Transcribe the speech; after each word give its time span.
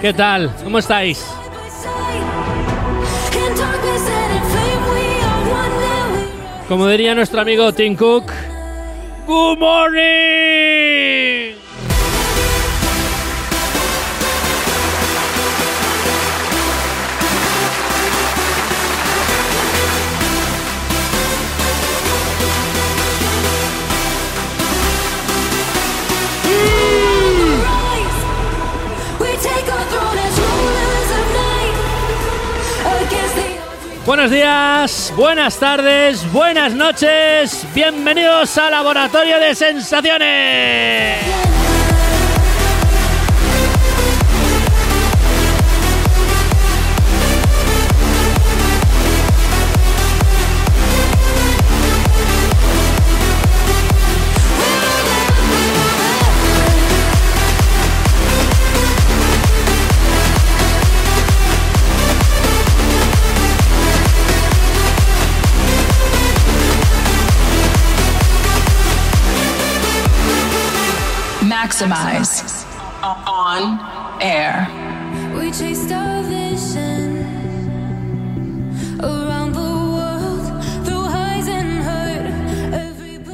¿Qué 0.00 0.12
tal? 0.12 0.54
¿Cómo 0.62 0.78
estáis? 0.78 1.26
Como 6.68 6.86
diría 6.86 7.14
nuestro 7.14 7.40
amigo 7.40 7.72
Tim 7.72 7.96
Cook, 7.96 8.30
Good 9.26 9.58
morning. 9.58 10.47
Buenos 34.08 34.30
días, 34.30 35.12
buenas 35.16 35.58
tardes, 35.58 36.32
buenas 36.32 36.72
noches, 36.72 37.66
bienvenidos 37.74 38.56
al 38.56 38.70
Laboratorio 38.70 39.38
de 39.38 39.54
Sensaciones. 39.54 41.27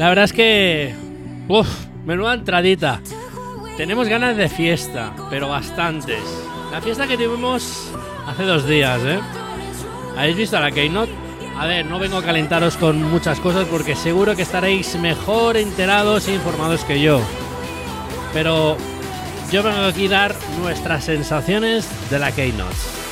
La 0.05 0.11
verdad 0.11 0.27
es 0.27 0.35
que... 0.35 0.95
Uf, 1.49 1.67
menuda 2.05 2.35
entradita. 2.35 3.01
Tenemos 3.79 4.07
ganas 4.07 4.37
de 4.37 4.51
fiesta, 4.51 5.15
pero 5.31 5.49
bastantes. 5.49 6.21
La 6.71 6.83
fiesta 6.83 7.07
que 7.07 7.17
tuvimos 7.17 7.91
hace 8.27 8.43
dos 8.43 8.69
días, 8.69 9.01
¿eh? 9.03 9.19
¿Habéis 10.15 10.37
visto 10.37 10.61
la 10.61 10.71
Keynote? 10.73 11.11
A 11.57 11.65
ver, 11.65 11.87
no 11.87 11.99
vengo 11.99 12.19
a 12.19 12.23
calentaros 12.23 12.77
con 12.77 13.03
muchas 13.03 13.41
cosas 13.41 13.67
porque 13.67 13.97
seguro 13.97 14.37
que 14.37 14.43
estaréis 14.43 14.95
mejor 14.97 15.57
enterados 15.57 16.29
e 16.29 16.35
informados 16.35 16.85
que 16.85 17.01
yo. 17.01 17.23
Pero 18.35 18.77
yo 19.51 19.63
vengo 19.63 19.85
aquí 19.85 20.05
a 20.09 20.11
dar 20.11 20.35
nuestras 20.61 21.05
sensaciones 21.05 21.89
de 22.11 22.19
la 22.19 22.31
Keynote. 22.31 23.04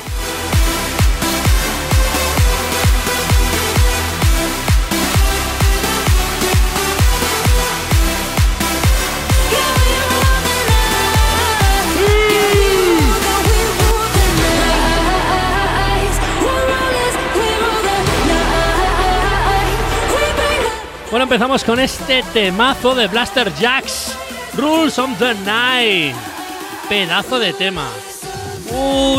Empezamos 21.23 21.63
con 21.63 21.79
este 21.79 22.21
temazo 22.33 22.93
de 22.93 23.07
Blaster 23.07 23.49
Jacks, 23.55 24.13
Rules 24.57 24.99
of 24.99 25.17
the 25.19 25.33
Night. 25.45 26.13
Pedazo 26.89 27.39
de 27.39 27.53
tema. 27.53 27.87
Uy. 28.69 29.12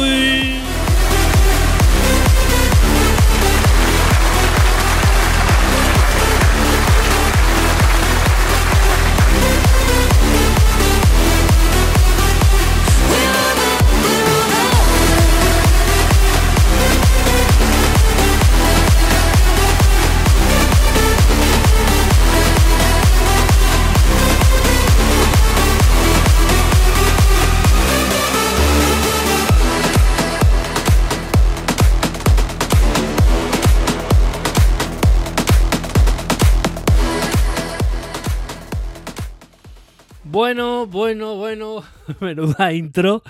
menuda 42.20 42.72
intro 42.72 43.22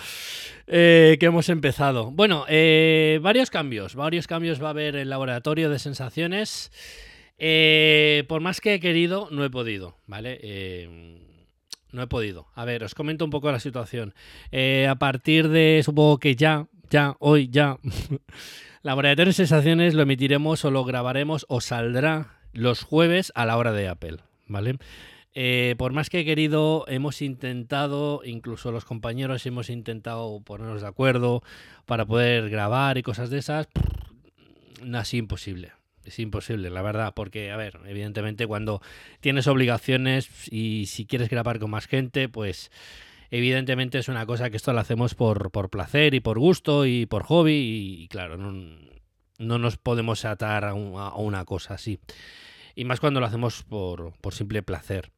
eh, 0.66 1.16
que 1.20 1.26
hemos 1.26 1.48
empezado. 1.48 2.10
Bueno, 2.10 2.44
eh, 2.48 3.18
varios 3.22 3.50
cambios, 3.50 3.94
varios 3.94 4.26
cambios 4.26 4.62
va 4.62 4.68
a 4.68 4.70
haber 4.70 4.96
el 4.96 5.10
laboratorio 5.10 5.70
de 5.70 5.78
sensaciones. 5.78 6.72
Eh, 7.38 8.24
por 8.28 8.40
más 8.40 8.60
que 8.60 8.74
he 8.74 8.80
querido, 8.80 9.28
no 9.30 9.44
he 9.44 9.50
podido, 9.50 9.98
¿vale? 10.06 10.88
No 11.92 12.02
he 12.02 12.06
podido. 12.06 12.46
A 12.54 12.64
ver, 12.64 12.84
os 12.84 12.94
comento 12.94 13.24
un 13.24 13.30
poco 13.30 13.50
la 13.52 13.60
situación. 13.60 14.14
A 14.88 14.94
partir 14.96 15.48
de, 15.48 15.82
supongo 15.84 16.18
que 16.18 16.36
ya, 16.36 16.66
ya, 16.90 17.16
hoy, 17.18 17.48
ya, 17.50 17.78
laboratorio 18.82 19.30
de 19.30 19.34
sensaciones 19.34 19.94
lo 19.94 20.02
emitiremos 20.02 20.64
o 20.64 20.70
lo 20.70 20.84
grabaremos 20.84 21.44
o 21.48 21.60
saldrá 21.60 22.38
los 22.52 22.82
jueves 22.82 23.32
a 23.34 23.46
la 23.46 23.56
hora 23.56 23.72
de 23.72 23.88
Apple, 23.88 24.18
¿vale? 24.46 24.78
Eh, 25.36 25.74
por 25.78 25.92
más 25.92 26.10
que 26.10 26.20
he 26.20 26.24
querido, 26.24 26.84
hemos 26.86 27.20
intentado, 27.20 28.20
incluso 28.24 28.70
los 28.70 28.84
compañeros 28.84 29.44
hemos 29.46 29.68
intentado 29.68 30.40
ponernos 30.42 30.82
de 30.82 30.86
acuerdo 30.88 31.42
para 31.86 32.06
poder 32.06 32.48
grabar 32.50 32.98
y 32.98 33.02
cosas 33.02 33.30
de 33.30 33.38
esas. 33.38 33.68
No, 34.82 35.00
es 35.00 35.12
imposible. 35.14 35.72
Es 36.04 36.18
imposible, 36.18 36.68
la 36.68 36.82
verdad, 36.82 37.14
porque, 37.16 37.50
a 37.50 37.56
ver, 37.56 37.80
evidentemente 37.86 38.46
cuando 38.46 38.82
tienes 39.20 39.46
obligaciones 39.46 40.28
y 40.52 40.84
si 40.86 41.06
quieres 41.06 41.30
grabar 41.30 41.58
con 41.58 41.70
más 41.70 41.86
gente, 41.86 42.28
pues 42.28 42.70
evidentemente 43.30 43.98
es 43.98 44.08
una 44.08 44.26
cosa 44.26 44.50
que 44.50 44.58
esto 44.58 44.72
lo 44.74 44.80
hacemos 44.80 45.14
por, 45.14 45.50
por 45.50 45.70
placer 45.70 46.12
y 46.14 46.20
por 46.20 46.38
gusto 46.38 46.84
y 46.84 47.06
por 47.06 47.22
hobby 47.22 47.54
y, 47.54 48.02
y 48.04 48.08
claro, 48.08 48.36
no, 48.36 48.52
no 49.38 49.58
nos 49.58 49.78
podemos 49.78 50.26
atar 50.26 50.66
a, 50.66 50.74
un- 50.74 51.00
a 51.00 51.14
una 51.16 51.46
cosa 51.46 51.74
así. 51.74 51.98
Y 52.74 52.84
más 52.84 53.00
cuando 53.00 53.20
lo 53.20 53.26
hacemos 53.26 53.62
por, 53.62 54.12
por 54.20 54.34
simple 54.34 54.62
placer. 54.62 55.10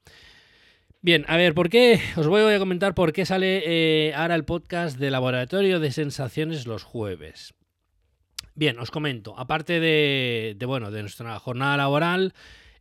Bien, 1.06 1.24
a 1.28 1.36
ver, 1.36 1.54
¿por 1.54 1.68
qué? 1.68 2.00
Os 2.16 2.26
voy 2.26 2.52
a 2.52 2.58
comentar 2.58 2.94
por 2.94 3.12
qué 3.12 3.24
sale 3.24 3.62
eh, 3.64 4.12
ahora 4.14 4.34
el 4.34 4.44
podcast 4.44 4.98
de 4.98 5.10
Laboratorio 5.12 5.78
de 5.78 5.92
Sensaciones 5.92 6.66
los 6.66 6.82
jueves. 6.82 7.54
Bien, 8.56 8.78
os 8.80 8.90
comento, 8.90 9.38
aparte 9.38 9.78
de, 9.78 10.56
de, 10.58 10.66
bueno, 10.66 10.90
de 10.90 11.02
nuestra 11.02 11.38
jornada 11.38 11.76
laboral, 11.76 12.34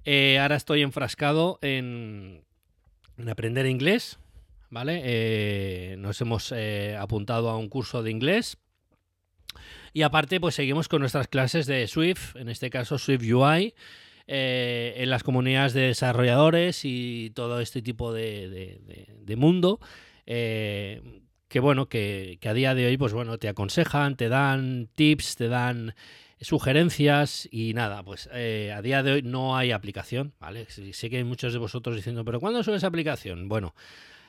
eh, 0.05 0.39
ahora 0.39 0.55
estoy 0.55 0.81
enfrascado 0.81 1.59
en, 1.61 2.43
en 3.17 3.29
aprender 3.29 3.67
inglés, 3.67 4.17
¿vale? 4.71 5.01
Eh, 5.03 5.95
nos 5.99 6.19
hemos 6.21 6.53
apuntado 6.97 7.49
a 7.49 7.57
un 7.57 7.69
curso 7.69 8.01
de 8.01 8.09
inglés. 8.09 8.57
Y 9.93 10.01
aparte, 10.01 10.39
pues 10.39 10.55
seguimos 10.55 10.87
con 10.87 11.01
nuestras 11.01 11.27
clases 11.27 11.67
de 11.67 11.85
Swift, 11.87 12.35
en 12.37 12.49
este 12.49 12.69
caso 12.69 12.97
Swift 12.97 13.21
UI, 13.21 13.75
eh, 14.27 14.95
en 14.97 15.09
las 15.09 15.23
comunidades 15.23 15.73
de 15.73 15.81
desarrolladores 15.81 16.81
y 16.83 17.31
todo 17.35 17.59
este 17.59 17.81
tipo 17.81 18.13
de, 18.13 19.35
mundo. 19.37 19.79
eh, 20.25 21.01
que 21.47 21.59
bueno, 21.59 21.87
que, 21.87 22.39
a 22.43 22.53
día 22.53 22.75
de 22.75 22.87
hoy, 22.87 22.97
pues 22.97 23.13
bueno, 23.13 23.37
te 23.37 23.47
aconsejan, 23.47 24.17
te 24.17 24.29
dan 24.29 24.89
tips, 24.95 25.35
te 25.35 25.47
dan 25.47 25.95
sugerencias 26.41 27.47
y 27.51 27.73
nada, 27.73 28.03
pues 28.03 28.29
eh, 28.33 28.73
a 28.75 28.81
día 28.81 29.03
de 29.03 29.13
hoy 29.13 29.21
no 29.21 29.55
hay 29.55 29.71
aplicación, 29.71 30.33
¿vale? 30.39 30.67
Sé 30.69 31.09
que 31.09 31.17
hay 31.17 31.23
muchos 31.23 31.53
de 31.53 31.59
vosotros 31.59 31.95
diciendo, 31.95 32.25
pero 32.25 32.39
¿cuándo 32.39 32.61
sube 32.63 32.75
esa 32.75 32.87
aplicación? 32.87 33.47
Bueno, 33.47 33.73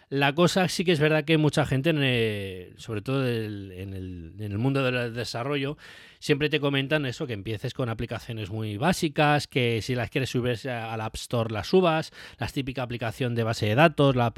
La 0.08 0.32
cosa 0.36 0.68
sí 0.68 0.84
que 0.84 0.92
es 0.92 1.00
verdad 1.00 1.24
que 1.24 1.36
mucha 1.36 1.66
gente, 1.66 1.90
en 1.90 2.00
el- 2.00 2.74
sobre 2.78 3.02
todo 3.02 3.26
en 3.28 3.92
el, 3.92 4.58
mundo 4.58 4.84
del 4.84 5.12
desarrollo, 5.12 5.76
siempre 6.20 6.48
te 6.48 6.60
comentan 6.60 7.06
eso, 7.06 7.26
que 7.26 7.32
empieces 7.32 7.74
con 7.74 7.88
aplicaciones 7.88 8.50
muy 8.50 8.76
básicas, 8.76 9.48
que 9.48 9.82
si 9.82 9.96
las 9.96 10.10
quieres 10.10 10.30
subir 10.30 10.68
al 10.70 11.00
App 11.00 11.16
Store 11.16 11.52
las 11.52 11.66
subas, 11.66 12.12
la 12.38 12.46
típica 12.46 12.84
aplicación 12.84 13.34
de 13.34 13.42
base 13.42 13.66
de 13.66 13.74
datos, 13.74 14.14
la 14.14 14.32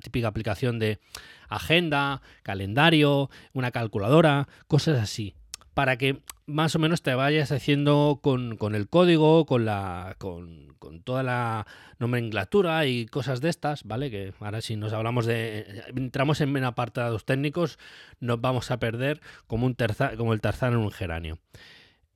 típica 0.00 0.28
aplicación 0.28 0.78
de 0.78 1.00
agenda, 1.48 2.22
calendario, 2.44 3.30
una 3.52 3.72
calculadora, 3.72 4.46
cosas 4.68 5.00
así, 5.00 5.34
para 5.74 5.96
que 5.96 6.20
más 6.48 6.74
o 6.74 6.78
menos 6.78 7.02
te 7.02 7.14
vayas 7.14 7.52
haciendo 7.52 8.18
con, 8.22 8.56
con 8.56 8.74
el 8.74 8.88
código, 8.88 9.46
con 9.46 9.64
la 9.64 10.16
con, 10.18 10.74
con 10.78 11.02
toda 11.02 11.22
la 11.22 11.66
nomenclatura 11.98 12.86
y 12.86 13.06
cosas 13.06 13.40
de 13.40 13.50
estas, 13.50 13.84
¿vale? 13.84 14.10
Que 14.10 14.32
ahora 14.40 14.60
si 14.60 14.74
nos 14.76 14.92
hablamos 14.92 15.26
de 15.26 15.84
entramos 15.94 16.40
en 16.40 16.64
apartados 16.64 17.24
técnicos, 17.24 17.78
nos 18.18 18.40
vamos 18.40 18.70
a 18.70 18.78
perder 18.78 19.20
como 19.46 19.66
un 19.66 19.76
terza- 19.76 20.16
como 20.16 20.32
el 20.32 20.40
tarzán 20.40 20.72
en 20.72 20.78
un 20.78 20.90
geranio. 20.90 21.38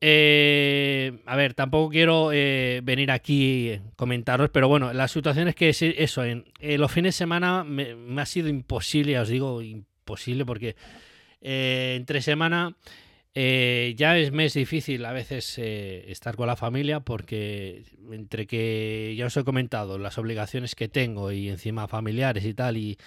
Eh, 0.01 1.21
a 1.27 1.37
ver, 1.37 1.55
tampoco 1.55 1.91
quiero 1.91 2.31
eh, 2.33 2.81
venir 2.83 3.13
aquí 3.13 3.71
y 3.71 3.81
comentaros, 3.95 4.51
pero 4.51 4.67
bueno, 4.67 4.93
la 4.93 5.07
situación 5.07 5.47
es 5.47 5.55
que 5.55 5.69
eso, 5.69 6.23
los 6.59 6.91
fines 6.91 7.15
de 7.15 7.19
semana 7.19 7.63
me, 7.63 7.95
ha 8.21 8.27
sido 8.27 8.49
imposible, 8.49 9.17
os 9.21 9.29
digo, 9.29 9.63
imposible, 9.63 10.45
porque 10.45 10.75
eh, 11.41 11.95
entre 11.97 12.21
semana 12.21 12.75
eh, 13.35 13.95
ya 13.97 14.19
es 14.19 14.31
mes 14.33 14.55
difícil 14.55 15.05
a 15.05 15.13
veces 15.13 15.57
eh, 15.59 16.05
estar 16.09 16.37
con 16.37 16.47
la 16.47 16.57
familia, 16.57 17.01
porque 17.01 17.85
entre 18.11 18.47
que 18.47 19.15
ya 19.17 19.27
os 19.27 19.37
he 19.37 19.45
comentado 19.45 19.99
las 19.99 20.19
obligaciones 20.19 20.75
que 20.75 20.89
tengo 20.89 21.33
y 21.33 21.49
encima 21.49 21.89
familiares 21.89 22.45
y 22.45 22.53
tal, 22.55 22.77
y, 22.77 22.99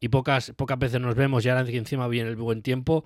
y 0.00 0.08
pocas, 0.08 0.52
pocas 0.56 0.78
veces 0.78 1.00
nos 1.00 1.14
vemos, 1.14 1.44
y 1.44 1.48
ahora 1.48 1.68
encima 1.70 2.08
viene 2.08 2.30
el 2.30 2.36
buen 2.36 2.62
tiempo, 2.62 3.04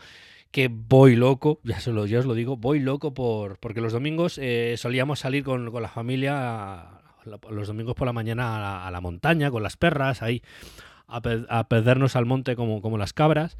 que 0.51 0.69
voy 0.73 1.17
loco, 1.17 1.61
ya, 1.65 1.79
se 1.81 1.93
lo, 1.93 2.07
ya 2.07 2.21
os 2.21 2.27
lo 2.27 2.35
digo, 2.35 2.57
voy 2.57 2.81
loco 2.81 3.13
por 3.13 3.59
porque 3.59 3.81
los 3.83 3.93
domingos 3.93 4.39
eh, 4.39 4.77
solíamos 4.79 5.19
salir 5.21 5.45
con, 5.45 5.71
con 5.71 5.83
la 5.83 5.89
familia 5.89 6.35
a- 6.39 7.03
los 7.51 7.67
domingos 7.67 7.97
por 7.97 8.07
la 8.07 8.13
mañana 8.13 8.57
a 8.57 8.61
la, 8.61 8.87
a 8.87 8.91
la 8.93 9.01
montaña 9.01 9.51
con 9.51 9.63
las 9.63 9.77
perras, 9.77 10.23
ahí 10.23 10.43
a, 11.09 11.21
pe- 11.21 11.45
a 11.49 11.69
perdernos 11.69 12.15
al 12.15 12.25
monte 12.25 12.55
como, 12.57 12.81
como 12.81 12.99
las 12.99 13.13
cabras. 13.13 13.59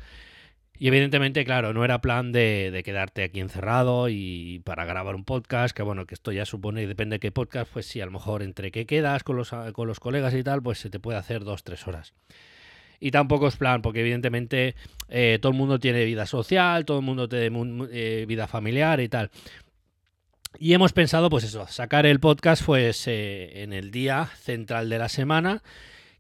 Y 0.79 0.89
evidentemente, 0.89 1.45
claro, 1.45 1.73
no 1.73 1.85
era 1.85 2.01
plan 2.01 2.33
de, 2.33 2.83
quedarte 2.85 3.25
aquí 3.25 3.41
encerrado 3.41 4.09
y 4.09 4.61
para 4.65 4.85
grabar 4.85 5.15
un 5.15 5.25
podcast, 5.25 5.75
que 5.75 5.83
bueno, 5.83 6.07
que 6.07 6.15
esto 6.15 6.33
ya 6.33 6.45
supone, 6.45 6.87
depende 6.87 7.15
de 7.15 7.21
qué 7.21 7.33
podcast, 7.33 7.73
pues 7.73 7.87
sí, 7.87 8.01
a 8.01 8.07
lo 8.07 8.13
mejor 8.13 8.43
entre 8.43 8.71
que 8.71 8.85
quedas 8.87 9.23
con 9.25 9.37
los, 9.37 9.51
con 9.73 9.89
los 9.89 10.01
colegas 10.01 10.35
y 10.35 10.43
tal, 10.43 10.63
pues 10.63 10.79
se 10.79 10.91
te 10.91 11.01
puede 11.01 11.19
hacer 11.19 11.45
dos, 11.45 11.65
tres 11.65 11.87
horas. 11.87 12.13
Y 13.01 13.11
tampoco 13.11 13.49
es 13.49 13.57
plan, 13.57 13.83
porque 13.83 14.01
evidentemente 14.01 14.75
eh, 15.09 15.39
todo 15.41 15.53
el 15.53 15.59
mundo 15.59 15.79
tiene 15.79 16.05
vida 16.05 16.27
social, 16.27 16.85
todo 16.85 16.99
el 16.99 17.05
mundo 17.05 17.29
tiene 17.29 17.51
eh, 17.91 18.25
vida 18.27 18.47
familiar 18.47 19.01
y 19.01 19.09
tal. 19.09 19.31
Y 20.59 20.73
hemos 20.73 20.93
pensado, 20.93 21.29
pues 21.29 21.45
eso, 21.45 21.67
sacar 21.67 22.07
el 22.07 22.21
podcast 22.21 22.65
pues 22.65 23.07
eh, 23.09 23.63
en 23.63 23.73
el 23.73 23.91
día 23.91 24.31
central 24.41 24.89
de 24.89 24.99
la 24.99 25.09
semana, 25.09 25.63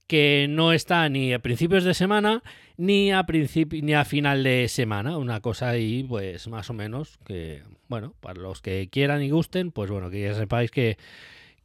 que 0.06 0.46
no 0.48 0.72
está 0.72 1.08
ni 1.08 1.32
a 1.32 1.40
principios 1.40 1.84
de 1.84 1.94
semana 1.94 2.42
ni 2.76 3.10
a 3.12 3.26
ni 3.82 3.94
a 3.94 4.04
final 4.04 4.42
de 4.42 4.68
semana, 4.68 5.18
una 5.18 5.40
cosa 5.40 5.70
ahí 5.70 6.04
pues 6.04 6.46
más 6.48 6.70
o 6.70 6.74
menos 6.74 7.18
que 7.24 7.62
bueno, 7.88 8.14
para 8.20 8.40
los 8.40 8.60
que 8.60 8.88
quieran 8.90 9.22
y 9.22 9.30
gusten, 9.30 9.70
pues 9.70 9.90
bueno, 9.90 10.10
que 10.10 10.22
ya 10.22 10.34
sepáis 10.34 10.70
que 10.70 10.98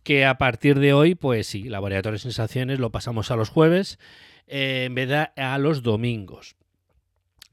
que 0.04 0.26
a 0.26 0.38
partir 0.38 0.80
de 0.80 0.94
hoy, 0.94 1.16
pues 1.16 1.48
sí, 1.48 1.64
Laboratorio 1.64 2.14
de 2.14 2.20
Sensaciones 2.20 2.80
lo 2.80 2.92
pasamos 2.92 3.30
a 3.32 3.36
los 3.36 3.50
jueves 3.50 4.00
eh, 4.48 4.86
en 4.86 4.96
vez 4.96 5.10
de 5.10 5.30
a 5.36 5.58
los 5.58 5.84
domingos. 5.84 6.56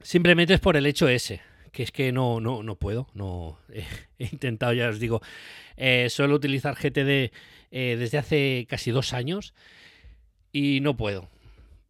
Simplemente 0.00 0.54
es 0.54 0.60
por 0.60 0.76
el 0.76 0.86
hecho 0.86 1.08
ese, 1.08 1.40
que 1.72 1.82
es 1.82 1.92
que 1.92 2.12
no, 2.12 2.40
no, 2.40 2.62
no 2.62 2.76
puedo, 2.76 3.08
no 3.14 3.58
he, 3.70 3.84
he 4.18 4.28
intentado, 4.32 4.72
ya 4.72 4.88
os 4.88 4.98
digo, 4.98 5.20
eh, 5.76 6.08
suelo 6.08 6.36
utilizar 6.36 6.74
GTD 6.74 7.32
eh, 7.70 7.96
desde 7.98 8.18
hace 8.18 8.66
casi 8.68 8.90
dos 8.90 9.12
años 9.12 9.52
y 10.58 10.80
no 10.80 10.96
puedo. 10.96 11.28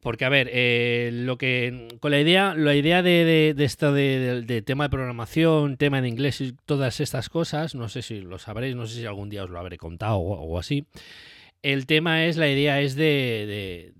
Porque, 0.00 0.24
a 0.24 0.28
ver, 0.28 0.48
eh, 0.52 1.10
lo 1.12 1.38
que. 1.38 1.88
Con 2.00 2.12
la 2.12 2.20
idea, 2.20 2.54
la 2.54 2.74
idea 2.76 3.02
de, 3.02 3.54
de- 3.56 3.64
esto 3.64 3.92
de, 3.92 4.62
tema 4.64 4.84
de 4.84 4.90
programación, 4.90 5.76
tema 5.76 6.00
de 6.00 6.08
inglés 6.08 6.40
y 6.40 6.52
todas 6.66 7.00
estas 7.00 7.28
cosas, 7.28 7.74
no 7.74 7.88
sé 7.88 8.02
si 8.02 8.20
lo 8.20 8.38
sabréis, 8.38 8.76
no 8.76 8.86
sé 8.86 9.00
si 9.00 9.06
algún 9.06 9.28
día 9.28 9.44
os 9.44 9.50
lo 9.50 9.58
habré 9.58 9.76
contado 9.76 10.18
o, 10.18 10.58
así. 10.58 10.86
El 11.62 11.86
tema 11.86 12.26
es, 12.26 12.36
la 12.36 12.48
idea 12.48 12.80
es 12.80 12.94
de, 12.94 13.92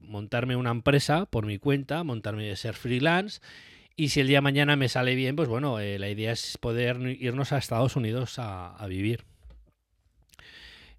montarme 0.00 0.56
una 0.56 0.70
empresa 0.70 1.26
por 1.26 1.46
mi 1.46 1.58
cuenta, 1.58 2.02
montarme 2.02 2.44
de 2.44 2.56
ser 2.56 2.74
freelance. 2.74 3.40
Y 3.94 4.08
si 4.08 4.20
el 4.20 4.28
día 4.28 4.38
de 4.38 4.42
mañana 4.42 4.76
me 4.76 4.88
sale 4.88 5.14
bien, 5.14 5.36
pues 5.36 5.48
bueno, 5.48 5.78
eh, 5.78 5.98
la 5.98 6.08
idea 6.08 6.32
es 6.32 6.58
poder 6.58 7.00
irnos 7.20 7.52
a 7.52 7.58
Estados 7.58 7.94
Unidos 7.96 8.38
a 8.38 8.84
vivir 8.88 9.27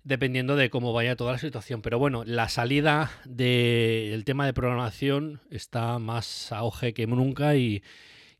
dependiendo 0.03 0.55
de 0.55 0.69
cómo 0.69 0.93
vaya 0.93 1.15
toda 1.15 1.33
la 1.33 1.37
situación. 1.37 1.81
Pero 1.81 1.99
bueno, 1.99 2.23
la 2.25 2.49
salida 2.49 3.11
del 3.25 4.23
tema 4.25 4.45
de 4.45 4.53
programación 4.53 5.41
está 5.49 5.99
más 5.99 6.51
a 6.51 6.59
auge 6.59 6.93
que 6.93 7.07
nunca 7.07 7.55
y, 7.55 7.83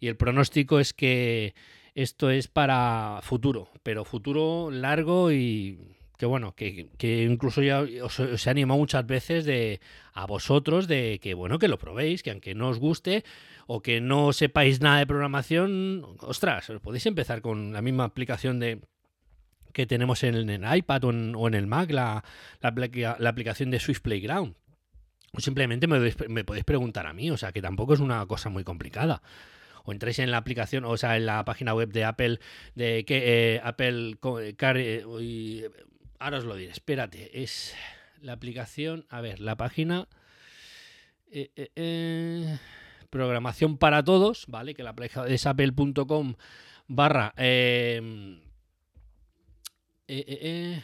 el 0.01 0.15
pronóstico 0.15 0.79
es 0.79 0.93
que 0.93 1.53
esto 1.93 2.29
es 2.29 2.47
para 2.47 3.19
futuro, 3.21 3.69
pero 3.83 4.05
futuro 4.05 4.71
largo 4.71 5.31
y 5.31 5.77
que 6.17 6.25
bueno, 6.25 6.55
que, 6.55 6.87
que 6.97 7.23
incluso 7.23 7.61
ya 7.61 7.81
os, 7.81 8.19
os 8.19 8.47
he 8.47 8.49
animado 8.49 8.79
muchas 8.79 9.05
veces 9.05 9.43
de 9.43 9.81
a 10.13 10.25
vosotros 10.25 10.87
de 10.87 11.19
que 11.21 11.33
bueno, 11.33 11.59
que 11.59 11.67
lo 11.67 11.77
probéis, 11.77 12.23
que 12.23 12.31
aunque 12.31 12.55
no 12.55 12.69
os 12.69 12.79
guste 12.79 13.25
o 13.67 13.81
que 13.81 13.99
no 13.99 14.31
sepáis 14.31 14.79
nada 14.79 14.99
de 14.99 15.07
programación, 15.07 16.05
ostras, 16.21 16.71
podéis 16.81 17.05
empezar 17.05 17.41
con 17.41 17.73
la 17.73 17.81
misma 17.81 18.05
aplicación 18.05 18.59
de 18.59 18.79
que 19.73 19.85
tenemos 19.85 20.23
en 20.23 20.35
el 20.49 20.77
iPad 20.77 21.03
o 21.05 21.47
en, 21.47 21.53
el 21.53 21.67
Mac, 21.67 21.91
la, 21.91 22.23
la, 22.61 22.69
aplica- 22.69 23.17
la 23.19 23.29
aplicación 23.29 23.71
de 23.71 23.79
Swift 23.79 24.01
Playground. 24.01 24.55
O 25.33 25.39
simplemente 25.39 25.85
me, 25.87 25.97
podéis- 25.99 26.63
preguntar 26.65 27.05
a 27.05 27.13
mí, 27.13 27.29
o 27.29 27.37
sea, 27.37 27.51
que 27.51 27.61
tampoco 27.61 27.93
es 27.93 27.99
una 27.99 28.25
cosa 28.25 28.49
muy 28.49 28.63
complicada. 28.63 29.21
O 29.85 29.91
entráis 29.91 30.19
en 30.19 30.31
la 30.31 30.37
aplicación, 30.37 30.85
o 30.85 30.97
sea, 30.97 31.17
en 31.17 31.25
la 31.25 31.45
página 31.45 31.73
web 31.73 31.91
de 31.91 32.03
Apple, 32.03 32.39
de 32.75 33.05
que 33.05 33.55
eh, 33.55 33.61
Apple 33.63 34.17
eh, 34.41 34.55
eh, 34.59 35.69
ahora 36.19 36.37
os 36.39 36.45
lo 36.45 36.55
diré, 36.55 36.71
espérate, 36.71 37.41
es 37.43 37.75
la 38.21 38.33
aplicación, 38.33 39.05
a 39.09 39.21
ver, 39.21 39.39
la 39.39 39.55
página 39.55 40.07
programación 43.09 43.77
para 43.77 44.03
todos, 44.03 44.45
¿vale? 44.47 44.73
Que 44.73 44.83
la 44.83 44.93
es 45.27 45.45
apple.com 45.45 46.35
barra 46.87 47.33
eh, 50.09 50.25
eh, 50.27 50.39
eh, 50.41 50.83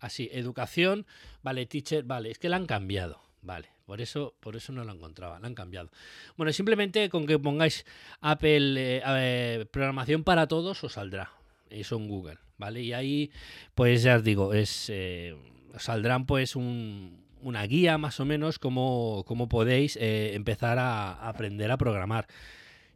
así, 0.00 0.30
educación, 0.32 1.06
vale, 1.42 1.66
teacher, 1.66 2.02
vale, 2.04 2.30
es 2.30 2.38
que 2.38 2.48
la 2.48 2.56
han 2.56 2.66
cambiado, 2.66 3.20
vale, 3.42 3.68
por 3.84 4.00
eso, 4.00 4.34
por 4.40 4.56
eso 4.56 4.72
no 4.72 4.84
la 4.84 4.92
encontraba, 4.92 5.38
la 5.38 5.46
han 5.46 5.54
cambiado. 5.54 5.90
Bueno, 6.36 6.52
simplemente 6.52 7.08
con 7.10 7.26
que 7.26 7.38
pongáis 7.38 7.84
Apple 8.20 9.02
programación 9.70 10.24
para 10.24 10.46
todos 10.46 10.82
os 10.82 10.94
saldrá, 10.94 11.30
eso 11.68 11.96
en 11.96 12.08
Google, 12.08 12.38
¿vale? 12.56 12.80
Y 12.80 12.94
ahí, 12.94 13.30
pues 13.74 14.02
ya 14.02 14.16
os 14.16 14.24
digo, 14.24 14.54
es 14.54 14.90
os 15.74 15.82
saldrán 15.82 16.24
pues 16.24 16.56
un, 16.56 17.22
una 17.42 17.64
guía 17.64 17.98
más 17.98 18.18
o 18.18 18.24
menos 18.24 18.58
como, 18.58 19.24
como 19.26 19.48
podéis 19.48 19.98
empezar 20.00 20.78
a, 20.78 21.12
a 21.12 21.28
aprender 21.28 21.70
a 21.70 21.76
programar. 21.76 22.26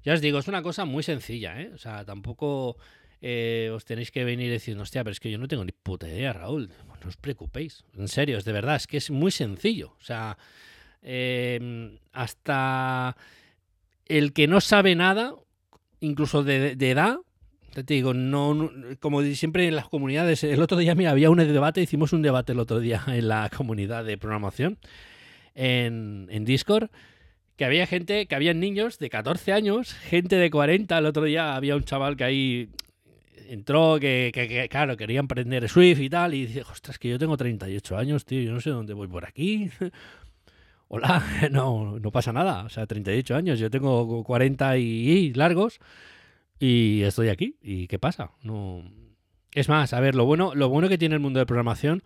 Ya 0.04 0.14
os 0.14 0.21
digo, 0.21 0.38
es 0.38 0.49
una 0.49 0.62
cosa 0.62 0.85
muy 0.85 1.02
sencilla, 1.02 1.61
¿eh? 1.61 1.71
O 1.75 1.78
sea, 1.78 2.04
tampoco 2.04 2.76
eh, 3.23 3.71
os 3.73 3.85
tenéis 3.85 4.11
que 4.11 4.25
venir 4.25 4.50
diciendo, 4.52 4.83
hostia, 4.83 5.05
pero 5.05 5.12
es 5.12 5.21
que 5.21 5.31
yo 5.31 5.38
no 5.38 5.47
tengo 5.49 5.64
ni 5.64 5.73
puta 5.73 6.09
idea, 6.09 6.33
Raúl. 6.33 6.69
No 7.02 7.09
os 7.09 7.17
preocupéis. 7.17 7.85
En 7.97 8.09
serio, 8.09 8.37
es 8.38 8.45
de 8.45 8.52
verdad, 8.52 8.76
es 8.76 8.87
que 8.87 8.97
es 8.99 9.11
muy 9.11 9.31
sencillo. 9.31 9.95
O 10.00 10.05
sea, 10.05 10.37
eh, 11.02 11.99
hasta 12.12 13.17
el 14.07 14.33
que 14.33 14.47
no 14.47 14.61
sabe 14.61 14.95
nada, 14.95 15.35
incluso 16.00 16.43
de, 16.45 16.76
de 16.76 16.91
edad, 16.91 17.17
te 17.73 17.83
digo, 17.95 18.12
no, 18.14 18.55
no- 18.55 18.71
como 19.00 19.23
siempre 19.23 19.67
en 19.67 19.76
las 19.76 19.88
comunidades, 19.88 20.45
el 20.45 20.61
otro 20.61 20.76
día, 20.79 20.95
mira, 20.95 21.11
había 21.11 21.31
un 21.31 21.38
debate, 21.38 21.81
hicimos 21.81 22.12
un 22.12 22.23
debate 22.23 22.52
el 22.52 22.59
otro 22.59 22.81
día 22.81 23.02
en 23.07 23.29
la 23.29 23.50
comunidad 23.57 24.05
de 24.05 24.19
programación, 24.19 24.79
en, 25.55 26.26
en 26.31 26.45
Discord, 26.45 26.91
que 27.57 27.64
había 27.64 27.87
gente, 27.87 28.26
que 28.26 28.35
había 28.35 28.55
niños 28.55 28.99
de 28.99 29.11
14 29.11 29.52
años, 29.52 29.93
gente 29.95 30.37
de 30.37 30.50
40, 30.50 30.99
el 30.99 31.07
otro 31.07 31.25
día 31.25 31.55
había 31.55 31.76
un 31.76 31.85
chaval 31.85 32.17
que 32.17 32.25
ahí 32.25 32.69
entró, 33.52 33.99
que, 34.00 34.68
claro, 34.71 34.97
quería 34.97 35.21
aprender 35.21 35.68
Swift 35.68 36.00
y 36.00 36.09
tal, 36.09 36.32
y 36.32 36.47
dice, 36.47 36.62
ostras, 36.62 36.99
que 36.99 37.11
yo 37.11 37.18
tengo 37.18 37.37
38 37.37 37.99
años, 37.99 38.25
tío, 38.25 38.40
yo 38.40 38.52
no 38.52 38.61
sé 38.61 38.71
dónde 38.71 38.94
voy 38.94 39.09
por 39.09 39.26
aquí. 39.26 39.71
Hola, 40.88 41.23
no, 41.50 41.99
no 41.99 42.11
pasa 42.11 42.32
nada, 42.32 42.64
o 42.64 42.68
sea, 42.71 42.87
38 42.87 43.37
años, 43.37 43.59
yo 43.59 43.71
tengo 43.71 44.25
40 44.25 44.78
y, 44.78 44.82
y 44.82 45.35
largos 45.35 45.80
y 46.59 47.02
estoy 47.02 47.28
aquí. 47.28 47.56
¿Y 47.61 47.88
qué 47.88 47.99
pasa? 47.99 48.30
No. 48.42 48.85
Es 49.52 49.68
más, 49.68 49.92
a 49.92 50.00
ver, 50.00 50.14
lo 50.14 50.25
bueno, 50.25 50.54
lo 50.54 50.71
bueno 50.71 50.88
que 50.88 50.97
tiene 50.97 51.14
el 51.14 51.21
mundo 51.21 51.38
de 51.38 51.47
programación 51.47 52.02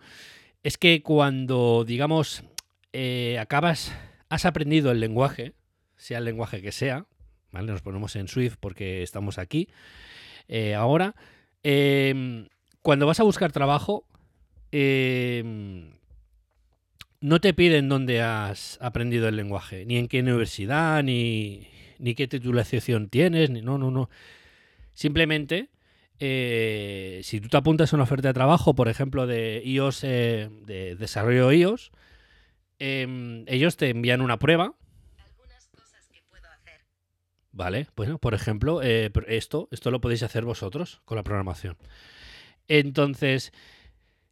es 0.63 0.77
que 0.77 1.01
cuando, 1.01 1.85
digamos, 1.85 2.43
eh, 2.91 3.37
acabas, 3.39 3.93
has 4.27 4.45
aprendido 4.45 4.91
el 4.91 4.99
lenguaje, 4.99 5.53
sea 5.95 6.17
el 6.17 6.25
lenguaje 6.25 6.61
que 6.61 6.73
sea, 6.73 7.05
¿vale? 7.51 7.71
Nos 7.71 7.81
ponemos 7.81 8.17
en 8.17 8.27
Swift 8.27 8.57
porque 8.59 9.01
estamos 9.01 9.37
aquí 9.37 9.69
eh, 10.49 10.75
ahora. 10.75 11.15
Em, 11.63 12.47
cuando 12.81 13.05
vas 13.05 13.19
a 13.19 13.23
buscar 13.23 13.51
trabajo, 13.51 14.05
em, 14.71 15.91
no 17.21 17.39
te 17.41 17.53
piden 17.53 17.89
dónde 17.89 18.21
has 18.21 18.77
aprendido 18.81 19.27
el 19.27 19.35
lenguaje, 19.35 19.85
ni 19.85 19.97
en 19.97 20.07
qué 20.07 20.21
universidad, 20.21 21.03
ni, 21.03 21.67
ni 21.99 22.15
qué 22.15 22.27
titulación 22.27 23.09
tienes, 23.09 23.49
ni 23.49 23.61
no, 23.61 23.77
no, 23.77 23.91
no. 23.91 24.09
Simplemente, 24.93 25.69
eh, 26.19 27.21
si 27.23 27.39
tú 27.41 27.49
te 27.49 27.57
apuntas 27.57 27.93
a 27.93 27.95
una 27.95 28.03
oferta 28.03 28.29
de 28.29 28.33
trabajo, 28.33 28.75
por 28.75 28.87
ejemplo, 28.87 29.27
de 29.27 29.61
iOS, 29.65 30.03
eh, 30.03 30.49
de 30.65 30.95
desarrollo 30.95 31.51
iOS, 31.51 31.91
em, 32.79 33.43
ellos 33.47 33.77
te 33.77 33.89
envían 33.89 34.21
una 34.21 34.39
prueba. 34.39 34.75
Vale, 37.57 37.87
bueno, 37.95 38.19
por 38.19 38.35
ejemplo, 38.35 38.83
eh, 38.83 39.09
esto, 39.25 39.67
esto 39.71 39.89
lo 39.89 39.99
podéis 39.99 40.21
hacer 40.21 40.45
vosotros 40.45 41.01
con 41.05 41.15
la 41.15 41.23
programación. 41.23 41.75
Entonces, 42.67 43.51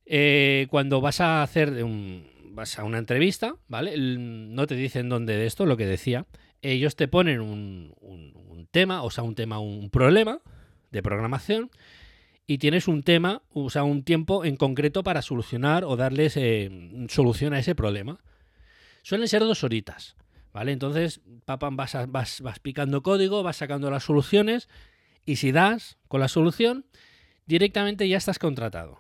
eh, 0.05 0.67
cuando 0.70 1.01
vas 1.01 1.22
a 1.22 1.41
hacer 1.41 1.84
un, 1.84 2.27
vas 2.51 2.77
a 2.77 2.84
una 2.84 3.00
entrevista, 3.00 3.55
¿vale? 3.67 3.96
No 3.98 4.67
te 4.67 4.75
dicen 4.75 5.10
dónde 5.10 5.36
de 5.38 5.48
esto, 5.48 5.65
lo 5.65 5.75
que 5.75 5.88
decía. 5.88 6.27
Ellos 6.62 6.96
te 6.96 7.08
ponen 7.08 7.41
un, 7.41 7.96
un- 8.00 8.34
un 8.48 8.67
tema, 8.67 9.01
o 9.01 9.10
sea, 9.10 9.24
un 9.24 9.34
tema, 9.34 9.58
un 9.58 9.89
problema 9.89 10.41
de 10.91 11.01
programación 11.01 11.72
y 12.46 12.60
tienes 12.60 12.88
un 12.88 13.01
tema, 13.01 13.41
o 13.55 13.72
sea, 13.72 13.84
un 13.86 14.03
tiempo 14.03 14.46
en 14.46 14.55
concreto 14.55 15.01
para 15.01 15.24
solucionar 15.24 15.84
o 15.84 15.96
darles 15.96 16.38
eh, 16.38 16.70
solución 17.10 17.55
a 17.55 17.60
ese 17.60 17.74
problema. 17.74 18.20
Suelen 19.01 19.27
ser 19.27 19.41
dos 19.41 19.63
horitas, 19.63 20.15
¿vale? 20.56 20.72
Entonces, 20.72 21.20
papam, 21.44 21.76
vas, 21.76 21.98
vas, 22.08 22.40
vas 22.40 22.60
picando 22.60 23.04
código, 23.04 23.44
vas 23.44 23.58
sacando 23.58 23.92
las 23.92 24.06
soluciones 24.06 24.70
y 25.26 25.36
si 25.36 25.52
das 25.52 25.98
con 26.08 26.22
la 26.22 26.30
solución, 26.30 26.86
directamente 27.46 28.08
ya 28.08 28.16
estás 28.16 28.40
contratado. 28.40 28.94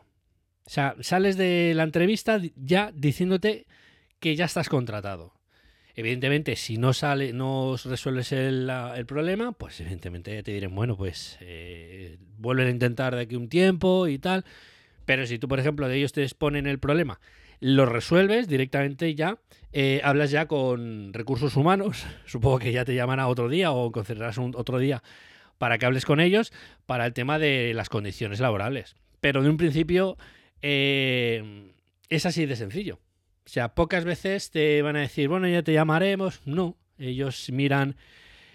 O 0.65 0.69
sea, 0.69 0.97
sales 0.99 1.37
de 1.37 1.71
la 1.73 1.83
entrevista 1.83 2.41
ya 2.57 2.91
diciéndote 2.93 3.67
que 4.19 4.35
ya 4.35 4.43
estás 4.43 4.67
contratado. 4.67 5.33
Evidentemente, 5.95 6.57
si 6.57 6.77
no 6.77 6.91
sale, 6.91 7.31
no 7.31 7.77
resuelves 7.85 8.33
el 8.33 9.05
problema, 9.07 9.53
pues 9.53 9.79
evidentemente 9.79 10.43
te 10.43 10.51
dirán, 10.51 10.75
bueno, 10.75 10.97
pues 10.97 11.37
eh, 11.39 12.17
vuelven 12.37 12.67
a 12.67 12.71
intentar 12.71 13.15
de 13.15 13.21
aquí 13.21 13.37
un 13.37 13.47
tiempo 13.47 14.09
y 14.09 14.19
tal. 14.19 14.43
Pero 15.05 15.25
si 15.25 15.39
tú, 15.39 15.47
por 15.47 15.61
ejemplo, 15.61 15.87
de 15.87 15.95
ellos 15.95 16.11
te 16.11 16.23
exponen 16.23 16.67
el 16.67 16.79
problema, 16.79 17.21
lo 17.61 17.85
resuelves 17.85 18.47
directamente 18.47 19.15
ya, 19.15 19.39
eh, 19.77 19.99
hablas 20.05 20.31
ya 20.31 20.45
con 20.45 21.11
recursos 21.11 21.57
humanos, 21.57 22.05
supongo 22.25 22.59
que 22.59 22.71
ya 22.71 22.85
te 22.85 22.95
llamará 22.95 23.27
otro 23.27 23.49
día 23.49 23.73
o 23.73 23.91
concederás 23.91 24.37
un, 24.37 24.53
otro 24.55 24.79
día 24.79 25.03
para 25.57 25.77
que 25.77 25.85
hables 25.85 26.05
con 26.05 26.21
ellos 26.21 26.53
para 26.85 27.05
el 27.05 27.11
tema 27.11 27.39
de 27.39 27.73
las 27.73 27.89
condiciones 27.89 28.39
laborales. 28.39 28.95
Pero 29.19 29.43
de 29.43 29.49
un 29.49 29.57
principio 29.57 30.15
eh, 30.61 31.73
es 32.07 32.25
así 32.25 32.45
de 32.45 32.55
sencillo. 32.55 32.99
O 33.45 33.49
sea, 33.49 33.75
pocas 33.75 34.05
veces 34.05 34.49
te 34.49 34.81
van 34.81 34.95
a 34.95 35.01
decir, 35.01 35.27
bueno, 35.27 35.45
ya 35.49 35.61
te 35.61 35.73
llamaremos. 35.73 36.39
No, 36.45 36.77
ellos 36.97 37.49
miran, 37.51 37.97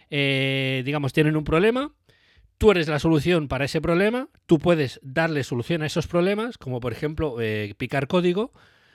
eh, 0.08 0.80
digamos, 0.86 1.12
tienen 1.12 1.36
un 1.36 1.44
problema, 1.44 1.92
tú 2.56 2.70
eres 2.70 2.88
la 2.88 2.98
solución 2.98 3.46
para 3.46 3.66
ese 3.66 3.82
problema, 3.82 4.30
tú 4.46 4.58
puedes 4.58 4.98
darle 5.02 5.44
solución 5.44 5.82
a 5.82 5.86
esos 5.86 6.06
problemas, 6.06 6.56
como 6.56 6.80
por 6.80 6.92
ejemplo 6.92 7.36
picar 7.76 8.06
código, 8.06 8.52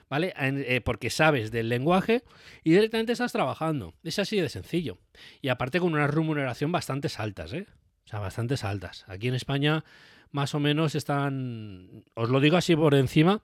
¿vale? 0.09 0.33
Eh, 0.37 0.81
porque 0.81 1.09
sabes 1.09 1.51
del 1.51 1.69
lenguaje 1.69 2.23
y 2.63 2.71
directamente 2.71 3.13
estás 3.13 3.31
trabajando. 3.31 3.93
Es 4.03 4.19
así 4.19 4.39
de 4.39 4.49
sencillo. 4.49 4.97
Y 5.41 5.49
aparte 5.49 5.79
con 5.79 5.93
una 5.93 6.07
remuneración 6.07 6.71
bastante 6.71 7.09
altas, 7.17 7.53
¿eh? 7.53 7.67
O 8.05 8.07
sea, 8.07 8.19
bastante 8.19 8.55
altas. 8.61 9.03
Aquí 9.07 9.27
en 9.27 9.35
España 9.35 9.83
más 10.31 10.53
o 10.53 10.59
menos 10.59 10.95
están, 10.95 12.03
os 12.13 12.29
lo 12.29 12.39
digo 12.39 12.57
así 12.57 12.75
por 12.75 12.93
encima, 12.93 13.41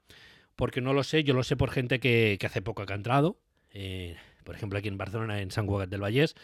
porque 0.56 0.82
no 0.82 0.94
lo 0.94 1.03
sé, 1.03 1.24
yo 1.24 1.34
lo 1.34 1.44
sé 1.44 1.56
por 1.56 1.72
gente 1.72 2.00
que, 2.00 2.38
hace 2.46 2.62
poco 2.62 2.86
que 2.86 2.94
ha 2.94 2.96
entrado, 2.98 3.39
eh, 3.72 4.18
por 4.44 4.56
ejemplo 4.56 4.77
aquí 4.77 4.89
en 4.89 4.98
Barcelona, 4.98 5.41
en 5.41 5.51
San 5.51 5.65
Cugat 5.65 5.89
del 5.89 6.01
Vallès, 6.01 6.36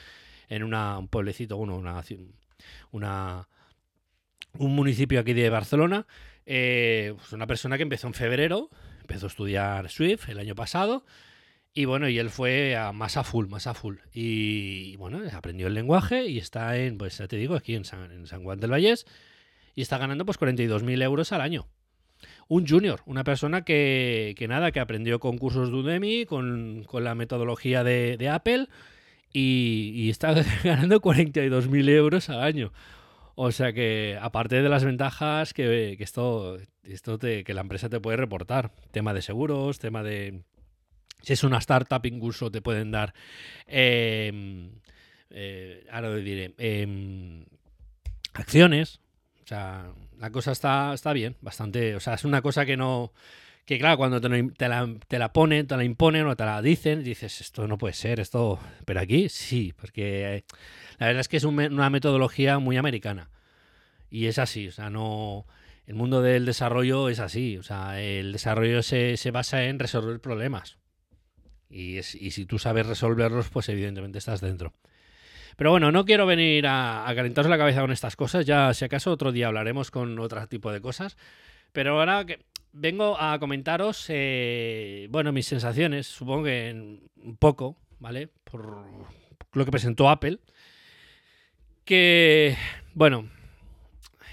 en 0.47 0.63
un 0.63 1.07
pueblecito, 1.09 1.57
ci- 1.57 2.31
una, 2.91 3.49
un 4.57 4.73
municipio 4.73 5.19
aquí 5.19 5.33
de 5.33 5.49
Barcelona, 5.49 6.07
eh, 6.45 7.13
pues 7.17 7.33
una 7.33 7.45
persona 7.45 7.75
que 7.75 7.83
empezó 7.83 8.07
en 8.07 8.13
febrero, 8.13 8.69
empezó 9.07 9.27
a 9.27 9.29
estudiar 9.29 9.89
Swift 9.89 10.27
el 10.27 10.37
año 10.37 10.53
pasado, 10.53 11.05
y 11.73 11.85
bueno, 11.85 12.09
y 12.09 12.19
él 12.19 12.29
fue 12.29 12.75
a, 12.75 12.91
más 12.91 13.15
a 13.15 13.23
full, 13.23 13.47
más 13.47 13.67
a 13.67 13.73
full. 13.73 13.95
Y, 14.13 14.97
bueno, 14.97 15.21
aprendió 15.31 15.67
el 15.67 15.73
lenguaje 15.73 16.25
y 16.27 16.39
está 16.39 16.77
en, 16.77 16.97
pues 16.97 17.17
ya 17.19 17.27
te 17.27 17.37
digo, 17.37 17.55
aquí 17.55 17.75
en 17.75 17.85
San, 17.85 18.25
Juan 18.43 18.59
del 18.59 18.71
Vallés, 18.71 19.05
y 19.75 19.81
está 19.81 19.97
ganando 19.97 20.25
pues 20.25 20.39
42.000 20.39 21.01
euros 21.03 21.31
al 21.31 21.41
año. 21.41 21.67
Un 22.49 22.67
junior, 22.67 23.01
una 23.05 23.23
persona 23.23 23.63
que, 23.63 24.35
que 24.37 24.47
nada, 24.47 24.71
que 24.71 24.79
aprendió 24.79 25.19
con 25.19 25.37
cursos 25.37 25.69
de 25.69 25.75
Udemy, 25.75 26.25
con, 26.25 26.83
con 26.83 27.03
la 27.03 27.15
metodología 27.15 27.83
de, 27.83 28.17
de 28.17 28.29
Apple, 28.29 28.67
y, 29.31 29.93
y 29.95 30.09
está 30.09 30.33
ganando 30.63 30.99
42.000 30.99 31.89
euros 31.91 32.29
al 32.29 32.41
año. 32.41 32.73
O 33.39 33.51
sea 33.51 33.71
que, 33.71 34.17
aparte 34.19 34.63
de 34.63 34.67
las 34.67 34.83
ventajas 34.83 35.53
que, 35.53 35.93
que 35.95 36.03
esto, 36.03 36.57
esto 36.81 37.19
te- 37.19 37.43
que 37.43 37.53
la 37.53 37.61
empresa 37.61 37.87
te 37.87 37.99
puede 37.99 38.17
reportar, 38.17 38.71
tema 38.91 39.13
de 39.13 39.21
seguros, 39.21 39.77
tema 39.77 40.01
de... 40.01 40.41
Si 41.21 41.33
es 41.33 41.43
una 41.43 41.59
startup, 41.59 42.03
incluso 42.05 42.49
te 42.49 42.61
pueden 42.63 42.89
dar... 42.89 43.13
eh, 43.67 44.71
eh, 45.29 45.85
ahora 45.91 46.09
lo 46.09 46.15
diré. 46.15 46.55
eh, 46.57 47.45
acciones. 48.33 49.01
O 49.43 49.47
sea, 49.47 49.91
la 50.17 50.31
cosa 50.31 50.51
está, 50.51 50.93
está 50.93 51.13
bien, 51.13 51.35
bastante. 51.41 51.95
O 51.95 51.99
sea, 51.99 52.15
es 52.15 52.25
una 52.25 52.41
cosa 52.41 52.65
que 52.65 52.75
no. 52.75 53.13
Que 53.67 53.77
claro, 53.77 53.97
cuando 53.97 54.21
te, 54.21 54.29
la, 54.69 54.89
te 55.09 55.19
la 55.19 55.33
ponen, 55.33 55.67
te 55.67 55.75
la 55.75 55.83
imponen 55.83 56.25
o 56.25 56.35
te 56.37 56.45
la 56.45 56.61
dicen, 56.61 57.03
dices, 57.03 57.41
esto 57.41 57.67
no 57.67 57.77
puede 57.77 57.93
ser, 57.93 58.21
esto. 58.21 58.59
Pero 58.85 59.01
aquí 59.01 59.27
sí, 59.27 59.73
porque 59.79 60.37
eh, 60.37 60.43
la 60.99 61.07
verdad 61.07 61.19
es 61.21 61.27
que 61.27 61.35
es 61.37 61.43
una 61.43 61.89
metodología 61.89 62.59
muy 62.59 62.77
americana. 62.77 63.29
Y 64.09 64.27
es 64.27 64.39
así, 64.39 64.69
o 64.69 64.71
sea, 64.71 64.89
no. 64.89 65.45
El 65.85 65.95
mundo 65.95 66.21
del 66.21 66.45
desarrollo 66.45 67.09
es 67.09 67.19
así, 67.19 67.57
o 67.57 67.63
sea, 67.63 68.01
el 68.01 68.31
desarrollo 68.33 68.83
se, 68.83 69.17
se 69.17 69.31
basa 69.31 69.65
en 69.65 69.79
resolver 69.79 70.19
problemas. 70.21 70.77
Y, 71.69 71.97
es- 71.97 72.15
y 72.15 72.31
si 72.31 72.45
tú 72.45 72.59
sabes 72.59 72.85
resolverlos, 72.87 73.49
pues 73.49 73.69
evidentemente 73.69 74.17
estás 74.17 74.41
dentro. 74.41 74.73
Pero 75.57 75.71
bueno, 75.71 75.91
no 75.91 76.05
quiero 76.05 76.25
venir 76.25 76.67
a, 76.67 77.07
a 77.09 77.15
calentaros 77.15 77.49
la 77.49 77.57
cabeza 77.57 77.81
con 77.81 77.91
estas 77.91 78.15
cosas. 78.15 78.45
Ya, 78.45 78.73
si 78.73 78.85
acaso, 78.85 79.11
otro 79.11 79.31
día 79.31 79.47
hablaremos 79.47 79.91
con 79.91 80.17
otro 80.19 80.47
tipo 80.47 80.71
de 80.71 80.81
cosas. 80.81 81.17
Pero 81.73 81.99
ahora 81.99 82.25
que 82.25 82.39
vengo 82.71 83.19
a 83.19 83.37
comentaros, 83.39 84.05
eh, 84.09 85.07
bueno, 85.09 85.31
mis 85.31 85.47
sensaciones, 85.47 86.07
supongo 86.07 86.45
que 86.45 86.99
un 87.15 87.37
poco, 87.37 87.77
¿vale? 87.99 88.29
Por 88.43 88.85
lo 89.53 89.65
que 89.65 89.71
presentó 89.71 90.09
Apple. 90.09 90.39
Que, 91.85 92.57
bueno, 92.93 93.29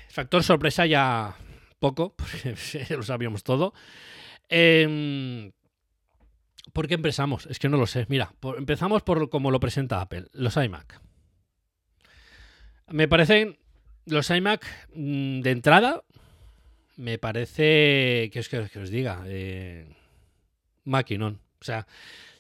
factor 0.08 0.42
sorpresa 0.42 0.86
ya 0.86 1.36
poco, 1.78 2.14
porque 2.16 2.56
lo 2.96 3.02
sabíamos 3.02 3.44
todo. 3.44 3.74
Em, 4.48 5.52
¿Por 6.72 6.88
qué 6.88 6.94
empezamos? 6.94 7.46
Es 7.46 7.58
que 7.60 7.68
no 7.68 7.76
lo 7.76 7.86
sé. 7.86 8.06
Mira, 8.08 8.32
por- 8.40 8.58
empezamos 8.58 9.02
por 9.02 9.30
como 9.30 9.50
lo 9.52 9.60
presenta 9.60 10.00
Apple, 10.00 10.26
los 10.32 10.56
iMac. 10.56 11.00
Me 12.88 13.06
parecen 13.08 13.58
los 14.06 14.28
iMac 14.30 14.66
mm, 14.94 15.40
de 15.40 15.50
entrada, 15.50 16.02
me 16.96 17.18
parece, 17.18 18.30
que 18.32 18.40
os, 18.40 18.48
que, 18.48 18.68
que 18.68 18.78
os 18.78 18.90
diga? 18.90 19.22
Eh, 19.26 19.86
maquinón. 20.84 21.40
O 21.60 21.64
sea, 21.64 21.86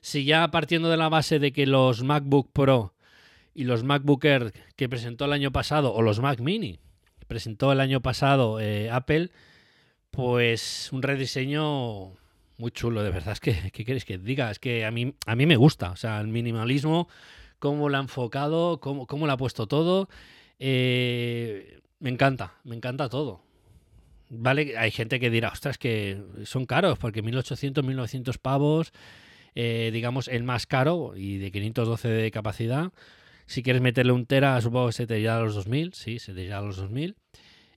si 0.00 0.24
ya 0.24 0.50
partiendo 0.50 0.90
de 0.90 0.96
la 0.96 1.08
base 1.08 1.38
de 1.38 1.52
que 1.52 1.66
los 1.66 2.02
MacBook 2.02 2.52
Pro 2.52 2.94
y 3.54 3.64
los 3.64 3.84
MacBook 3.84 4.24
Air 4.24 4.52
que 4.76 4.88
presentó 4.88 5.24
el 5.24 5.32
año 5.32 5.50
pasado, 5.52 5.94
o 5.94 6.02
los 6.02 6.20
Mac 6.20 6.40
Mini, 6.40 6.78
presentó 7.26 7.72
el 7.72 7.80
año 7.80 8.00
pasado 8.00 8.60
eh, 8.60 8.90
Apple, 8.90 9.30
pues 10.10 10.90
un 10.92 11.02
rediseño 11.02 12.12
muy 12.58 12.70
chulo, 12.70 13.02
de 13.02 13.10
verdad. 13.10 13.32
Es 13.32 13.40
que, 13.40 13.70
¿qué 13.72 13.84
queréis 13.84 14.04
que 14.04 14.18
diga? 14.18 14.50
Es 14.50 14.58
que 14.58 14.84
a 14.84 14.90
mí, 14.90 15.14
a 15.26 15.34
mí 15.34 15.46
me 15.46 15.56
gusta. 15.56 15.90
O 15.90 15.96
sea, 15.96 16.20
el 16.20 16.28
minimalismo, 16.28 17.08
cómo 17.58 17.88
lo 17.88 17.96
ha 17.96 18.00
enfocado, 18.00 18.80
cómo, 18.80 19.06
cómo 19.06 19.26
lo 19.26 19.32
ha 19.32 19.36
puesto 19.36 19.66
todo. 19.66 20.08
eh, 20.58 21.80
me 21.98 22.10
encanta, 22.10 22.54
me 22.64 22.76
encanta 22.76 23.08
todo. 23.08 23.43
Vale, 24.28 24.76
hay 24.78 24.90
gente 24.90 25.20
que 25.20 25.30
dirá, 25.30 25.50
ostras, 25.50 25.78
que 25.78 26.22
son 26.44 26.66
caros, 26.66 26.98
porque 26.98 27.22
1800, 27.22 27.84
1900 27.84 28.38
pavos, 28.38 28.92
eh, 29.54 29.90
digamos, 29.92 30.28
el 30.28 30.42
más 30.42 30.66
caro 30.66 31.14
y 31.16 31.38
de 31.38 31.50
512 31.52 32.08
de 32.08 32.30
capacidad. 32.30 32.92
Si 33.46 33.62
quieres 33.62 33.82
meterle 33.82 34.12
un 34.12 34.26
tera, 34.26 34.60
supongo 34.60 34.86
que 34.86 34.92
se 34.94 35.06
te 35.06 35.20
irá 35.20 35.36
a 35.36 35.40
los 35.40 35.54
2000, 35.54 35.92
sí, 35.92 36.18
se 36.18 36.32
te 36.32 36.42
irá 36.42 36.58
a 36.58 36.62
los 36.62 36.76
2000. 36.76 37.16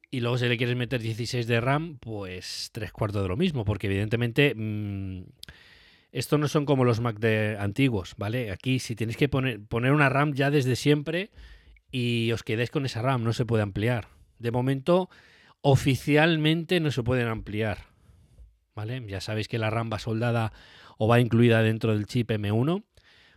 Y 0.10 0.22
luego 0.22 0.38
si 0.38 0.48
le 0.48 0.58
quieres 0.58 0.76
meter 0.78 1.02
16 1.02 1.48
de 1.48 1.60
RAM, 1.60 1.98
pues 2.00 2.70
tres 2.72 2.92
cuartos 2.94 3.22
de 3.24 3.28
lo 3.28 3.36
mismo, 3.36 3.66
porque 3.66 3.88
evidentemente 3.88 4.54
mm, 4.56 5.24
Estos 6.12 6.40
no 6.40 6.48
son 6.48 6.66
como 6.66 6.86
los 6.86 7.02
Mac 7.02 7.20
de 7.20 7.58
antiguos, 7.60 8.16
¿vale? 8.18 8.52
Aquí 8.52 8.80
si 8.80 8.96
tenéis 8.96 9.18
que 9.18 9.28
poner, 9.28 9.60
poner 9.62 9.92
una 9.92 10.10
RAM 10.10 10.34
ya 10.34 10.50
desde 10.50 10.76
siempre 10.78 11.30
y 11.92 12.32
os 12.32 12.44
quedáis 12.44 12.72
con 12.72 12.86
esa 12.86 13.02
RAM, 13.02 13.24
no 13.24 13.34
se 13.34 13.46
puede 13.46 13.64
ampliar. 13.64 14.08
De 14.40 14.52
momento, 14.52 15.10
oficialmente 15.62 16.80
no 16.80 16.92
se 16.92 17.04
pueden 17.04 17.28
ampliar. 17.28 17.86
¿Vale? 18.76 19.04
Ya 19.08 19.22
sabéis 19.22 19.48
que 19.48 19.58
la 19.58 19.72
RAM 19.72 19.90
va 19.92 19.98
soldada 19.98 20.54
o 20.98 21.08
va 21.08 21.20
incluida 21.20 21.62
dentro 21.62 21.94
del 21.94 22.06
chip 22.06 22.30
M1. 22.30 22.84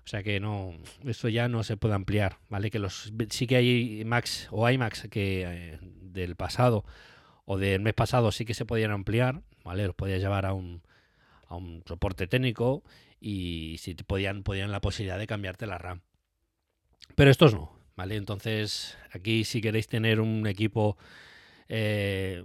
O 0.05 0.07
sea 0.11 0.23
que 0.23 0.41
no, 0.41 0.75
eso 1.05 1.29
ya 1.29 1.49
no 1.49 1.63
se 1.63 1.77
puede 1.77 1.95
ampliar, 1.95 2.39
¿vale? 2.49 2.71
Que 2.71 2.79
los 2.79 3.13
sí 3.31 3.47
que 3.47 3.57
hay 3.57 4.03
Max 4.05 4.49
o 4.51 4.69
iMacs 4.69 5.09
que 5.11 5.45
eh, 5.47 5.79
del 5.81 6.37
pasado 6.37 6.85
o 7.45 7.59
del 7.59 7.81
mes 7.81 7.95
pasado 7.95 8.33
sí 8.33 8.45
que 8.45 8.55
se 8.55 8.65
podían 8.65 8.91
ampliar, 8.91 9.43
¿vale? 9.63 9.87
Los 9.87 9.95
podías 9.95 10.21
llevar 10.21 10.47
a 10.47 10.53
un, 10.53 10.83
a 11.47 11.57
un 11.57 11.83
soporte 11.87 12.27
técnico 12.27 12.83
y 13.21 13.77
si 13.79 13.95
te 13.95 14.05
podían, 14.05 14.43
podían 14.43 14.73
la 14.73 14.81
posibilidad 14.81 15.19
de 15.19 15.27
cambiarte 15.27 15.67
la 15.67 15.79
RAM. 15.79 16.01
Pero 17.15 17.31
estos 17.31 17.55
no, 17.55 17.73
¿vale? 17.97 18.17
Entonces, 18.17 18.97
aquí 19.13 19.45
si 19.45 19.61
queréis 19.61 19.87
tener 19.87 20.21
un 20.21 20.47
equipo 20.47 20.97
eh, 21.71 22.45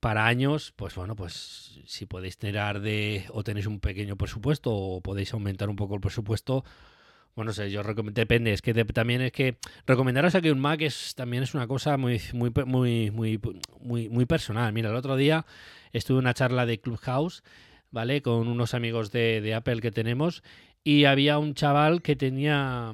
para 0.00 0.26
años, 0.26 0.72
pues 0.76 0.94
bueno, 0.94 1.16
pues 1.16 1.80
si 1.86 2.04
podéis 2.04 2.36
tirar 2.36 2.80
de 2.80 3.24
o 3.30 3.42
tenéis 3.42 3.66
un 3.66 3.80
pequeño 3.80 4.16
presupuesto 4.16 4.70
o 4.70 5.00
podéis 5.00 5.32
aumentar 5.32 5.70
un 5.70 5.76
poco 5.76 5.94
el 5.94 6.02
presupuesto, 6.02 6.62
bueno, 7.34 7.50
no 7.50 7.52
sé, 7.54 7.70
yo 7.70 7.82
recomiendo, 7.82 8.20
depende, 8.20 8.52
es 8.52 8.60
que 8.60 8.74
también 8.84 9.22
es 9.22 9.32
que 9.32 9.56
recomendaros 9.86 10.34
aquí 10.34 10.50
un 10.50 10.60
Mac 10.60 10.82
es 10.82 11.14
también 11.14 11.42
es 11.42 11.54
una 11.54 11.66
cosa 11.66 11.96
muy 11.96 12.20
muy 12.34 12.52
muy 12.66 13.10
muy 13.80 14.08
muy 14.08 14.26
personal. 14.26 14.72
Mira, 14.72 14.90
el 14.90 14.96
otro 14.96 15.16
día 15.16 15.46
estuve 15.92 16.18
en 16.18 16.24
una 16.24 16.34
charla 16.34 16.66
de 16.66 16.78
Clubhouse, 16.78 17.42
¿vale? 17.90 18.20
Con 18.20 18.48
unos 18.48 18.74
amigos 18.74 19.10
de, 19.10 19.40
de 19.40 19.54
Apple 19.54 19.80
que 19.80 19.90
tenemos 19.90 20.42
y 20.84 21.04
había 21.04 21.38
un 21.38 21.54
chaval 21.54 22.02
que 22.02 22.14
tenía 22.14 22.92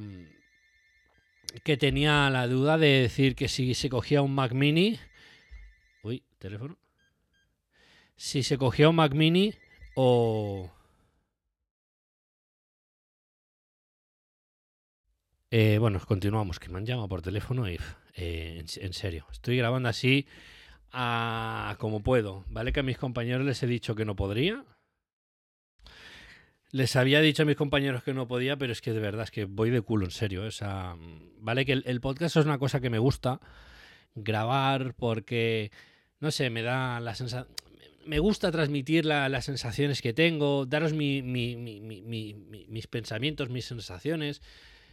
que 1.65 1.77
tenía 1.77 2.31
la 2.31 2.47
duda 2.47 2.79
de 2.79 3.03
decir 3.03 3.35
que 3.35 3.49
si 3.49 3.75
se 3.75 3.89
cogía 3.89 4.23
un 4.23 4.35
Mac 4.35 4.53
Mini, 4.53 4.99
teléfono, 6.43 6.77
si 8.17 8.43
se 8.43 8.59
cogía 8.59 8.89
un 8.89 8.97
Mac 8.97 9.15
Mini 9.15 9.55
o 9.95 10.71
Eh, 15.55 15.77
bueno, 15.77 16.01
continuamos, 16.01 16.59
que 16.59 16.71
me 16.71 16.79
han 16.79 16.87
llamado 16.87 17.11
por 17.11 17.21
teléfono 17.21 17.69
y 17.69 17.79
eh, 18.15 18.65
en, 18.81 18.93
serio, 18.95 19.27
estoy 19.31 19.59
grabando 19.59 19.91
así 19.91 20.27
a 20.93 21.77
como 21.79 22.03
puedo, 22.03 22.47
¿vale? 22.49 22.73
Que 22.73 22.81
a 22.81 22.83
mis 22.83 22.97
compañeros 22.97 23.45
les 23.45 23.63
he 23.63 23.67
dicho 23.67 23.95
que 23.95 24.07
no 24.07 24.17
podría. 24.17 24.65
Les 26.71 26.97
había 26.97 27.21
dicho 27.21 27.43
a 27.43 27.45
mis 27.45 27.57
compañeros 27.57 28.03
que 28.03 28.15
no 28.15 28.27
podía, 28.27 28.57
pero 28.57 28.73
es 28.73 28.81
que 28.81 28.95
de 28.95 29.01
verdad 29.01 29.25
es 29.25 29.31
que 29.31 29.45
voy 29.45 29.69
de 29.69 29.83
culo, 29.83 30.07
en 30.07 30.11
serio. 30.11 30.43
O 30.45 30.51
sea, 30.51 30.97
vale 31.37 31.67
que 31.67 31.73
el 31.73 32.01
podcast 32.01 32.35
es 32.39 32.47
una 32.47 32.57
cosa 32.57 32.81
que 32.81 32.89
me 32.89 32.99
gusta 32.99 33.39
grabar 34.15 34.95
porque, 34.95 35.71
no 36.23 36.31
sé, 36.31 36.49
me 36.51 36.63
da 36.63 37.01
la 37.01 37.15
sensación... 37.15 37.53
Me 38.07 38.19
gusta 38.21 38.51
transmitir 38.51 39.05
la- 39.05 39.29
las 39.29 39.45
sensaciones 39.45 40.01
que 40.03 40.13
tengo, 40.13 40.67
daros 40.67 40.93
mi- 40.93 41.21
mi- 41.23 41.57
mi- 41.57 41.81
mi- 41.81 42.01
mi- 42.03 42.35
mi- 42.35 42.67
mis 42.69 42.87
pensamientos, 42.87 43.49
mis 43.49 43.65
sensaciones. 43.65 44.41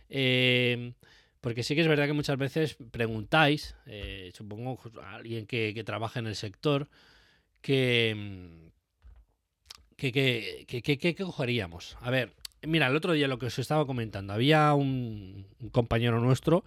Eh, 0.09 0.93
porque 1.39 1.63
sí 1.63 1.75
que 1.75 1.81
es 1.81 1.88
verdad 1.88 2.07
que 2.07 2.13
muchas 2.13 2.38
veces 2.38 2.77
preguntáis, 2.91 3.75
eh, 3.86 4.31
supongo 4.36 4.77
pues, 4.77 4.95
a 5.03 5.15
alguien 5.15 5.45
que, 5.45 5.83
trabaja 5.86 6.19
en 6.19 6.27
el 6.27 6.36
sector, 6.36 6.88
que, 7.62 8.15
mm, 8.15 8.67
que, 9.98 10.12
que, 10.12 10.98
que, 10.98 11.15
cogeríamos. 11.15 11.96
A 12.01 12.09
ver, 12.09 12.33
mira, 12.63 12.87
el 12.87 12.96
otro 12.96 13.13
día 13.13 13.27
lo 13.27 13.37
que 13.37 13.48
os 13.48 13.59
estaba 13.59 13.85
comentando, 13.85 14.33
había 14.33 14.74
un 14.74 15.46
compañero 15.72 16.20
nuestro, 16.20 16.63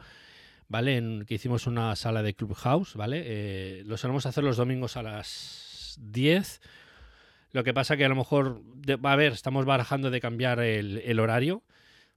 ¿vale? 0.72 0.96
En, 0.96 1.24
que 1.26 1.35
hicimos 1.35 1.66
una 1.68 1.94
sala 1.94 2.22
de 2.22 2.35
Clubhouse, 2.35 2.94
¿vale? 2.96 3.22
Eh, 3.26 3.82
lo 3.85 3.96
solemos 3.98 4.24
hacer 4.26 4.42
los 4.42 4.56
domingos 4.56 4.96
a 4.96 5.02
las 5.02 5.98
10. 6.00 6.61
Lo 7.52 7.62
que 7.62 7.74
pasa 7.74 7.98
que 7.98 8.06
a 8.06 8.08
lo 8.08 8.16
mejor, 8.16 8.62
de- 8.64 8.98
a 9.02 9.16
ver, 9.16 9.32
estamos 9.35 9.66
barajando 9.66 10.11
de 10.11 10.20
cambiar 10.22 10.58
el, 10.61 11.20
horario. 11.20 11.62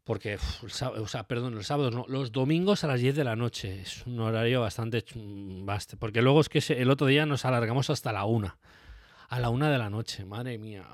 Porque, 0.06 0.38
o 0.64 1.08
sea, 1.08 1.28
perdón, 1.28 1.56
los 1.56 1.68
sábados 1.68 1.94
no, 1.94 2.06
los 2.08 2.32
domingos 2.32 2.84
a 2.84 2.88
las 2.88 3.02
10 3.02 3.16
de 3.16 3.24
la 3.26 3.36
noche. 3.36 3.82
Es 3.82 4.06
un 4.08 4.20
horario 4.22 4.62
bastante... 4.62 5.04
chum- 5.04 5.66
bast- 5.66 5.98
Porque 6.00 6.22
luego 6.22 6.40
es 6.42 6.48
que 6.48 6.60
el 6.82 6.90
otro 6.92 7.08
día 7.08 7.26
nos 7.26 7.44
alargamos 7.44 7.90
hasta 7.90 8.14
la 8.14 8.24
una. 8.24 8.58
A 9.28 9.40
la 9.42 9.50
una 9.50 9.70
de 9.70 9.78
la 9.80 9.90
noche, 9.90 10.24
madre 10.24 10.58
mía. 10.58 10.86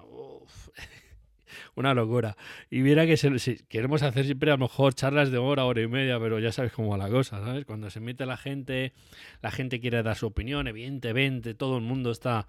Una 1.76 1.94
locura. 1.94 2.38
Y 2.70 2.80
mira 2.80 3.06
que 3.06 3.18
si 3.18 3.58
queremos 3.68 4.04
hacer 4.04 4.26
siempre 4.26 4.52
a 4.52 4.56
lo 4.56 4.66
mejor 4.66 4.94
charlas 4.94 5.32
de 5.32 5.38
hora, 5.38 5.66
hora 5.66 5.82
y 5.82 5.88
media, 5.88 6.20
pero 6.20 6.40
ya 6.40 6.52
sabes 6.52 6.72
cómo 6.72 6.90
va 6.90 6.98
la 6.98 7.10
cosa, 7.10 7.44
¿sabes? 7.44 7.66
Cuando 7.66 7.90
se 7.90 8.00
mete 8.00 8.26
la 8.26 8.38
gente, 8.38 8.94
la 9.42 9.52
gente 9.52 9.80
quiere 9.80 10.04
dar 10.04 10.16
su 10.16 10.28
opinión, 10.28 10.68
evidentemente 10.68 11.54
todo 11.54 11.78
el 11.78 11.84
mundo 11.84 12.12
está 12.12 12.48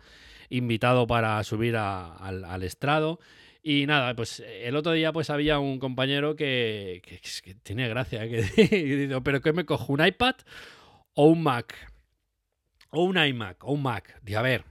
invitado 0.49 1.07
para 1.07 1.43
subir 1.45 1.77
al, 1.77 2.63
estrado. 2.63 3.21
Y 3.63 3.87
nada, 3.87 4.15
pues 4.15 4.41
el 4.41 4.75
otro 4.77 4.93
día 4.93 5.13
pues 5.13 5.31
había 5.31 5.59
un 5.59 5.79
compañero 5.79 6.35
que, 6.37 7.01
tiene 7.63 7.89
gracia, 7.89 8.21
que 8.29 8.43
dice, 8.43 9.21
pero 9.23 9.41
¿qué 9.41 9.53
me 9.53 9.65
cojo? 9.65 9.93
¿Un 9.93 10.05
iPad 10.05 10.35
o 11.15 11.27
un 11.27 11.43
Mac? 11.43 11.75
O 12.91 13.05
un 13.05 13.17
iMac, 13.17 13.65
o 13.65 13.73
un 13.73 13.83
Mac. 13.83 14.21
Digo, 14.23 14.39
a 14.39 14.43
ver, 14.43 14.65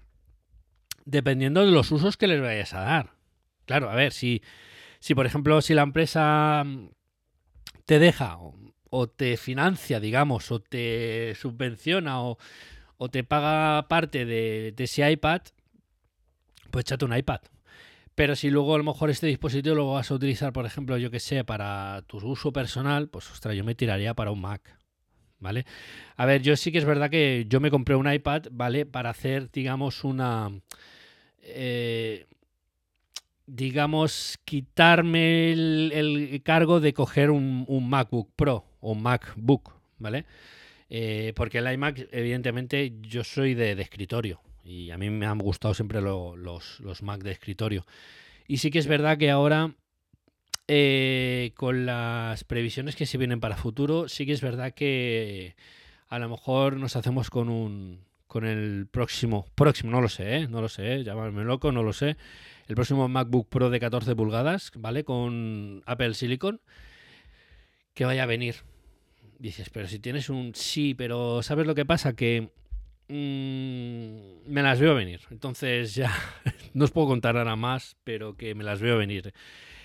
dependiendo 1.06 1.66
de 1.66 1.72
los 1.72 1.92
usos 1.92 2.18
que 2.18 2.28
les 2.28 2.42
vayas 2.42 2.74
a 2.74 2.82
dar. 2.82 3.21
Claro, 3.72 3.90
a 3.90 3.96
ver, 3.96 4.12
si, 4.12 4.42
si 5.00 5.16
por 5.16 5.26
ejemplo, 5.26 5.62
si 5.62 5.74
la 5.74 5.84
empresa 5.84 6.62
mm, 6.66 6.90
te 7.86 8.00
deja 8.00 8.38
o, 8.90 9.08
te 9.08 9.38
financia, 9.38 10.02
digamos, 10.02 10.52
o 10.52 10.60
te 10.60 11.34
subvenciona 11.36 12.22
o, 12.22 12.38
o 12.98 13.10
te 13.10 13.24
paga 13.24 13.88
parte 13.88 14.26
de, 14.26 14.74
de 14.76 14.84
ese 14.84 15.10
iPad, 15.10 15.42
pues 16.72 16.84
échate 16.86 17.06
un 17.06 17.16
iPad. 17.16 17.42
Pero 18.16 18.36
si 18.36 18.50
luego 18.50 18.76
a 18.76 18.78
lo 18.78 18.84
mejor 18.84 19.10
este 19.10 19.28
dispositivo 19.28 19.76
lo 19.76 19.94
vas 19.94 20.12
a 20.12 20.16
utilizar, 20.16 20.54
por 20.54 20.66
ejemplo, 20.66 20.98
yo 20.98 21.12
que 21.12 21.20
sé, 21.20 21.44
para 21.44 22.04
tu 22.08 22.18
uso 22.18 22.52
personal, 22.54 23.08
pues 23.10 23.32
ostras, 23.32 23.56
yo 23.56 23.64
me 23.64 23.76
tiraría 23.76 24.14
para 24.14 24.32
un 24.32 24.42
Mac. 24.42 24.78
¿Vale? 25.40 25.66
A 26.18 26.26
ver, 26.28 26.42
yo 26.44 26.56
sí 26.56 26.72
que 26.72 26.78
es 26.80 26.86
verdad 26.86 27.10
que 27.10 27.46
yo 27.50 27.60
me 27.62 27.72
compré 27.72 27.96
un 27.96 28.12
iPad, 28.12 28.48
¿vale? 28.52 28.86
Para 28.86 29.10
hacer, 29.12 29.52
digamos, 29.52 30.04
una. 30.04 30.52
eh, 31.42 32.28
digamos, 33.46 34.40
quitarme 34.46 35.52
el, 35.52 36.42
cargo 36.44 36.80
de 36.80 36.94
coger 36.94 37.32
un, 37.32 37.66
MacBook 37.90 38.30
Pro 38.36 38.66
o 38.80 38.96
MacBook, 38.96 39.74
¿vale? 39.98 40.26
Eh, 40.90 41.34
porque 41.36 41.60
el 41.60 41.72
iMac, 41.72 42.08
evidentemente, 42.12 42.94
yo 43.02 43.24
soy 43.24 43.54
de, 43.54 43.72
escritorio 43.82 44.42
y 44.64 44.92
a 44.92 44.98
mí 44.98 45.10
me 45.10 45.26
han 45.26 45.40
gustado 45.40 45.74
siempre 45.74 46.02
lo- 46.02 46.36
los, 46.36 46.80
los 46.82 47.02
Mac 47.02 47.24
de 47.24 47.32
escritorio. 47.32 47.86
Y 48.48 48.58
sí 48.58 48.72
que 48.72 48.80
es 48.80 48.88
verdad 48.88 49.18
que 49.18 49.32
ahora, 49.32 49.74
eh, 50.68 51.52
con 51.56 51.86
las 51.86 52.44
previsiones 52.44 52.96
que 52.96 53.06
se 53.06 53.18
vienen 53.18 53.40
para 53.40 53.58
futuro, 53.58 54.08
sí 54.10 54.26
que 54.26 54.34
es 54.34 54.42
verdad 54.42 54.74
que 54.74 55.56
a 56.10 56.20
lo 56.20 56.30
mejor 56.30 56.76
nos 56.76 56.96
hacemos 56.96 57.30
con 57.30 57.50
un 57.50 58.04
con 58.32 58.46
el 58.46 58.88
próximo, 58.90 59.46
próximo, 59.56 59.92
no 59.92 60.00
lo 60.00 60.08
sé, 60.08 60.38
¿eh? 60.38 60.48
no 60.48 60.62
lo 60.62 60.70
sé, 60.70 61.04
llamarme 61.04 61.44
loco, 61.44 61.74
no 61.74 61.84
lo 61.84 61.92
sé, 61.92 62.16
el 62.70 62.76
próximo 62.76 63.10
MacBook 63.10 63.50
Pro 63.50 63.70
de 63.70 63.78
14 63.78 64.16
pulgadas, 64.16 64.72
¿vale? 64.78 65.04
Con 65.04 65.84
Apple 65.86 66.14
Silicon, 66.14 66.62
que 67.94 68.06
vaya 68.06 68.24
a 68.24 68.28
venir. 68.28 68.56
Dices, 69.38 69.70
pero 69.70 69.86
si 69.90 70.00
tienes 70.00 70.30
un 70.30 70.56
sí, 70.56 70.94
pero 70.94 71.44
¿sabes 71.44 71.68
lo 71.68 71.76
que 71.76 71.84
pasa? 71.84 72.14
Que 72.14 72.52
mm, 73.10 74.50
me 74.50 74.64
las 74.64 74.80
veo 74.80 74.96
venir. 74.96 75.20
Entonces 75.30 75.94
ya 75.94 76.10
no 76.74 76.86
os 76.86 76.92
puedo 76.92 77.08
contar 77.08 77.36
nada 77.36 77.58
más, 77.58 77.98
pero 78.06 78.38
que 78.38 78.56
me 78.56 78.64
las 78.64 78.80
veo 78.80 78.98
venir. 78.98 79.34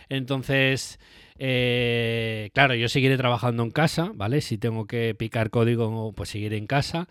Entonces, 0.08 1.00
eh, 1.36 2.50
claro, 2.54 2.76
yo 2.76 2.88
seguiré 2.88 3.16
trabajando 3.16 3.64
en 3.64 3.72
casa, 3.72 4.12
¿vale? 4.14 4.40
Si 4.40 4.56
tengo 4.56 4.86
que 4.86 5.16
picar 5.16 5.50
código, 5.50 6.12
pues 6.12 6.28
seguiré 6.28 6.58
en 6.58 6.68
casa. 6.68 7.08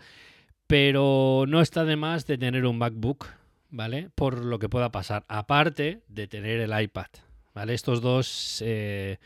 Pero 0.66 1.44
no 1.46 1.60
está 1.60 1.84
de 1.84 1.96
más 1.96 2.26
de 2.26 2.38
tener 2.38 2.66
un 2.66 2.78
MacBook, 2.78 3.26
¿vale? 3.70 4.10
Por 4.14 4.44
lo 4.44 4.58
que 4.58 4.68
pueda 4.68 4.90
pasar. 4.90 5.24
Aparte 5.28 6.02
de 6.08 6.26
tener 6.26 6.60
el 6.60 6.80
iPad, 6.80 7.06
¿vale? 7.54 7.74
Estos 7.74 8.00
dos 8.00 8.62
eh, 8.64 9.18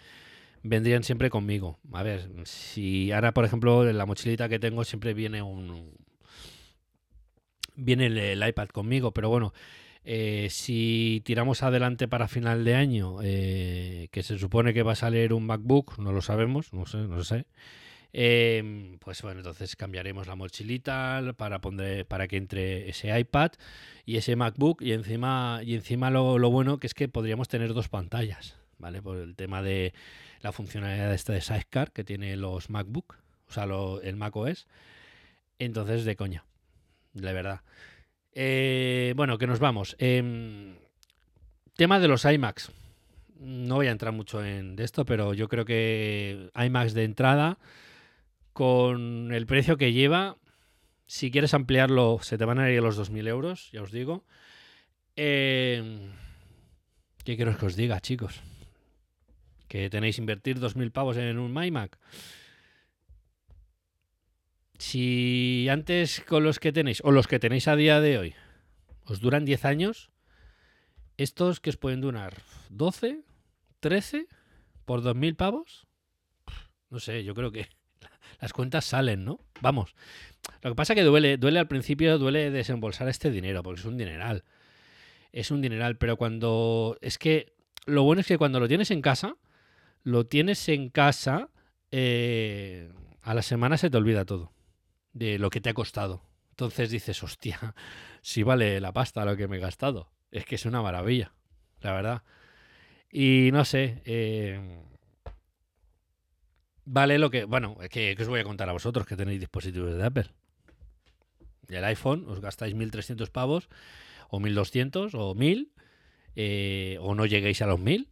vendrían 0.62 1.02
siempre 1.02 1.30
conmigo. 1.30 1.78
A 1.92 2.02
ver, 2.02 2.28
si 2.44 3.12
ahora, 3.12 3.32
por 3.32 3.44
ejemplo, 3.44 3.88
en 3.88 3.96
la 3.96 4.06
mochilita 4.06 4.48
que 4.48 4.58
tengo 4.58 4.84
siempre 4.84 5.14
viene 5.14 5.42
un... 5.42 5.94
Viene 7.76 8.06
el, 8.06 8.46
iPad 8.46 8.68
conmigo, 8.68 9.12
pero 9.12 9.30
bueno, 9.30 9.54
eh, 10.04 10.48
si 10.50 11.22
tiramos 11.24 11.62
adelante 11.62 12.08
para 12.08 12.28
final 12.28 12.62
de 12.62 12.74
año, 12.74 13.18
eh, 13.22 14.08
que 14.10 14.22
se 14.22 14.38
supone 14.38 14.74
que 14.74 14.82
va 14.82 14.92
a 14.92 14.96
salir 14.96 15.32
un 15.32 15.46
MacBook, 15.46 15.98
no 15.98 16.12
lo 16.12 16.20
sabemos, 16.20 16.74
no 16.74 16.84
sé, 16.84 16.98
no 16.98 17.24
sé. 17.24 17.46
Eh, 18.12 18.96
pues 19.00 19.22
bueno, 19.22 19.40
entonces 19.40 19.76
cambiaremos 19.76 20.26
la 20.26 20.34
mochilita 20.36 21.22
para 21.36 21.60
poner, 21.60 22.06
para 22.06 22.26
que 22.28 22.36
entre 22.36 22.88
ese 22.88 23.18
iPad 23.18 23.52
y 24.04 24.16
ese 24.16 24.36
MacBook 24.36 24.82
y 24.82 24.92
encima 24.92 25.60
y 25.64 25.74
encima 25.74 26.10
lo, 26.10 26.38
lo 26.38 26.50
bueno 26.50 26.78
que 26.78 26.86
es 26.86 26.94
que 26.94 27.08
podríamos 27.08 27.48
tener 27.48 27.72
dos 27.74 27.88
pantallas, 27.88 28.56
¿vale? 28.78 29.00
Por 29.02 29.18
el 29.18 29.36
tema 29.36 29.62
de 29.62 29.92
la 30.42 30.52
funcionalidad 30.52 31.12
esta 31.14 31.32
de 31.32 31.40
Sidecar 31.40 31.92
que 31.92 32.04
tiene 32.04 32.36
los 32.36 32.70
MacBook, 32.70 33.16
o 33.48 33.52
sea, 33.52 33.66
lo- 33.66 34.00
el 34.02 34.16
Mac 34.16 34.34
OS. 34.36 34.66
Entonces, 35.58 36.04
de 36.04 36.16
coña, 36.16 36.44
de 37.12 37.32
verdad. 37.32 37.60
Eh, 38.32 39.12
bueno, 39.16 39.36
que 39.38 39.46
nos 39.46 39.58
vamos. 39.58 39.96
Em, 39.98 40.74
tema 41.76 42.00
de 42.00 42.08
los 42.08 42.24
iMacs. 42.24 42.70
No 43.38 43.76
voy 43.76 43.86
a 43.88 43.90
entrar 43.90 44.12
mucho 44.12 44.44
en 44.44 44.78
esto, 44.78 45.04
pero 45.04 45.34
yo 45.34 45.48
creo 45.48 45.64
que 45.64 46.50
iMacs 46.54 46.94
de 46.94 47.04
entrada, 47.04 47.58
con 48.52 49.32
el 49.32 49.46
precio 49.46 49.76
que 49.76 49.92
lleva, 49.92 50.36
si 51.06 51.30
quieres 51.30 51.54
ampliarlo, 51.54 52.20
se 52.22 52.38
te 52.38 52.44
van 52.44 52.58
a 52.58 52.70
ir 52.70 52.82
los 52.82 52.98
2.000 52.98 53.26
euros, 53.28 53.70
ya 53.72 53.82
os 53.82 53.90
digo. 53.90 54.24
Em, 55.16 56.12
¿Qué 57.24 57.36
quiero 57.36 57.56
que 57.58 57.66
os 57.66 57.76
diga, 57.76 58.00
chicos? 58.00 58.40
Que 59.68 59.90
tenéis 59.90 60.16
que 60.16 60.22
invertir 60.22 60.60
2.000 60.60 60.92
pavos 60.92 61.16
en 61.16 61.38
un 61.38 61.62
iMac. 61.62 61.98
Si 64.78 65.66
antes 65.68 66.22
con 66.26 66.44
los 66.44 66.58
que 66.58 66.72
tenéis, 66.72 67.02
o 67.04 67.10
los 67.10 67.26
que 67.26 67.38
tenéis 67.38 67.68
a 67.68 67.76
día 67.76 68.00
de 68.00 68.18
hoy, 68.18 68.34
os 69.04 69.20
duran 69.20 69.44
10 69.44 69.64
años, 69.64 70.10
estos 71.16 71.60
que 71.60 71.70
os 71.70 71.76
pueden 71.76 72.00
durar 72.00 72.40
12, 72.70 73.20
13 73.80 74.26
por 74.84 75.02
2.000 75.02 75.36
pavos, 75.36 75.86
no 76.88 76.98
sé, 76.98 77.24
yo 77.24 77.34
creo 77.34 77.52
que 77.52 77.68
las 78.40 78.52
cuentas 78.52 78.84
salen, 78.84 79.24
¿no? 79.24 79.40
Vamos. 79.60 79.94
Lo 80.62 80.70
que 80.70 80.76
pasa 80.76 80.94
que 80.94 81.02
duele, 81.02 81.36
duele 81.36 81.58
al 81.58 81.68
principio, 81.68 82.18
duele 82.18 82.50
desembolsar 82.50 83.08
este 83.08 83.30
dinero, 83.30 83.62
porque 83.62 83.80
es 83.80 83.86
un 83.86 83.96
dineral. 83.96 84.44
Es 85.32 85.50
un 85.50 85.60
dineral, 85.60 85.96
pero 85.96 86.16
cuando... 86.16 86.96
Es 87.00 87.18
que 87.18 87.54
lo 87.86 88.02
bueno 88.02 88.20
es 88.20 88.26
que 88.26 88.38
cuando 88.38 88.60
lo 88.60 88.68
tienes 88.68 88.90
en 88.90 89.02
casa, 89.02 89.36
lo 90.02 90.26
tienes 90.26 90.68
en 90.68 90.90
casa, 90.90 91.50
eh, 91.90 92.90
a 93.22 93.34
la 93.34 93.42
semana 93.42 93.76
se 93.76 93.90
te 93.90 93.96
olvida 93.96 94.24
todo 94.24 94.52
de 95.12 95.38
lo 95.38 95.50
que 95.50 95.60
te 95.60 95.70
ha 95.70 95.74
costado. 95.74 96.22
Entonces 96.50 96.90
dices, 96.90 97.22
hostia, 97.22 97.74
si 98.22 98.42
vale 98.42 98.80
la 98.80 98.92
pasta 98.92 99.24
lo 99.24 99.36
que 99.36 99.48
me 99.48 99.56
he 99.56 99.60
gastado. 99.60 100.10
Es 100.30 100.44
que 100.44 100.54
es 100.54 100.66
una 100.66 100.82
maravilla, 100.82 101.32
la 101.80 101.92
verdad. 101.92 102.22
Y 103.10 103.50
no 103.52 103.64
sé, 103.64 104.02
eh, 104.04 104.82
vale 106.84 107.18
lo 107.18 107.30
que... 107.30 107.44
Bueno, 107.44 107.76
es 107.80 107.88
que, 107.88 108.14
que 108.16 108.22
os 108.22 108.28
voy 108.28 108.40
a 108.40 108.44
contar 108.44 108.68
a 108.68 108.72
vosotros 108.72 109.06
que 109.06 109.16
tenéis 109.16 109.40
dispositivos 109.40 109.96
de 109.96 110.04
Apple. 110.04 110.26
Y 111.68 111.74
el 111.74 111.84
iPhone 111.84 112.24
os 112.28 112.40
gastáis 112.40 112.74
1.300 112.74 113.30
pavos, 113.30 113.68
o 114.28 114.40
1.200, 114.40 115.14
o 115.14 115.34
1.000, 115.34 115.68
eh, 116.36 116.98
o 117.00 117.14
no 117.14 117.26
lleguéis 117.26 117.62
a 117.62 117.66
los 117.66 117.78
1.000. 117.78 118.08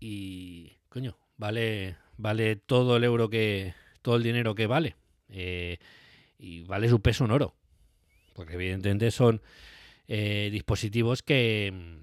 Y, 0.00 0.78
coño, 0.88 1.16
vale, 1.36 1.96
vale 2.16 2.56
todo 2.56 2.96
el 2.96 3.04
euro 3.04 3.28
que... 3.28 3.74
Todo 4.02 4.16
el 4.16 4.22
dinero 4.22 4.54
que 4.54 4.66
vale. 4.66 4.96
Eh, 5.28 5.78
y 6.38 6.64
vale 6.64 6.88
su 6.88 7.00
peso 7.00 7.24
en 7.24 7.30
oro. 7.30 7.54
Porque 8.34 8.54
evidentemente 8.54 9.10
son 9.10 9.42
eh, 10.08 10.48
dispositivos 10.50 11.22
que, 11.22 12.00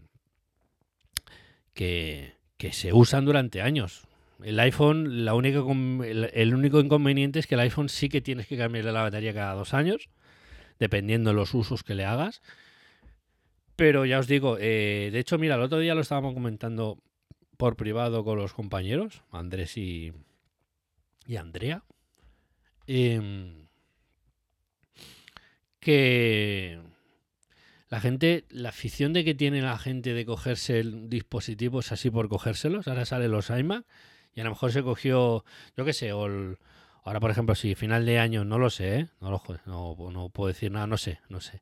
que, 1.74 2.36
que 2.58 2.72
se 2.72 2.94
usan 2.94 3.26
durante 3.26 3.62
años. 3.62 4.09
El 4.44 4.60
iPhone, 4.60 5.26
la 5.26 5.34
única, 5.34 5.60
el, 5.60 6.54
único 6.54 6.80
inconveniente 6.80 7.40
es 7.40 7.48
que 7.48 7.56
el 7.56 7.62
iPhone 7.62 7.90
sí 7.90 8.08
que 8.08 8.22
tienes 8.22 8.48
que 8.48 8.58
cambiarle 8.58 8.92
la 8.92 9.02
batería 9.02 9.34
cada 9.34 9.54
dos 9.54 9.74
años, 9.74 10.10
dependiendo 10.80 11.32
de 11.32 11.36
los 11.36 11.54
usos 11.54 11.84
que 11.84 11.96
le 11.96 12.06
hagas. 12.06 12.42
Pero 13.76 14.06
ya 14.06 14.20
os 14.20 14.28
digo, 14.28 14.58
eh, 14.60 15.10
de 15.12 15.20
hecho, 15.20 15.38
mira, 15.38 15.56
el 15.56 15.62
otro 15.62 15.80
día 15.80 15.96
lo 15.96 16.02
estábamos 16.02 16.34
comentando 16.34 17.00
por 17.58 17.76
privado 17.76 18.24
con 18.24 18.38
los 18.38 18.54
compañeros, 18.54 19.24
Andrés 19.32 19.76
y, 19.78 20.14
y 21.28 21.36
Andrea. 21.36 21.84
Em, 22.88 23.68
que 25.80 26.80
la 27.90 28.00
gente, 28.00 28.46
la 28.50 28.70
afición 28.70 29.14
de 29.14 29.26
que 29.26 29.36
tiene 29.36 29.62
la 29.62 29.78
gente 29.78 30.14
de 30.14 30.26
cogerse 30.26 30.84
dispositivos 30.84 31.92
así 31.92 32.10
por 32.10 32.30
cogérselos, 32.30 32.88
ahora 32.88 33.06
salen 33.06 33.32
los 33.32 33.50
iMac 33.50 33.86
y 34.40 34.42
a 34.42 34.46
lo 34.46 34.52
mejor 34.52 34.72
se 34.72 34.84
cogió, 34.84 35.44
yo 35.76 35.84
qué 35.84 35.92
sé, 35.92 36.12
ahora 36.12 37.20
por 37.20 37.30
ejemplo, 37.30 37.56
si 37.56 37.76
final 37.76 38.06
de 38.06 38.20
año, 38.20 38.46
no 38.46 38.58
lo 38.58 38.70
sé, 38.70 39.00
¿eh? 39.00 39.08
no, 39.20 39.42
no 39.66 40.30
puedo 40.30 40.48
decir 40.48 40.72
nada, 40.72 40.88
no 40.88 40.96
sé, 40.96 41.20
no 41.28 41.42
sé. 41.42 41.62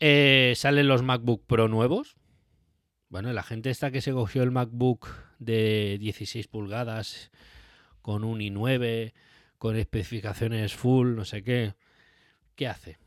Eh, 0.00 0.54
salen 0.56 0.88
los 0.88 1.04
MacBook 1.04 1.46
Pro 1.46 1.68
nuevos. 1.68 2.16
Bueno, 3.10 3.32
la 3.32 3.44
gente 3.44 3.70
esta 3.70 3.92
que 3.92 4.00
se 4.00 4.10
cogió 4.10 4.42
el 4.42 4.50
MacBook 4.50 5.06
de 5.38 5.98
16 6.00 6.48
pulgadas 6.48 7.30
con 8.02 8.24
un 8.24 8.40
i9, 8.40 9.12
con 9.56 9.76
especificaciones 9.76 10.74
full, 10.74 11.14
no 11.14 11.24
sé 11.24 11.44
qué, 11.44 11.74
¿qué 12.56 12.66
hace? 12.66 12.98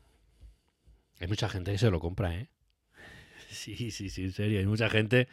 Hay 1.20 1.28
mucha 1.28 1.50
gente 1.50 1.72
que 1.72 1.78
se 1.78 1.90
lo 1.90 2.00
compra, 2.00 2.34
¿eh? 2.34 2.48
Sí, 3.50 3.90
sí, 3.90 4.08
sí, 4.08 4.24
en 4.24 4.32
serio. 4.32 4.60
Hay 4.60 4.66
mucha 4.66 4.88
gente 4.88 5.28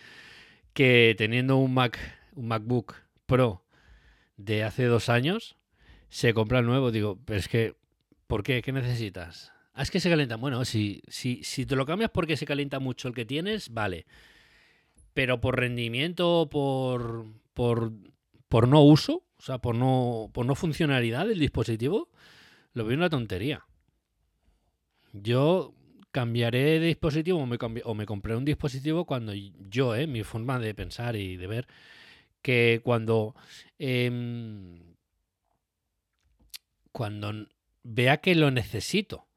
que 0.74 1.16
teniendo 1.18 1.56
un 1.56 1.74
Mac, 1.74 1.98
un 2.36 2.50
MacBook 2.50 2.96
De 4.38 4.64
hace 4.64 4.86
dos 4.86 5.08
años, 5.10 5.56
se 6.10 6.34
compra 6.34 6.60
el 6.60 6.66
nuevo. 6.66 6.92
Digo, 6.92 7.20
pero 7.26 7.40
es 7.40 7.48
que, 7.48 7.76
¿por 8.28 8.44
qué? 8.44 8.62
¿Qué 8.62 8.72
necesitas? 8.72 9.54
Ah, 9.74 9.84
es 9.84 9.92
que 9.92 10.00
se 10.00 10.10
calienta. 10.10 10.36
Bueno, 10.36 10.66
si, 10.66 11.02
si, 11.08 11.44
si 11.44 11.66
te 11.66 11.76
lo 11.76 11.86
cambias 11.86 12.12
porque 12.12 12.36
se 12.36 12.46
calienta 12.46 12.80
mucho 12.80 13.08
el 13.08 13.14
que 13.14 13.26
tienes, 13.26 13.70
vale. 13.70 14.06
Pero 15.14 15.40
por 15.40 15.58
rendimiento, 15.58 16.50
por, 16.52 17.26
por, 17.54 17.94
por 18.50 18.68
no 18.68 18.82
uso, 18.82 19.24
o 19.38 19.42
sea, 19.42 19.60
por 19.60 19.76
no, 19.76 20.30
por 20.34 20.46
no 20.46 20.56
funcionalidad 20.56 21.28
del 21.28 21.40
dispositivo, 21.40 22.10
lo 22.74 22.86
veo 22.86 22.98
una 22.98 23.10
tontería. 23.10 23.66
Yo 25.14 25.74
cambiaré 26.12 26.80
de 26.80 26.88
dispositivo 26.88 27.40
o 27.40 27.46
me, 27.46 27.58
o 27.84 27.94
me 27.94 28.06
compré 28.06 28.36
un 28.36 28.46
dispositivo 28.46 29.06
cuando 29.06 29.34
yo, 29.34 29.96
eh, 29.96 30.08
mi 30.08 30.24
forma 30.24 30.60
de 30.60 30.74
pensar 30.74 31.16
y 31.16 31.38
de 31.38 31.48
ver, 31.48 31.68
que 32.42 32.82
cuando 32.84 33.36
em, 33.80 34.92
cuando 36.92 37.48
vea 37.84 38.18
que 38.18 38.36
lo 38.36 38.52
necesito. 38.52 39.28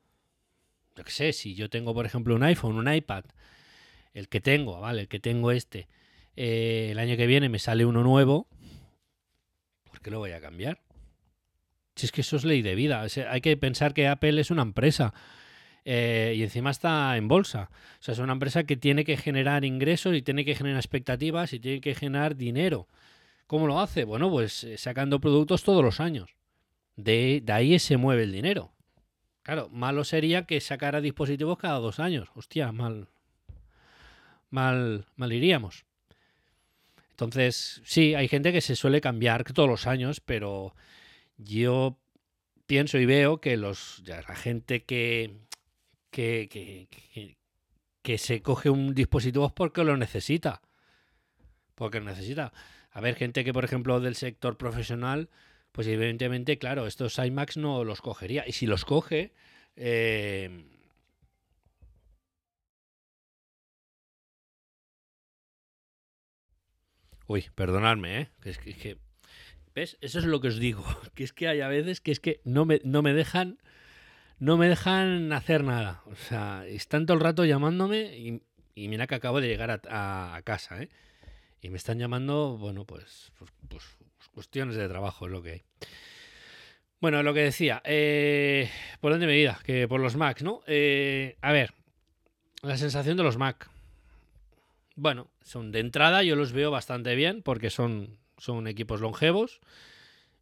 Yo 0.97 1.05
qué 1.05 1.11
sé, 1.11 1.33
si 1.33 1.55
yo 1.55 1.71
tengo, 1.71 1.95
por 1.95 2.07
ejemplo, 2.07 2.35
un 2.35 2.43
iPhone, 2.43 2.77
un 2.77 2.93
iPad, 2.93 3.25
el 4.13 4.29
que 4.29 4.41
tengo, 4.41 4.81
vale, 4.81 5.03
el 5.03 5.09
que 5.09 5.19
tengo 5.19 5.51
este, 5.51 5.89
eh, 6.37 6.89
el 6.91 6.99
año 6.99 7.17
que 7.17 7.27
viene 7.27 7.49
me 7.49 7.59
sale 7.59 7.85
uno 7.85 8.03
nuevo, 8.03 8.49
¿por 9.85 10.01
qué 10.01 10.11
lo 10.11 10.19
voy 10.19 10.33
a 10.33 10.41
cambiar? 10.41 10.81
Si 11.97 12.07
es 12.07 12.13
que 12.13 12.21
eso 12.21 12.37
es 12.37 12.45
ley 12.45 12.63
de 12.63 12.75
vida. 12.75 13.07
hay 13.29 13.41
que 13.41 13.57
pensar 13.57 13.95
que 13.95 14.09
Apple 14.09 14.41
es 14.41 14.51
una 14.51 14.63
empresa 14.63 15.15
eh, 15.85 16.35
y 16.37 16.43
encima 16.43 16.71
está 16.71 17.17
en 17.17 17.29
bolsa. 17.29 17.71
O 18.01 18.03
sea, 18.03 18.13
es 18.13 18.19
una 18.19 18.33
empresa 18.33 18.65
que 18.65 18.77
tiene 18.77 19.05
que 19.05 19.17
generar 19.17 19.65
ingresos 19.65 20.15
y 20.15 20.23
tiene 20.23 20.45
que 20.45 20.55
generar 20.55 20.79
expectativas 20.79 21.53
y 21.53 21.61
tiene 21.61 21.81
que 21.81 21.95
generar 21.95 22.37
dinero. 22.37 22.89
¿Cómo 23.47 23.67
lo 23.67 23.81
hace? 23.81 24.05
Bueno, 24.05 24.31
pues 24.31 24.65
eh, 24.65 24.79
sacando 24.79 25.21
productos 25.21 25.63
todos 25.63 25.85
los 25.85 26.01
años. 26.01 26.37
De, 26.97 27.43
de 27.45 27.53
ahí 27.53 27.79
se 27.79 27.97
mueve 27.97 28.23
el 28.23 28.33
dinero. 28.33 28.73
Claro, 29.43 29.69
malo 29.71 30.05
sería 30.05 30.47
que 30.47 30.61
sacara 30.61 31.01
dispositivos 31.03 31.59
cada 31.59 31.79
dos 31.79 32.01
años. 32.01 32.29
Hostia, 32.35 32.73
mal. 32.73 33.09
Mal, 34.51 35.07
mal 35.17 35.33
iríamos. 35.33 35.85
Entonces, 37.11 37.83
sí, 37.85 38.15
hay 38.15 38.27
gente 38.27 38.53
que 38.53 38.61
se 38.61 38.75
suele 38.75 39.01
cambiar 39.01 39.45
todos 39.45 39.69
los 39.69 39.87
años, 39.87 40.21
pero 40.21 40.75
yo 41.37 41.99
pienso 42.67 42.99
y 42.99 43.07
veo 43.07 43.41
que 43.41 43.57
los 43.57 44.03
la 44.07 44.35
gente 44.35 44.83
que, 44.85 45.37
que, 46.15 46.49
que, 46.53 46.67
que- 48.03 48.19
se 48.19 48.37
coge 48.49 48.69
un 48.71 48.95
dispositivo 48.95 49.47
porque 49.59 49.83
lo 49.89 49.97
necesita. 49.97 50.53
Porque 51.75 51.99
lo 52.01 52.07
necesita. 52.07 52.53
A 52.91 53.01
ver, 53.01 53.15
gente 53.17 53.45
que, 53.45 53.53
por 53.53 53.65
ejemplo, 53.65 54.01
del 54.01 54.15
sector 54.17 54.57
profesional, 54.57 55.29
pues 55.73 55.87
evidentemente, 55.89 56.59
claro, 56.59 56.87
estos 56.87 57.19
iMacs 57.19 57.57
no 57.57 57.83
los 57.85 58.01
cogería. 58.01 58.45
Y 58.47 58.53
si 58.53 58.67
los 58.67 58.85
coge, 58.85 59.33
eh, 59.77 60.65
Uy, 67.27 67.47
perdonadme, 67.55 68.21
¿eh? 68.21 68.29
Que 68.43 68.51
es 68.51 68.59
que, 68.59 68.75
que- 68.75 68.99
¿Ves? 69.75 69.97
Eso 70.01 70.19
es 70.21 70.25
lo 70.25 70.41
que 70.41 70.49
os 70.49 70.59
digo. 70.59 70.85
Que 71.15 71.25
es 71.25 71.33
que 71.33 71.49
hay 71.49 71.61
a 71.61 71.69
veces 71.69 72.01
que 72.01 72.13
es 72.13 72.21
que 72.21 72.41
no 72.45 72.65
me, 72.65 72.81
no 72.85 73.03
me 73.03 73.13
dejan. 73.15 73.59
No 74.39 74.57
me 74.57 74.69
dejan 74.69 75.33
hacer 75.33 75.65
nada. 75.65 76.03
O 76.07 76.17
sea, 76.17 76.67
están 76.67 77.07
todo 77.07 77.17
el 77.17 77.23
rato 77.23 77.45
llamándome 77.45 78.17
y, 78.17 78.89
mira 78.89 79.07
que 79.07 79.15
acabo 79.15 79.41
de 79.41 79.49
llegar 79.49 79.81
a, 79.89 80.41
casa, 80.45 80.83
¿eh? 80.83 80.89
Y 81.63 81.71
me 81.71 81.79
están 81.79 81.99
llamando, 81.99 82.59
bueno, 82.59 82.85
pues, 82.85 83.33
pues, 83.39 83.51
pues, 83.69 83.85
cuestiones 84.33 84.77
de 84.77 84.89
trabajo 84.89 85.27
es 85.27 85.33
lo 85.33 85.43
que 85.43 85.51
hay. 85.53 85.63
Bueno, 87.01 87.23
lo 87.23 87.33
que 87.33 87.41
decía, 87.41 87.83
eh, 87.85 88.71
¿por 89.01 89.13
dónde 89.13 89.27
me 89.27 89.39
iba? 89.39 89.59
Que 89.65 89.89
por 89.89 90.01
los 90.01 90.17
Macs, 90.17 90.43
¿no? 90.43 90.61
Eh, 90.67 91.37
a 91.41 91.53
ver, 91.53 91.73
la 92.63 92.77
sensación 92.77 93.17
de 93.17 93.23
los 93.23 93.37
Mac. 93.37 93.71
bueno, 94.97 95.29
son 95.43 95.71
de 95.73 95.81
entrada, 95.81 96.23
yo 96.23 96.37
los 96.37 96.53
veo 96.53 96.71
bastante 96.71 97.15
bien 97.15 97.43
porque 97.43 97.71
son, 97.71 98.19
son 98.39 98.67
equipos 98.67 99.01
longevos. 99.01 99.61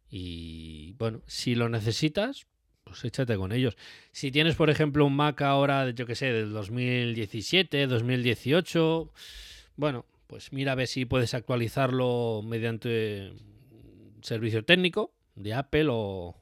Y 0.09 0.93
bueno, 0.93 1.21
si 1.27 1.55
lo 1.55 1.69
necesitas, 1.69 2.47
pues 2.83 3.03
échate 3.05 3.35
con 3.37 3.51
ellos. 3.51 3.77
Si 4.11 4.31
tienes, 4.31 4.55
por 4.55 4.69
ejemplo, 4.69 5.05
un 5.05 5.15
Mac 5.15 5.41
ahora, 5.41 5.89
yo 5.91 6.05
que 6.05 6.15
sé, 6.15 6.31
del 6.31 6.51
2017, 6.51 7.87
2018, 7.87 9.11
bueno, 9.75 10.05
pues 10.27 10.51
mira 10.51 10.73
a 10.73 10.75
ver 10.75 10.87
si 10.87 11.05
puedes 11.05 11.33
actualizarlo 11.33 12.41
mediante 12.43 13.33
servicio 14.21 14.63
técnico 14.63 15.13
de 15.35 15.53
Apple 15.53 15.87
o, 15.89 16.35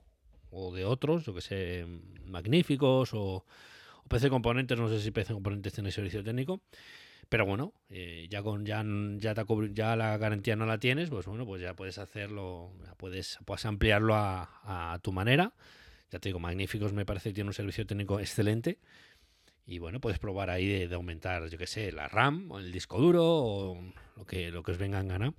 o 0.51 0.73
de 0.73 0.85
otros, 0.85 1.25
yo 1.25 1.33
que 1.33 1.41
sé, 1.41 1.85
magníficos 2.25 3.11
o, 3.13 3.45
PC 4.07 4.29
Componentes, 4.29 4.77
no 4.77 4.89
sé 4.89 4.99
si 4.99 5.11
PC 5.11 5.33
Componentes 5.33 5.73
tiene 5.73 5.89
servicio 5.91 6.23
técnico. 6.23 6.61
Pero 7.29 7.45
bueno, 7.45 7.73
eh, 7.89 8.27
ya 8.29 8.43
con 8.43 8.65
ya, 8.65 8.83
ya, 9.17 9.33
te 9.33 9.45
la 9.95 10.17
garantía 10.17 10.57
no 10.57 10.65
la 10.65 10.79
tienes, 10.79 11.09
pues 11.09 11.25
bueno, 11.25 11.45
pues 11.45 11.61
ya 11.61 11.73
puedes 11.75 11.97
hacerlo, 11.97 12.73
puedes, 12.97 13.39
puedes 13.45 13.65
ampliarlo 13.65 14.15
a 14.15 14.99
tu 15.01 15.13
manera. 15.13 15.53
Ya 16.11 16.19
te 16.19 16.29
digo, 16.29 16.39
Magníficos 16.39 16.93
me 16.93 17.05
parece 17.05 17.29
que 17.29 17.35
tiene 17.35 17.49
un 17.49 17.53
servicio 17.53 17.85
técnico 17.85 18.19
excelente. 18.19 18.79
Y 19.65 19.79
bueno, 19.79 20.01
puedes 20.01 20.19
probar 20.19 20.49
ahí 20.49 20.67
de, 20.67 20.87
de 20.87 20.95
aumentar, 20.95 21.47
yo 21.47 21.57
que 21.57 21.67
sé, 21.67 21.91
la 21.91 22.07
RAM 22.07 22.51
o 22.51 22.59
el 22.59 22.71
disco 22.71 22.99
duro 22.99 23.23
o 23.25 23.81
lo 24.17 24.25
que, 24.25 24.51
lo 24.51 24.63
que 24.63 24.71
os 24.71 24.77
venga 24.77 24.99
en 24.99 25.07
gana. 25.07 25.33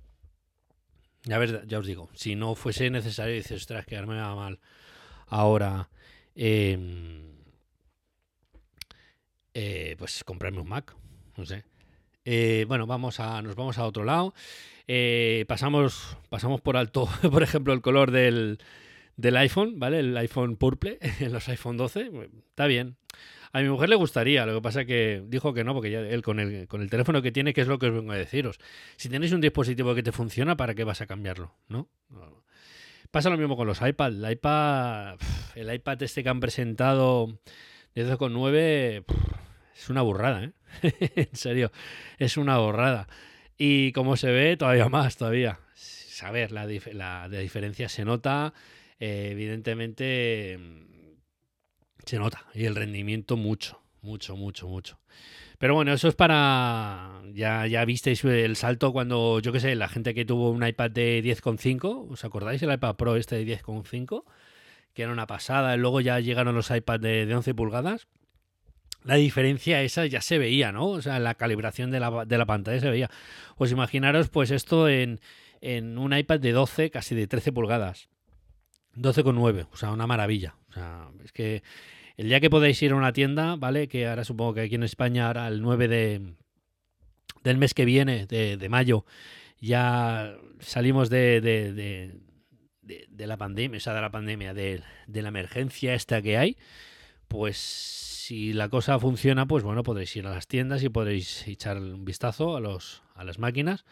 Ya, 1.25 1.37
ver, 1.37 1.65
ya 1.67 1.79
os 1.79 1.85
digo, 1.85 2.09
si 2.15 2.35
no 2.35 2.55
fuese 2.55 2.89
necesario, 2.89 3.35
dices, 3.35 3.61
ostras, 3.61 3.85
quedarme 3.85 4.15
mal 4.15 4.59
ahora, 5.27 5.89
eh, 6.35 6.77
eh, 9.53 9.95
pues 9.97 10.23
comprarme 10.23 10.59
un 10.59 10.67
Mac, 10.67 10.95
no 11.37 11.45
sé. 11.45 11.63
Eh, 12.25 12.65
bueno, 12.67 12.87
vamos 12.87 13.19
a, 13.19 13.41
nos 13.41 13.55
vamos 13.55 13.77
a 13.77 13.85
otro 13.85 14.03
lado. 14.03 14.33
Eh, 14.87 15.45
pasamos, 15.47 16.17
pasamos 16.29 16.61
por 16.61 16.77
alto, 16.77 17.07
por 17.31 17.43
ejemplo, 17.43 17.73
el 17.73 17.81
color 17.81 18.11
del, 18.11 18.59
del 19.17 19.37
iPhone, 19.37 19.79
¿vale? 19.79 19.99
El 19.99 20.15
iPhone 20.17 20.55
purple, 20.57 20.99
los 21.31 21.47
iPhone 21.49 21.77
12. 21.77 22.11
Está 22.49 22.67
bien. 22.67 22.95
A 23.51 23.61
mi 23.61 23.69
mujer 23.69 23.87
le 23.89 23.95
gustaría, 23.95 24.47
lo 24.47 24.55
que 24.55 24.61
pasa 24.61 24.83
que 24.85 25.21
dijo 25.27 25.53
que 25.53 25.63
no, 25.63 25.75
porque 25.75 25.91
ya 25.91 25.99
él 25.99 26.23
con 26.23 26.39
el, 26.39 26.67
con 26.67 26.81
el 26.81 26.89
teléfono 26.89 27.21
que 27.21 27.31
tiene, 27.31 27.53
que 27.53 27.61
es 27.61 27.67
lo 27.67 27.77
que 27.77 27.85
os 27.87 27.93
vengo 27.93 28.11
a 28.11 28.15
deciros. 28.17 28.57
Si 28.97 29.09
tenéis 29.09 29.31
un 29.31 29.41
dispositivo 29.41 29.93
que 29.93 30.01
te 30.01 30.11
funciona, 30.11 30.57
¿para 30.57 30.73
qué 30.73 30.83
vas 30.83 31.01
a 31.01 31.05
cambiarlo? 31.05 31.53
¿No? 31.67 31.87
Pasa 33.11 33.29
lo 33.29 33.37
mismo 33.37 33.55
con 33.55 33.67
los 33.67 33.79
iPad. 33.79 34.07
El 34.25 34.31
iPad, 34.31 35.19
el 35.53 35.71
iPad 35.71 36.01
este 36.01 36.23
que 36.23 36.29
han 36.29 36.39
presentado 36.39 37.37
de 37.93 38.07
12,9 38.17 39.03
pf, 39.05 39.21
es 39.75 39.89
una 39.89 40.01
burrada, 40.01 40.45
¿eh? 40.45 40.51
en 41.15 41.35
serio, 41.35 41.71
es 42.17 42.37
una 42.37 42.57
borrada. 42.57 43.07
Y 43.55 43.91
como 43.91 44.17
se 44.17 44.31
ve, 44.31 44.57
todavía 44.57 44.89
más, 44.89 45.15
todavía. 45.17 45.59
Saber, 45.75 46.51
la, 46.51 46.65
dif- 46.67 46.91
la 46.93 47.29
diferencia 47.29 47.87
se 47.87 48.03
nota, 48.03 48.53
eh, 48.99 49.29
evidentemente 49.31 50.57
mm, 50.59 52.05
se 52.05 52.19
nota. 52.19 52.45
Y 52.53 52.65
el 52.65 52.75
rendimiento 52.75 53.37
mucho, 53.37 53.81
mucho, 54.01 54.35
mucho, 54.35 54.67
mucho. 54.67 54.99
Pero 55.57 55.75
bueno, 55.75 55.93
eso 55.93 56.07
es 56.07 56.15
para... 56.15 57.21
Ya, 57.33 57.67
ya 57.67 57.85
visteis 57.85 58.23
el 58.25 58.55
salto 58.55 58.91
cuando, 58.91 59.39
yo 59.39 59.51
qué 59.51 59.59
sé, 59.59 59.75
la 59.75 59.87
gente 59.87 60.13
que 60.13 60.25
tuvo 60.25 60.49
un 60.51 60.65
iPad 60.65 60.91
de 60.91 61.23
10,5, 61.23 62.11
¿os 62.11 62.25
acordáis? 62.25 62.61
El 62.63 62.73
iPad 62.73 62.95
Pro 62.95 63.15
este 63.15 63.43
de 63.43 63.59
10,5, 63.59 64.23
que 64.93 65.03
era 65.03 65.11
una 65.11 65.27
pasada. 65.27 65.77
Luego 65.77 66.01
ya 66.01 66.19
llegaron 66.19 66.55
los 66.55 66.69
iPads 66.69 67.01
de, 67.01 67.25
de 67.25 67.35
11 67.35 67.53
pulgadas 67.53 68.07
la 69.03 69.15
diferencia 69.15 69.81
esa 69.81 70.05
ya 70.05 70.21
se 70.21 70.37
veía, 70.37 70.71
¿no? 70.71 70.87
O 70.87 71.01
sea, 71.01 71.19
la 71.19 71.35
calibración 71.35 71.91
de 71.91 71.99
la, 71.99 72.25
de 72.25 72.37
la 72.37 72.45
pantalla 72.45 72.79
se 72.79 72.89
veía. 72.89 73.09
Pues 73.57 73.71
imaginaros, 73.71 74.29
pues 74.29 74.51
esto 74.51 74.89
en, 74.89 75.19
en 75.61 75.97
un 75.97 76.15
iPad 76.15 76.39
de 76.39 76.51
12, 76.51 76.89
casi 76.89 77.15
de 77.15 77.27
13 77.27 77.51
pulgadas. 77.51 78.09
12,9, 78.95 79.67
o 79.71 79.77
sea, 79.77 79.91
una 79.91 80.07
maravilla. 80.07 80.55
O 80.69 80.73
sea, 80.73 81.09
es 81.23 81.31
que 81.31 81.63
el 82.17 82.29
día 82.29 82.39
que 82.39 82.49
podáis 82.49 82.81
ir 82.81 82.91
a 82.91 82.95
una 82.95 83.13
tienda, 83.13 83.55
¿vale? 83.55 83.87
Que 83.87 84.07
ahora 84.07 84.23
supongo 84.23 84.55
que 84.55 84.61
aquí 84.61 84.75
en 84.75 84.83
España, 84.83 85.27
ahora 85.27 85.47
el 85.47 85.61
9 85.61 85.87
de, 85.87 86.33
del 87.43 87.57
mes 87.57 87.73
que 87.73 87.85
viene, 87.85 88.25
de, 88.25 88.69
mayo, 88.69 89.05
ya 89.59 90.35
salimos 90.59 91.09
de, 91.09 91.41
de, 91.41 92.13
de, 92.81 93.27
la 93.27 93.37
pandemia, 93.37 93.77
o 93.77 93.79
sea, 93.79 93.93
de 93.93 94.01
la 94.01 94.11
pandemia, 94.11 94.53
de, 94.53 94.81
de 95.07 95.21
la 95.21 95.29
emergencia 95.29 95.93
esta 95.93 96.21
que 96.21 96.37
hay, 96.37 96.57
pues 97.27 97.57
si 97.57 98.53
la 98.53 98.69
cosa 98.69 98.99
funciona, 98.99 99.47
pues 99.47 99.63
bueno, 99.63 99.83
podréis 99.83 100.15
ir 100.15 100.27
a 100.27 100.31
las 100.31 100.47
tiendas 100.47 100.83
y 100.83 100.89
podréis 100.89 101.47
echar 101.47 101.77
un 101.77 102.05
vistazo 102.05 102.55
a 102.55 102.59
los 102.59 103.03
a 103.15 103.23
las 103.23 103.39
máquinas, 103.39 103.85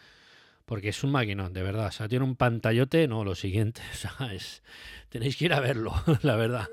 porque 0.64 0.88
es 0.90 1.02
un 1.04 1.10
maquinón, 1.12 1.52
de 1.52 1.62
verdad. 1.62 1.86
O 1.86 1.92
sea, 1.92 2.08
tiene 2.08 2.24
un 2.24 2.36
pantallote, 2.36 3.06
no, 3.08 3.24
lo 3.24 3.34
siguiente, 3.34 3.82
o 3.92 3.96
sea, 3.96 4.32
es 4.34 4.62
tenéis 5.08 5.36
que 5.36 5.46
ir 5.46 5.52
a 5.52 5.60
verlo, 5.60 5.92
la 6.22 6.36
verdad. 6.36 6.68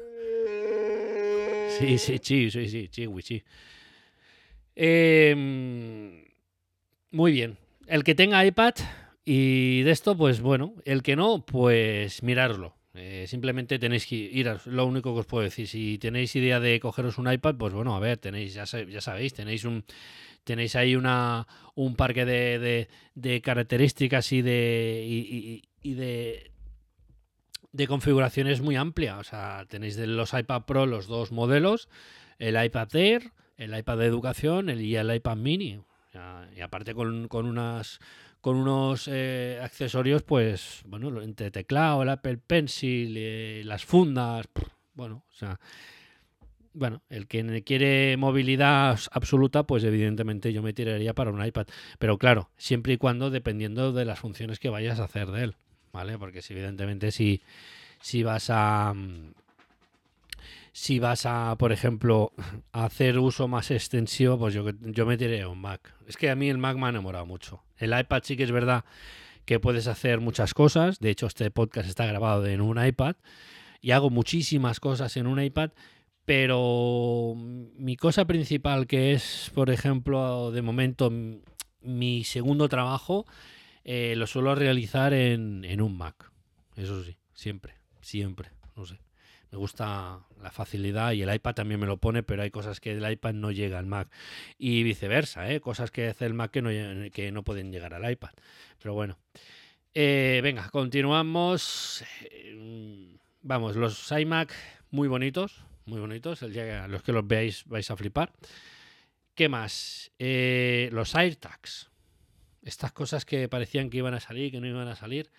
Sí, 1.77 1.97
sí, 1.97 2.19
sí, 2.21 2.51
sí, 2.51 2.67
sí, 2.69 2.89
sí, 2.91 3.07
sí. 3.21 3.43
Eh, 4.75 6.25
muy 7.11 7.31
bien. 7.31 7.57
El 7.87 8.03
que 8.03 8.15
tenga 8.15 8.45
iPad 8.45 8.73
y 9.25 9.81
de 9.81 9.91
esto, 9.91 10.15
pues 10.17 10.41
bueno, 10.41 10.73
el 10.85 11.01
que 11.03 11.15
no, 11.15 11.45
pues 11.45 12.23
mirarlo. 12.23 12.75
Eh, 12.93 13.25
simplemente 13.27 13.79
tenéis 13.79 14.05
que 14.07 14.15
ir, 14.15 14.49
a- 14.49 14.59
lo 14.65 14.85
único 14.85 15.13
que 15.13 15.19
os 15.21 15.25
puedo 15.25 15.43
decir, 15.43 15.67
si 15.67 15.97
tenéis 15.99 16.35
idea 16.35 16.59
de 16.59 16.79
cogeros 16.79 17.17
un 17.17 17.31
iPad, 17.31 17.55
pues 17.55 17.73
bueno, 17.73 17.95
a 17.95 17.99
ver, 17.99 18.17
tenéis, 18.17 18.53
ya, 18.53 18.65
ya 18.65 19.01
sabéis, 19.01 19.33
tenéis 19.33 19.63
un 19.63 19.83
tenéis 20.49 20.75
ahí 20.75 20.95
una 20.95 21.45
un 21.75 21.95
parque 21.95 22.25
de, 22.25 22.87
de- 23.13 23.41
características 23.41 24.31
y 24.31 24.41
de 24.41 25.05
y, 25.07 25.93
de 25.93 26.51
de 27.71 27.87
configuraciones 27.87 28.61
muy 28.61 28.75
amplia. 28.75 29.19
O 29.19 29.23
sea, 29.23 29.67
tenéis 29.69 29.95
de 29.95 30.07
los 30.07 30.33
iPad 30.33 30.63
Pro 30.63 30.87
los 30.87 31.05
dos 31.05 31.31
modelos, 31.31 31.87
el 32.39 32.55
iPad 32.65 32.95
Air, 32.95 33.31
el 33.57 33.77
iPad 33.77 33.99
de 33.99 34.05
educación 34.07 34.69
el, 34.69 34.81
y 34.81 34.95
el 34.95 35.13
iPad 35.13 35.37
Mini. 35.37 35.81
Y 36.57 36.61
aparte 36.61 36.95
con, 36.95 37.27
con 37.27 37.45
unas 37.45 37.99
con 38.41 38.55
unos 38.55 39.07
eh, 39.11 39.59
accesorios, 39.61 40.23
pues, 40.23 40.81
bueno, 40.85 41.21
entre 41.21 41.51
teclado, 41.51 42.01
el 42.01 42.09
Apple 42.09 42.37
Pencil, 42.37 43.13
eh, 43.17 43.61
las 43.65 43.85
fundas, 43.85 44.47
bueno, 44.95 45.25
o 45.29 45.35
sea, 45.35 45.59
bueno, 46.73 47.01
el 47.09 47.27
que 47.27 47.63
quiere 47.63 48.15
movilidad 48.17 48.99
absoluta, 49.11 49.63
pues 49.63 49.83
evidentemente 49.83 50.53
yo 50.53 50.61
me 50.61 50.73
tiraría 50.73 51.13
para 51.13 51.31
un 51.31 51.45
iPad. 51.45 51.67
Pero 51.97 52.17
claro, 52.17 52.49
siempre 52.57 52.93
y 52.93 52.97
cuando 52.97 53.29
dependiendo 53.29 53.91
de 53.91 54.05
las 54.05 54.19
funciones 54.19 54.59
que 54.59 54.69
vayas 54.69 54.99
a 54.99 55.05
hacer 55.05 55.31
de 55.31 55.43
él, 55.43 55.55
¿vale? 55.91 56.17
Porque 56.17 56.41
si 56.41 56.53
evidentemente 56.53 57.11
si, 57.11 57.41
si 58.01 58.23
vas 58.23 58.49
a... 58.49 58.93
mm, 58.95 59.33
Si 60.71 60.99
vas 60.99 61.25
a, 61.25 61.55
por 61.57 61.71
ejemplo, 61.71 62.31
a 62.71 62.85
hacer 62.85 63.17
uso 63.17 63.47
más 63.47 63.71
extensivo, 63.71 64.37
pues 64.37 64.53
yo, 64.53 64.63
yo 64.81 65.05
me 65.05 65.17
tiré 65.17 65.45
un 65.45 65.59
Mac. 65.59 65.93
Es 66.07 66.15
que 66.15 66.29
a 66.29 66.35
mí 66.35 66.49
el 66.49 66.57
Mac 66.57 66.77
me 66.77 66.85
ha 66.85 66.89
enamorado 66.89 67.25
mucho. 67.25 67.63
El 67.77 67.97
iPad 67.99 68.21
sí 68.23 68.37
que 68.37 68.43
es 68.43 68.51
verdad 68.51 68.85
que 69.45 69.59
puedes 69.59 69.87
hacer 69.87 70.19
muchas 70.21 70.53
cosas. 70.53 70.99
De 70.99 71.09
hecho, 71.09 71.25
este 71.25 71.49
podcast 71.49 71.89
está 71.89 72.05
grabado 72.05 72.45
en 72.45 72.61
un 72.61 72.83
iPad 72.83 73.15
y 73.81 73.91
hago 73.91 74.09
muchísimas 74.09 74.79
cosas 74.79 75.17
en 75.17 75.25
un 75.25 75.41
iPad, 75.41 75.71
pero 76.29 77.33
mi 77.35 77.95
cosa 77.95 78.25
principal, 78.25 78.85
que 78.85 79.13
es, 79.13 79.51
por 79.55 79.71
ejemplo, 79.71 80.51
de 80.51 80.61
momento 80.61 81.11
mi 81.81 82.23
segundo 82.23 82.69
trabajo, 82.69 83.25
eh, 83.83 84.13
lo 84.15 84.27
suelo 84.27 84.53
realizar 84.53 85.11
en, 85.15 85.81
un 85.81 85.97
Mac. 85.97 86.31
Eso 86.75 87.03
sí, 87.03 87.17
siempre, 87.33 87.73
siempre, 88.01 88.51
no 88.75 88.85
sé. 88.85 88.99
Me 89.49 89.57
gusta 89.57 90.19
la 90.39 90.51
facilidad 90.51 91.13
y 91.13 91.23
el 91.23 91.33
iPad 91.33 91.55
también 91.55 91.79
me 91.79 91.87
lo 91.87 91.97
pone, 91.97 92.21
pero 92.21 92.43
hay 92.43 92.51
cosas 92.51 92.79
que 92.79 92.91
el 92.91 93.11
iPad 93.11 93.33
no 93.33 93.49
llega 93.49 93.79
al 93.79 93.87
Mac. 93.87 94.07
Y 94.59 94.83
viceversa, 94.83 95.51
¿eh? 95.51 95.59
cosas 95.59 95.89
que 95.89 96.09
hace 96.09 96.27
el 96.27 96.35
Mac 96.35 96.51
que 96.51 96.61
no, 96.61 96.69
que 97.09 97.31
no 97.31 97.43
pueden 97.43 97.71
llegar 97.71 97.95
al 97.95 98.07
iPad. 98.07 98.33
Pero 98.79 98.93
bueno. 98.93 99.17
Eh, 99.95 100.41
venga, 100.43 100.69
continuamos. 100.69 102.03
Eh, 102.29 103.17
Vamos, 103.41 103.77
los 103.77 104.11
iMac 104.11 104.53
muy 104.91 105.07
bonitos, 105.07 105.63
muy 105.89 105.99
bonitos. 105.99 106.41
El 106.43 106.53
día 106.53 106.83
que 106.83 106.87
los 106.87 107.03
que 107.03 107.11
los 107.11 107.27
veáis 107.27 107.65
vais 107.65 107.89
a 107.91 107.97
flipar. 107.97 108.31
¿Qué 109.35 109.49
más? 109.49 110.11
Eh, 110.19 110.89
los 110.91 111.15
AirTags. 111.15 111.89
Estas 112.63 112.91
cosas 112.91 113.25
que 113.25 113.47
parecían 113.47 113.89
que 113.89 113.97
iban 113.97 114.13
a 114.13 114.19
salir, 114.19 114.51
que 114.51 114.59
no 114.59 114.67
iban 114.67 114.87
a 114.87 114.95
salir. 114.95 115.31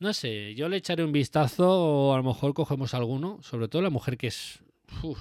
No 0.00 0.12
sé, 0.12 0.54
yo 0.56 0.68
le 0.68 0.78
echaré 0.78 1.04
un 1.04 1.12
vistazo 1.12 1.68
o 1.70 2.14
a 2.14 2.16
lo 2.16 2.24
mejor 2.24 2.52
cogemos 2.54 2.94
alguno. 2.94 3.38
Sobre 3.42 3.68
todo 3.68 3.80
la 3.82 3.90
mujer 3.90 4.16
que 4.18 4.26
es... 4.26 4.58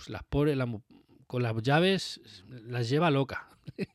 las 0.07 0.23
pobre, 0.23 0.55
la 0.55 0.65
mu- 0.65 0.81
con 1.27 1.43
las 1.43 1.55
llaves 1.61 2.19
las 2.49 2.89
lleva 2.89 3.11
loca. 3.11 3.47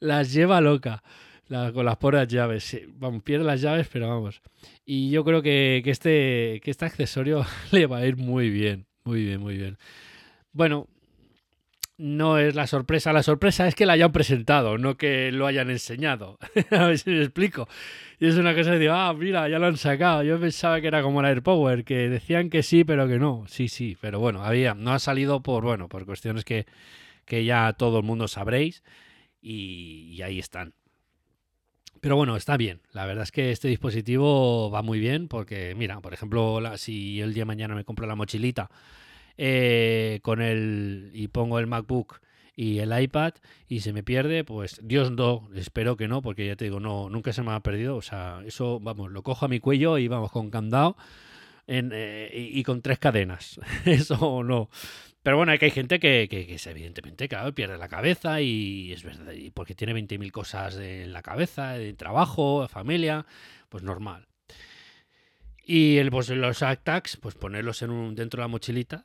las 0.00 0.32
lleva 0.32 0.60
loca. 0.60 1.02
Con 1.48 1.84
las 1.86 1.96
pobres 1.96 2.26
llaves. 2.28 2.64
sí. 2.64 2.80
Vamos, 2.88 3.22
pierde 3.22 3.44
las 3.44 3.60
llaves, 3.62 3.88
pero 3.90 4.08
vamos. 4.08 4.42
Y 4.84 5.10
yo 5.10 5.24
creo 5.24 5.40
que, 5.40 5.80
que 5.84 5.90
este, 5.92 6.60
que 6.62 6.70
este 6.72 6.84
accesorio 6.84 7.46
le 7.70 7.86
va 7.86 7.98
a 7.98 8.06
ir 8.06 8.16
muy 8.16 8.50
bien. 8.50 8.87
Muy 9.08 9.24
bien, 9.24 9.40
muy 9.40 9.56
bien. 9.56 9.78
Bueno, 10.52 10.86
no 11.96 12.36
es 12.36 12.54
la 12.54 12.66
sorpresa. 12.66 13.10
La 13.10 13.22
sorpresa 13.22 13.66
es 13.66 13.74
que 13.74 13.86
la 13.86 13.94
hayan 13.94 14.12
presentado, 14.12 14.76
no 14.76 14.98
que 14.98 15.32
lo 15.32 15.46
hayan 15.46 15.70
enseñado. 15.70 16.38
a 16.70 16.88
ver 16.88 16.98
si 16.98 17.08
me 17.08 17.22
explico. 17.22 17.66
Y 18.20 18.26
es 18.26 18.36
una 18.36 18.54
cosa 18.54 18.72
de 18.72 18.80
digo, 18.80 18.92
ah, 18.92 19.14
mira, 19.14 19.48
ya 19.48 19.58
lo 19.58 19.64
han 19.66 19.78
sacado. 19.78 20.22
Yo 20.24 20.38
pensaba 20.38 20.82
que 20.82 20.88
era 20.88 21.00
como 21.02 21.22
la 21.22 21.28
AirPower, 21.28 21.84
que 21.84 22.10
decían 22.10 22.50
que 22.50 22.62
sí, 22.62 22.84
pero 22.84 23.08
que 23.08 23.18
no. 23.18 23.46
Sí, 23.48 23.68
sí, 23.68 23.96
pero 23.98 24.20
bueno, 24.20 24.44
había, 24.44 24.74
no 24.74 24.92
ha 24.92 24.98
salido 24.98 25.42
por, 25.42 25.64
bueno, 25.64 25.88
por 25.88 26.04
cuestiones 26.04 26.44
que, 26.44 26.66
que 27.24 27.46
ya 27.46 27.72
todo 27.72 28.00
el 28.00 28.04
mundo 28.04 28.28
sabréis. 28.28 28.82
Y 29.40 30.20
ahí 30.20 30.38
están. 30.38 30.74
Pero 32.00 32.16
bueno, 32.16 32.36
está 32.36 32.56
bien. 32.56 32.80
La 32.92 33.06
verdad 33.06 33.24
es 33.24 33.32
que 33.32 33.50
este 33.50 33.68
dispositivo 33.68 34.70
va 34.70 34.82
muy 34.82 34.98
bien 35.00 35.28
porque, 35.28 35.74
mira, 35.76 36.00
por 36.00 36.14
ejemplo, 36.14 36.60
la- 36.60 36.78
si 36.78 37.20
el 37.20 37.34
día 37.34 37.42
de 37.42 37.46
mañana 37.46 37.74
me 37.74 37.84
compro 37.84 38.06
la 38.06 38.14
mochilita 38.14 38.70
eh, 39.36 40.20
con 40.22 40.40
el 40.42 41.10
y 41.14 41.28
pongo 41.28 41.58
el 41.58 41.66
MacBook 41.68 42.20
y 42.56 42.78
el 42.80 43.00
iPad 43.00 43.34
y 43.68 43.80
se 43.80 43.92
me 43.92 44.02
pierde, 44.02 44.44
pues 44.44 44.80
Dios 44.82 45.12
no, 45.12 45.48
espero 45.54 45.96
que 45.96 46.08
no, 46.08 46.22
porque 46.22 46.46
ya 46.46 46.56
te 46.56 46.64
digo, 46.64 46.80
no, 46.80 47.08
nunca 47.10 47.32
se 47.32 47.42
me 47.42 47.52
ha 47.52 47.60
perdido. 47.60 47.96
O 47.96 48.02
sea, 48.02 48.42
eso, 48.46 48.80
vamos, 48.80 49.10
lo 49.12 49.22
cojo 49.22 49.46
a 49.46 49.48
mi 49.48 49.60
cuello 49.60 49.98
y 49.98 50.08
vamos 50.08 50.32
con 50.32 50.50
candado 50.50 50.96
eh, 51.66 52.50
y 52.52 52.62
con 52.64 52.82
tres 52.82 52.98
cadenas. 52.98 53.60
eso 53.84 54.42
no. 54.44 54.70
Pero 55.28 55.36
bueno, 55.36 55.52
hay 55.52 55.58
que 55.58 55.66
hay 55.66 55.72
gente 55.72 56.00
que, 56.00 56.26
que, 56.30 56.46
que 56.46 56.70
evidentemente, 56.70 57.28
claro, 57.28 57.54
pierde 57.54 57.76
la 57.76 57.90
cabeza 57.90 58.40
y 58.40 58.94
es 58.94 59.02
verdad, 59.02 59.34
porque 59.52 59.74
tiene 59.74 59.92
20.000 59.92 60.30
cosas 60.30 60.76
en 60.78 61.12
la 61.12 61.20
cabeza, 61.20 61.72
de 61.72 61.92
trabajo, 61.92 62.66
familia, 62.66 63.26
pues 63.68 63.82
normal. 63.82 64.26
Y 65.62 65.98
el, 65.98 66.10
pues, 66.10 66.30
los 66.30 66.62
AirTags, 66.62 67.18
pues 67.18 67.34
ponerlos 67.34 67.82
en 67.82 67.90
un, 67.90 68.14
dentro 68.14 68.40
de 68.40 68.44
la 68.44 68.48
mochilita, 68.48 69.04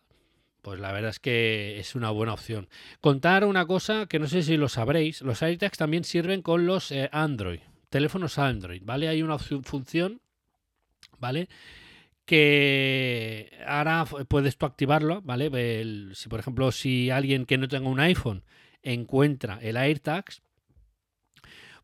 pues 0.62 0.80
la 0.80 0.94
verdad 0.94 1.10
es 1.10 1.20
que 1.20 1.78
es 1.78 1.94
una 1.94 2.10
buena 2.10 2.32
opción. 2.32 2.70
Contar 3.02 3.44
una 3.44 3.66
cosa 3.66 4.06
que 4.06 4.18
no 4.18 4.28
sé 4.28 4.44
si 4.44 4.56
lo 4.56 4.70
sabréis, 4.70 5.22
los 5.24 5.44
AirTags 5.44 5.78
también 5.78 6.06
sirven 6.06 6.42
con 6.42 6.66
los 6.66 6.90
eh, 6.94 7.10
Android, 7.12 7.60
teléfonos 7.90 8.40
Android, 8.40 8.82
¿vale? 8.86 9.10
Hay 9.10 9.24
una 9.24 9.40
función, 9.40 10.22
¿vale? 11.20 11.50
Que 12.26 13.52
ahora 13.66 14.06
puedes 14.28 14.58
tú 14.58 14.66
activarlo, 14.66 15.22
¿vale? 15.22 16.14
Si 16.16 16.30
por 16.30 16.40
ejemplo, 16.40 16.72
si 16.72 17.10
alguien 17.10 17.46
que 17.46 17.58
no 17.58 17.68
tenga 17.68 17.90
un 17.90 18.00
iPhone 18.00 18.44
encuentra 18.82 19.60
el 19.62 19.78
AirTags, 19.78 20.42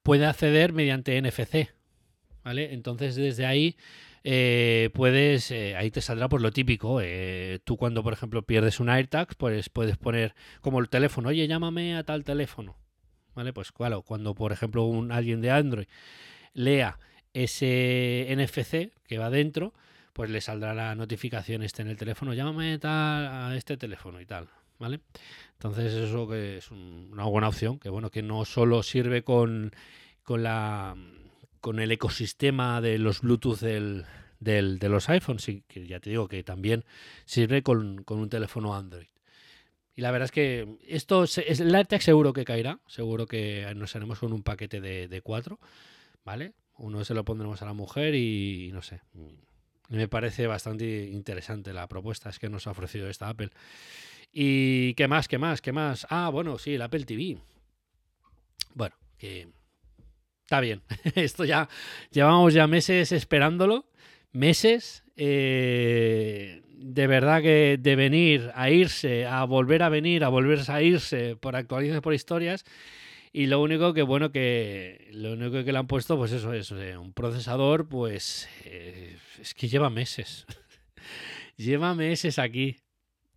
puede 0.03 0.25
acceder 0.25 0.73
mediante 0.73 1.17
NFC, 1.21 1.69
¿vale? 2.43 2.73
Entonces 2.73 3.15
desde 3.15 3.45
ahí 3.45 3.75
eh, 4.23 4.89
puedes, 4.93 5.51
eh, 5.51 5.75
ahí 5.75 5.91
te 5.91 6.01
saldrá 6.01 6.29
por 6.29 6.41
lo 6.41 6.51
típico. 6.51 6.99
eh, 7.01 7.59
tú 7.63 7.77
cuando, 7.77 8.03
por 8.03 8.13
ejemplo, 8.13 8.43
pierdes 8.43 8.79
un 8.79 8.89
AirTag, 8.89 9.35
pues 9.37 9.69
puedes 9.69 9.97
poner 9.97 10.35
como 10.61 10.79
el 10.79 10.89
teléfono, 10.89 11.29
oye, 11.29 11.47
llámame 11.47 11.95
a 11.95 12.03
tal 12.03 12.23
teléfono. 12.23 12.77
¿Vale? 13.35 13.53
Pues 13.53 13.71
claro, 13.71 14.01
cuando, 14.01 14.35
por 14.35 14.51
ejemplo, 14.51 14.83
un, 14.85 15.11
alguien 15.11 15.41
de 15.41 15.51
Android 15.51 15.87
lea 16.53 16.99
ese 17.33 18.27
NFC 18.29 18.91
que 19.07 19.17
va 19.17 19.29
dentro, 19.29 19.73
pues 20.13 20.29
le 20.29 20.41
saldrá 20.41 20.73
la 20.73 20.95
notificación 20.95 21.63
este 21.63 21.81
en 21.81 21.89
el 21.89 21.97
teléfono, 21.97 22.33
llámame 22.33 22.77
tal, 22.79 23.27
a 23.27 23.55
este 23.55 23.77
teléfono 23.77 24.19
y 24.21 24.25
tal. 24.25 24.47
¿Vale? 24.79 25.01
Entonces 25.53 25.93
eso 25.93 26.25
que 26.27 26.57
es 26.57 26.71
un- 26.71 27.09
una 27.11 27.25
buena 27.25 27.49
opción, 27.49 27.79
que 27.79 27.89
bueno, 27.89 28.09
que 28.11 28.21
no 28.23 28.45
solo 28.45 28.81
sirve 28.81 29.23
con, 29.23 29.71
con 30.23 30.43
la 30.43 30.95
con 31.61 31.79
el 31.81 31.91
ecosistema 31.91 32.79
de 32.79 32.97
los 32.97 33.19
Bluetooth 33.21 33.59
del, 33.59 34.05
del- 34.39 34.79
de 34.79 34.87
los 34.89 35.09
iPhones, 35.09 35.43
sí, 35.43 35.63
que 35.67 35.85
ya 35.85 35.99
te 35.99 36.09
digo 36.11 36.29
que 36.29 36.41
también 36.43 36.85
sirve 37.25 37.61
con, 37.63 38.03
con 38.05 38.19
un 38.19 38.29
teléfono 38.29 38.73
Android. 38.75 39.07
Y 39.95 40.01
la 40.01 40.11
verdad 40.11 40.25
es 40.25 40.31
que 40.31 40.77
esto 40.87 41.25
es, 41.25 41.37
el 41.37 41.75
AirTag 41.75 42.01
seguro 42.01 42.31
que 42.31 42.45
caerá, 42.45 42.79
seguro 42.87 43.25
que 43.27 43.69
nos 43.75 43.93
haremos 43.97 44.19
con 44.19 44.31
un 44.31 44.43
paquete 44.43 44.79
de, 44.79 45.09
de 45.09 45.21
cuatro, 45.21 45.59
¿vale? 46.23 46.53
Uno 46.77 47.03
se 47.03 47.13
lo 47.13 47.25
pondremos 47.25 47.61
a 47.61 47.65
la 47.65 47.73
mujer 47.73 48.15
y, 48.15 48.67
y 48.69 48.71
no 48.71 48.81
sé. 48.81 49.01
Me 49.89 50.07
parece 50.07 50.45
bastante 50.47 51.07
interesante 51.07 51.73
la 51.73 51.87
propuesta 51.87 52.29
es 52.29 52.39
que 52.39 52.49
nos 52.49 52.67
ha 52.67 52.71
ofrecido 52.71 53.09
esta 53.09 53.27
Apple. 53.27 53.49
¿Y 54.31 54.93
qué 54.93 55.07
más? 55.07 55.27
¿Qué 55.27 55.39
más? 55.39 55.61
¿Qué 55.61 55.71
más? 55.71 56.05
Ah, 56.09 56.29
bueno, 56.29 56.59
sí, 56.59 56.75
el 56.75 56.81
Apple 56.83 57.05
TV. 57.05 57.39
Bueno, 58.75 58.95
que 59.17 59.47
está 60.43 60.59
bien. 60.59 60.81
Esto 61.15 61.43
ya 61.43 61.67
llevamos 62.11 62.53
ya 62.53 62.67
meses 62.67 63.11
esperándolo, 63.11 63.85
meses. 64.31 65.03
eh, 65.15 66.61
de 66.79 67.07
verdad 67.07 67.41
que 67.41 67.77
de 67.79 67.95
venir 67.95 68.51
a 68.55 68.69
irse, 68.69 69.25
a 69.25 69.43
volver 69.43 69.83
a 69.83 69.89
venir, 69.89 70.23
a 70.23 70.29
volverse 70.29 70.71
a 70.71 70.81
irse 70.81 71.35
por 71.35 71.55
actualizaciones, 71.55 72.01
por 72.01 72.13
historias. 72.13 72.63
Y 73.31 73.45
lo 73.45 73.61
único 73.61 73.93
que, 73.93 74.01
bueno, 74.01 74.31
que 74.31 75.09
lo 75.11 75.33
único 75.33 75.63
que 75.63 75.71
le 75.71 75.77
han 75.77 75.87
puesto, 75.87 76.17
pues 76.17 76.31
eso 76.31 76.53
es 76.53 76.71
eh, 76.71 76.97
un 76.97 77.13
procesador, 77.13 77.87
pues 77.87 78.49
eh, 78.65 79.17
es 79.39 79.53
que 79.53 79.67
lleva 79.67 79.89
meses. 79.89 80.47
lleva 81.57 81.93
meses 81.93 82.39
aquí. 82.39 82.77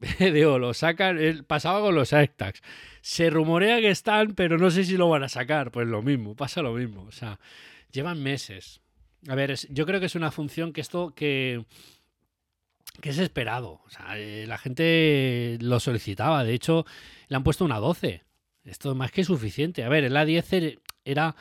Digo, 0.19 0.59
lo 0.59 0.75
sacan, 0.75 1.45
pasaba 1.47 1.81
con 1.81 1.95
los 1.95 2.13
AirTags. 2.13 2.63
Se 3.03 3.31
rumorea 3.31 3.81
que 3.81 3.91
están, 3.91 4.35
pero 4.35 4.59
no 4.59 4.71
sé 4.71 4.85
si 4.85 4.97
lo 4.97 5.09
van 5.09 5.25
a 5.25 5.29
sacar. 5.29 5.71
Pues 5.71 5.87
lo 5.87 6.03
mismo, 6.03 6.35
pasa 6.35 6.63
lo 6.63 6.73
mismo. 6.73 7.03
O 7.03 7.13
sea, 7.13 7.39
llevan 7.91 8.23
meses. 8.23 8.81
A 9.29 9.35
ver, 9.35 9.57
yo 9.69 9.87
creo 9.87 10.01
que 10.01 10.07
es 10.07 10.15
una 10.15 10.31
función 10.31 10.73
que 10.73 10.81
esto 10.81 11.15
que, 11.15 11.65
que 13.01 13.11
es 13.11 13.19
esperado. 13.19 13.83
O 13.85 13.91
sea, 13.91 14.19
eh, 14.19 14.47
la 14.47 14.59
gente 14.59 15.59
lo 15.61 15.79
solicitaba. 15.81 16.45
De 16.45 16.55
hecho, 16.55 16.87
le 17.29 17.37
han 17.37 17.45
puesto 17.45 17.65
una 17.65 17.79
12. 17.79 18.23
Esto 18.65 18.91
es 18.91 18.97
más 18.97 19.11
que 19.11 19.25
suficiente. 19.25 19.85
A 19.85 19.89
ver, 19.89 20.05
el 20.05 20.15
A10 20.15 20.79
era, 21.05 21.35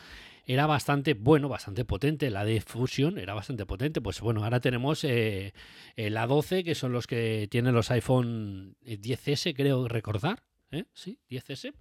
era 0.45 0.65
bastante 0.65 1.13
bueno, 1.13 1.49
bastante 1.49 1.85
potente. 1.85 2.29
La 2.29 2.45
de 2.45 2.61
Fusion 2.61 3.17
era 3.17 3.33
bastante 3.33 3.65
potente. 3.65 4.01
Pues 4.01 4.21
bueno, 4.21 4.43
ahora 4.43 4.59
tenemos 4.59 5.03
eh, 5.03 5.53
el 5.95 6.17
A12, 6.17 6.63
que 6.63 6.75
son 6.75 6.91
los 6.91 7.07
que 7.07 7.47
tienen 7.49 7.73
los 7.75 7.91
iPhone 7.91 8.75
10S, 8.85 9.55
creo 9.55 9.87
recordar. 9.87 10.43
¿eh? 10.71 10.85
Sí, 10.93 11.19
10S. 11.29 11.73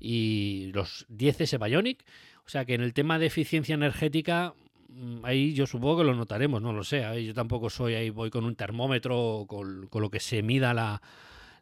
Y 0.00 0.70
los 0.74 1.06
10S 1.08 1.64
Bionic. 1.64 2.04
O 2.44 2.50
sea 2.50 2.64
que 2.64 2.74
en 2.74 2.82
el 2.82 2.94
tema 2.94 3.18
de 3.18 3.26
eficiencia 3.26 3.74
energética, 3.74 4.54
mm, 4.88 5.24
ahí 5.24 5.54
yo 5.54 5.66
supongo 5.66 5.98
que 5.98 6.04
lo 6.04 6.14
notaremos, 6.14 6.60
no 6.60 6.72
lo 6.72 6.84
sé. 6.84 7.24
Yo 7.24 7.32
tampoco 7.34 7.70
soy 7.70 7.94
ahí, 7.94 8.10
voy 8.10 8.30
con 8.30 8.44
un 8.44 8.54
termómetro, 8.54 9.46
con, 9.48 9.86
con 9.88 10.02
lo 10.02 10.10
que 10.10 10.20
se 10.20 10.42
mida 10.42 10.74
la, 10.74 11.02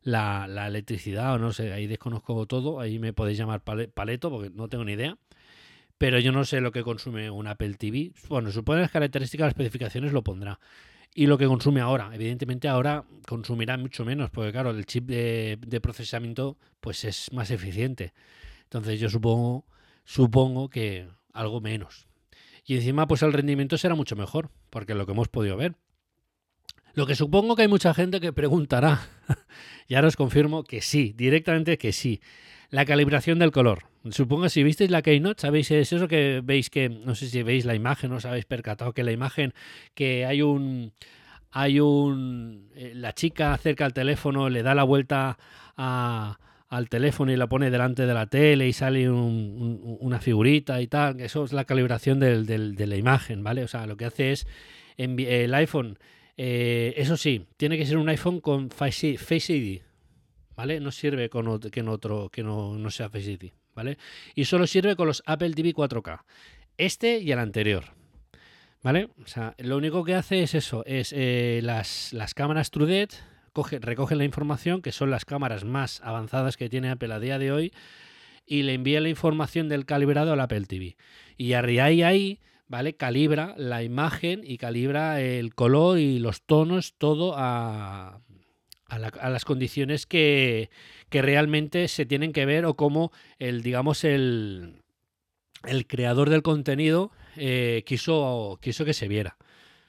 la, 0.07 0.67
electricidad 0.69 1.35
o 1.35 1.39
no 1.39 1.53
sé, 1.53 1.73
ahí 1.73 1.87
desconozco 1.87 2.47
todo, 2.47 2.79
ahí 2.81 2.99
me 2.99 3.13
podéis 3.13 3.39
llamar 3.39 3.63
pale- 3.63 3.89
paleto 3.89 4.31
porque 4.31 4.51
no 4.51 4.69
tengo 4.69 4.85
ni 4.85 4.93
idea. 4.93 5.19
Pero 5.99 6.19
yo 6.21 6.31
no 6.31 6.45
sé 6.45 6.61
lo 6.61 6.73
que 6.73 6.83
consume 6.83 7.31
un 7.31 7.47
Apple 7.47 7.75
TV. 7.75 8.13
Bueno, 8.29 8.53
supone 8.53 8.83
las 8.83 8.91
características, 8.91 9.47
las 9.47 9.53
especificaciones 9.53 10.13
lo 10.13 10.23
pondrá. 10.23 10.61
Y 11.15 11.27
lo 11.27 11.39
que 11.39 11.47
consume 11.47 11.81
ahora. 11.81 12.11
Evidentemente 12.15 12.69
ahora 12.69 13.05
consumirá 13.27 13.77
mucho 13.79 14.05
menos, 14.05 14.31
porque 14.31 14.53
claro, 14.53 14.71
el 14.71 14.87
chip 14.87 15.07
de, 15.07 15.59
de 15.67 15.81
procesamiento 15.81 16.57
pues 16.81 17.05
es 17.05 17.33
más 17.33 17.51
eficiente. 17.51 18.13
Entonces 18.65 19.01
yo 19.01 19.09
supongo, 19.09 19.65
supongo 20.05 20.69
que 20.69 21.09
algo 21.33 21.61
menos. 21.61 22.07
Y 22.65 22.77
encima 22.77 23.09
pues 23.09 23.23
el 23.23 23.33
rendimiento 23.33 23.79
será 23.79 23.95
mucho 23.95 24.15
mejor, 24.17 24.51
porque 24.71 24.95
lo 24.95 25.07
que 25.07 25.13
hemos 25.13 25.29
podido 25.29 25.57
ver. 25.57 25.75
Lo 26.97 27.07
que 27.07 27.15
supongo 27.15 27.57
que 27.57 27.63
hay 27.63 27.69
mucha 27.69 27.93
gente 27.93 28.21
que 28.21 28.33
preguntará, 28.33 29.07
y 29.87 29.95
ahora 29.97 30.09
os 30.09 30.17
confirmo 30.17 30.65
que 30.65 30.81
sí, 30.81 31.13
directamente 31.15 31.77
que 31.77 31.93
sí. 31.93 32.23
La 32.71 32.87
calibración 32.87 33.39
del 33.39 33.53
color. 33.53 33.85
Supongo 34.11 34.45
que 34.45 34.49
si 34.49 34.63
visteis 34.65 34.91
la 34.91 35.03
Keynote, 35.03 35.43
sabéis, 35.43 35.71
es 35.71 35.93
eso 35.93 36.09
que 36.09 36.41
veis 36.43 36.71
que, 36.71 36.89
no 36.89 37.15
sé 37.15 37.29
si 37.29 37.43
veis 37.43 37.67
la 37.67 37.75
imagen, 37.75 38.13
os 38.13 38.25
habéis 38.25 38.47
percatado 38.47 38.95
que 38.95 39.05
la 39.05 39.13
imagen, 39.13 39.53
que 39.95 40.25
hay 40.25 40.41
un, 40.41 40.95
hay 41.51 41.81
un, 41.81 42.71
eh, 42.75 42.93
la 42.95 43.13
chica 43.15 43.53
acerca 43.53 43.85
al 43.85 43.93
teléfono, 43.93 44.49
le 44.49 44.63
da 44.63 44.75
la 44.75 44.83
vuelta 44.85 45.37
a- 45.77 46.39
al 46.71 46.89
teléfono 46.89 47.31
y 47.31 47.37
la 47.37 47.47
pone 47.47 47.71
delante 47.71 48.07
de 48.07 48.15
la 48.15 48.27
tele 48.27 48.67
y 48.67 48.73
sale 48.73 49.11
un- 49.11 49.19
un- 49.85 49.99
una 50.01 50.19
figurita 50.19 50.81
y 50.81 50.87
tal. 50.87 51.21
Eso 51.21 51.45
es 51.45 51.53
la 51.53 51.67
calibración 51.67 52.21
de 52.21 52.87
la 52.87 52.97
imagen, 52.97 53.45
¿vale? 53.45 53.65
O 53.65 53.69
sea, 53.69 53.87
lo 53.87 53.99
que 53.99 54.07
hace 54.07 54.33
es 54.33 54.47
el 54.97 55.53
iPhone 55.55 55.99
eh, 56.37 56.95
eso 56.97 57.17
sí, 57.17 57.47
tiene 57.57 57.79
que 57.79 57.87
ser 57.87 57.97
un 57.97 58.09
iPhone 58.09 58.41
con 58.41 58.71
Face, 58.71 59.17
ID, 59.49 59.81
¿vale? 60.55 60.81
No 60.81 60.91
sirve 60.91 61.31
con 61.31 61.49
otro, 61.49 61.71
que 61.71 61.83
otro 61.83 62.29
que 62.31 62.43
no, 62.43 62.77
no 62.77 62.91
sea 62.91 63.09
Face 63.09 63.33
ID, 63.33 63.53
¿vale? 63.75 63.97
Y 64.35 64.45
solo 64.45 64.67
sirve 64.67 64.97
con 64.97 65.07
los 65.07 65.23
Apple 65.27 65.53
TV 65.53 65.73
4K. 65.73 66.25
Este 66.77 67.21
y 67.21 67.33
el 67.33 67.39
anterior, 67.39 67.85
¿vale? 68.83 69.09
O 69.23 69.27
sea, 69.27 69.55
lo 69.59 69.79
único 69.79 70.05
que 70.05 70.15
hace 70.15 70.43
es 70.43 70.55
eso, 70.55 70.85
es 70.85 71.15
eh, 71.17 71.61
las, 71.63 72.13
las 72.13 72.35
cámaras 72.35 72.71
TrueDepth 72.71 73.15
coge, 73.53 73.79
recogen 73.79 74.19
la 74.19 74.25
información, 74.25 74.83
que 74.83 74.93
son 74.93 75.11
las 75.11 75.25
cámaras 75.25 75.65
más 75.65 76.03
avanzadas 76.03 76.59
que 76.59 76.69
tiene 76.69 76.91
Apple 76.91 77.15
a 77.15 77.21
día 77.21 77.39
de 77.39 77.51
hoy, 77.51 77.73
y 78.45 78.63
le 78.63 78.75
envía 78.75 79.01
la 79.01 79.09
información 79.09 79.71
del 79.71 79.87
calibrado 79.87 80.35
al 80.35 80.41
Apple 80.41 80.67
TV. 80.67 80.97
Y 81.39 81.55
ahí, 81.55 82.03
ahí 82.03 82.41
¿vale? 82.69 82.95
Calibra 82.97 83.55
la 83.57 83.83
imagen 83.83 84.41
y 84.45 84.59
calibra 84.59 85.21
el 85.21 85.55
color 85.55 85.99
y 85.99 86.19
los 86.19 86.43
tonos, 86.43 86.95
todo 86.99 87.35
a, 87.37 88.21
a, 88.89 88.99
la- 88.99 89.09
a 89.09 89.31
las 89.31 89.45
condiciones 89.45 90.07
que, 90.07 90.71
que 91.09 91.23
realmente 91.23 91.89
se 91.89 92.07
tienen 92.07 92.33
que 92.33 92.47
ver 92.47 92.65
o 92.67 92.75
cómo 92.75 93.13
el, 93.39 93.63
digamos, 93.63 94.05
el, 94.05 94.83
el 95.65 95.87
creador 95.87 96.31
del 96.31 96.43
contenido 96.43 97.11
eh, 97.37 97.83
quiso, 97.87 98.59
quiso 98.63 98.85
que 98.85 98.95
se 98.95 99.09
viera. 99.09 99.37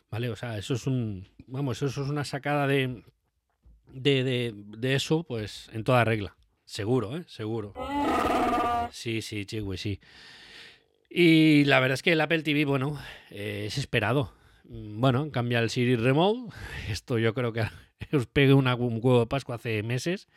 ¿Vale? 0.10 0.30
O 0.30 0.36
sea, 0.38 0.58
eso 0.58 0.74
es 0.76 0.88
un. 0.88 1.28
Vamos, 1.48 1.82
eso 1.82 2.02
es 2.04 2.10
una 2.10 2.24
sacada 2.24 2.66
de. 2.66 3.04
De, 3.92 4.54
de, 4.66 4.96
eso, 4.96 5.24
pues, 5.24 5.70
en 5.74 5.84
toda 5.84 6.06
regla. 6.06 6.36
Seguro, 6.66 7.18
¿eh? 7.18 7.24
Seguro. 7.28 7.74
Sí, 8.92 9.22
sí, 9.22 9.46
chihui, 9.46 9.78
sí. 9.78 10.00
Y 11.10 11.64
la 11.66 11.80
verdad 11.80 11.96
es 11.96 12.04
que 12.04 12.12
el 12.12 12.22
Apple 12.22 12.44
TV, 12.44 12.66
bueno, 12.66 13.00
es 13.30 13.78
esperado. 13.78 14.34
Mm, 14.66 15.00
Bueno, 15.00 15.32
cambia 15.32 15.60
el 15.60 15.70
Siri 15.70 15.96
Remote. 15.96 16.54
Esto 16.90 17.18
yo 17.18 17.34
creo 17.34 17.54
que 17.54 17.64
os 18.14 18.28
pegué 18.28 18.54
un 18.54 18.68
huevo 18.68 19.22
de 19.22 19.28
Pascua 19.28 19.56
hace 19.56 19.84
meses 19.84 20.28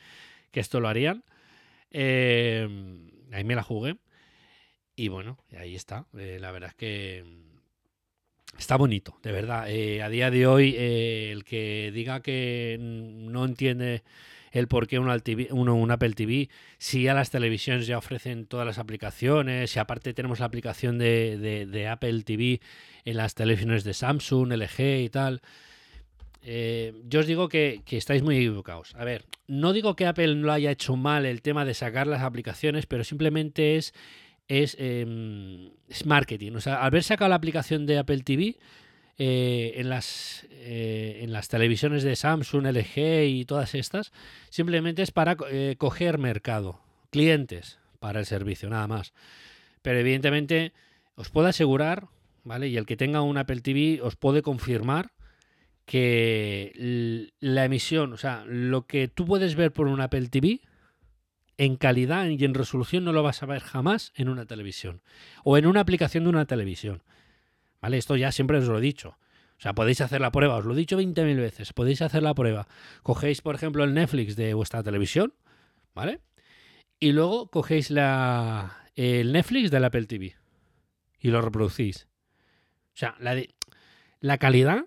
que 0.50 0.60
esto 0.60 0.80
lo 0.80 0.88
harían. 0.88 1.24
Eh, 1.90 2.68
ahí 3.32 3.44
me 3.44 3.54
la 3.54 3.62
jugué. 3.62 3.96
Y 4.96 5.08
bueno, 5.08 5.38
ahí 5.56 5.74
está. 5.74 6.06
Eh, 6.18 6.38
la 6.40 6.50
verdad 6.52 6.70
es 6.70 6.76
que 6.76 7.24
mm, 7.24 8.58
está 8.58 8.76
bonito, 8.76 9.18
de 9.22 9.32
verdad. 9.32 9.70
Eh, 9.70 10.02
a 10.02 10.08
día 10.08 10.30
de 10.30 10.46
hoy, 10.46 10.76
el 10.76 11.44
que 11.44 11.90
diga 11.94 12.20
que 12.22 12.76
no 12.80 13.44
entiende 13.44 14.02
el 14.50 14.66
por 14.68 14.86
qué 14.86 14.98
un, 14.98 15.08
uno- 15.50 15.74
un 15.74 15.90
Apple 15.90 16.12
TV, 16.12 16.48
si 16.78 17.06
a 17.08 17.14
las 17.14 17.30
televisiones 17.30 17.86
ya 17.86 17.98
ofrecen 17.98 18.46
todas 18.46 18.66
las 18.66 18.78
aplicaciones, 18.78 19.70
si 19.70 19.78
aparte 19.78 20.12
tenemos 20.14 20.40
la 20.40 20.46
aplicación 20.46 20.98
de, 20.98 21.38
de- 21.38 21.66
de 21.66 21.88
Apple 21.88 22.22
TV 22.22 22.60
en 23.04 23.16
las 23.16 23.34
televisiones 23.34 23.84
de 23.84 23.94
Samsung, 23.94 24.52
LG 24.52 25.02
y 25.04 25.08
tal. 25.10 25.40
eh, 26.42 26.94
yo 27.08 27.20
os 27.20 27.26
digo 27.26 27.48
que, 27.48 27.82
que 27.84 27.96
estáis 27.96 28.22
muy 28.22 28.36
equivocados. 28.36 28.94
A 28.96 29.04
ver, 29.04 29.24
no 29.46 29.72
digo 29.72 29.94
que 29.94 30.06
Apple 30.06 30.34
no 30.36 30.50
haya 30.52 30.70
hecho 30.70 30.96
mal 30.96 31.26
el 31.26 31.42
tema 31.42 31.64
de 31.64 31.74
sacar 31.74 32.06
las 32.06 32.22
aplicaciones, 32.22 32.86
pero 32.86 33.04
simplemente 33.04 33.76
es 33.76 33.92
es, 34.48 34.76
em, 34.80 35.70
es 35.88 36.06
marketing. 36.06 36.52
O 36.56 36.60
sea, 36.60 36.80
al 36.80 36.86
haber 36.86 37.04
sacado 37.04 37.28
la 37.28 37.36
aplicación 37.36 37.86
de 37.86 37.98
Apple 37.98 38.22
TV 38.24 38.56
eh, 39.22 39.74
en, 39.76 39.90
las, 39.90 40.46
eh, 40.50 41.20
en 41.20 41.30
las 41.30 41.48
televisiones 41.48 42.02
de 42.04 42.16
Samsung, 42.16 42.64
LG 42.64 43.26
y 43.26 43.44
todas 43.44 43.74
estas, 43.74 44.12
simplemente 44.48 45.02
es 45.02 45.10
para 45.10 45.36
eh, 45.50 45.74
coger 45.76 46.16
mercado, 46.16 46.80
clientes 47.10 47.78
para 47.98 48.20
el 48.20 48.24
servicio, 48.24 48.70
nada 48.70 48.88
más. 48.88 49.12
Pero 49.82 49.98
evidentemente 49.98 50.72
os 51.16 51.28
puedo 51.28 51.48
asegurar, 51.48 52.06
¿vale? 52.44 52.68
Y 52.68 52.78
el 52.78 52.86
que 52.86 52.96
tenga 52.96 53.20
un 53.20 53.36
Apple 53.36 53.60
TV 53.60 54.00
os 54.02 54.16
puede 54.16 54.40
confirmar 54.40 55.12
que 55.84 57.28
la 57.40 57.66
emisión, 57.66 58.14
o 58.14 58.16
sea, 58.16 58.46
lo 58.46 58.86
que 58.86 59.06
tú 59.08 59.26
puedes 59.26 59.54
ver 59.54 59.70
por 59.70 59.86
un 59.86 60.00
Apple 60.00 60.28
TV, 60.28 60.62
en 61.58 61.76
calidad 61.76 62.26
y 62.26 62.42
en 62.42 62.54
resolución 62.54 63.04
no 63.04 63.12
lo 63.12 63.22
vas 63.22 63.42
a 63.42 63.46
ver 63.46 63.60
jamás 63.60 64.14
en 64.16 64.30
una 64.30 64.46
televisión 64.46 65.02
o 65.44 65.58
en 65.58 65.66
una 65.66 65.80
aplicación 65.80 66.24
de 66.24 66.30
una 66.30 66.46
televisión. 66.46 67.02
¿Vale? 67.80 67.96
Esto 67.98 68.16
ya 68.16 68.30
siempre 68.32 68.58
os 68.58 68.66
lo 68.66 68.78
he 68.78 68.80
dicho. 68.82 69.16
O 69.58 69.62
sea, 69.62 69.74
podéis 69.74 70.00
hacer 70.00 70.20
la 70.20 70.32
prueba, 70.32 70.56
os 70.56 70.64
lo 70.64 70.72
he 70.74 70.76
dicho 70.76 70.98
20.000 70.98 71.36
veces, 71.36 71.72
podéis 71.74 72.00
hacer 72.02 72.22
la 72.22 72.34
prueba. 72.34 72.66
Cogéis, 73.02 73.42
por 73.42 73.54
ejemplo, 73.54 73.84
el 73.84 73.92
Netflix 73.92 74.34
de 74.36 74.54
vuestra 74.54 74.82
televisión, 74.82 75.34
¿vale? 75.94 76.20
Y 76.98 77.12
luego 77.12 77.50
cogéis 77.50 77.90
la, 77.90 78.84
el 78.94 79.32
Netflix 79.32 79.70
del 79.70 79.84
Apple 79.84 80.06
TV 80.06 80.34
y 81.18 81.28
lo 81.28 81.42
reproducís. 81.42 82.08
O 82.94 82.96
sea, 82.96 83.16
la, 83.20 83.34
de- 83.34 83.54
la 84.20 84.38
calidad 84.38 84.86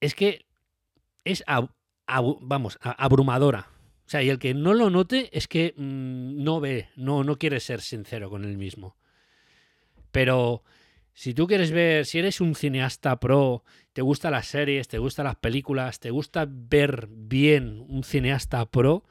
es 0.00 0.14
que 0.14 0.44
es, 1.24 1.42
vamos, 2.40 2.78
abrumadora. 2.82 3.68
O 4.04 4.08
sea, 4.12 4.22
y 4.22 4.28
el 4.28 4.38
que 4.38 4.52
no 4.52 4.74
lo 4.74 4.90
note 4.90 5.30
es 5.36 5.48
que 5.48 5.72
mm, 5.76 6.42
no 6.42 6.60
ve, 6.60 6.88
no, 6.96 7.24
no 7.24 7.38
quiere 7.38 7.60
ser 7.60 7.80
sincero 7.80 8.28
con 8.28 8.44
él 8.44 8.58
mismo. 8.58 8.96
Pero 10.10 10.62
si 11.14 11.34
tú 11.34 11.46
quieres 11.46 11.70
ver, 11.70 12.06
si 12.06 12.18
eres 12.18 12.40
un 12.40 12.54
cineasta 12.54 13.18
pro, 13.20 13.64
te 13.92 14.02
gustan 14.02 14.32
las 14.32 14.46
series, 14.46 14.88
te 14.88 14.98
gustan 14.98 15.26
las 15.26 15.36
películas, 15.36 16.00
te 16.00 16.10
gusta 16.10 16.46
ver 16.48 17.08
bien 17.10 17.84
un 17.88 18.04
cineasta 18.04 18.64
pro, 18.66 19.04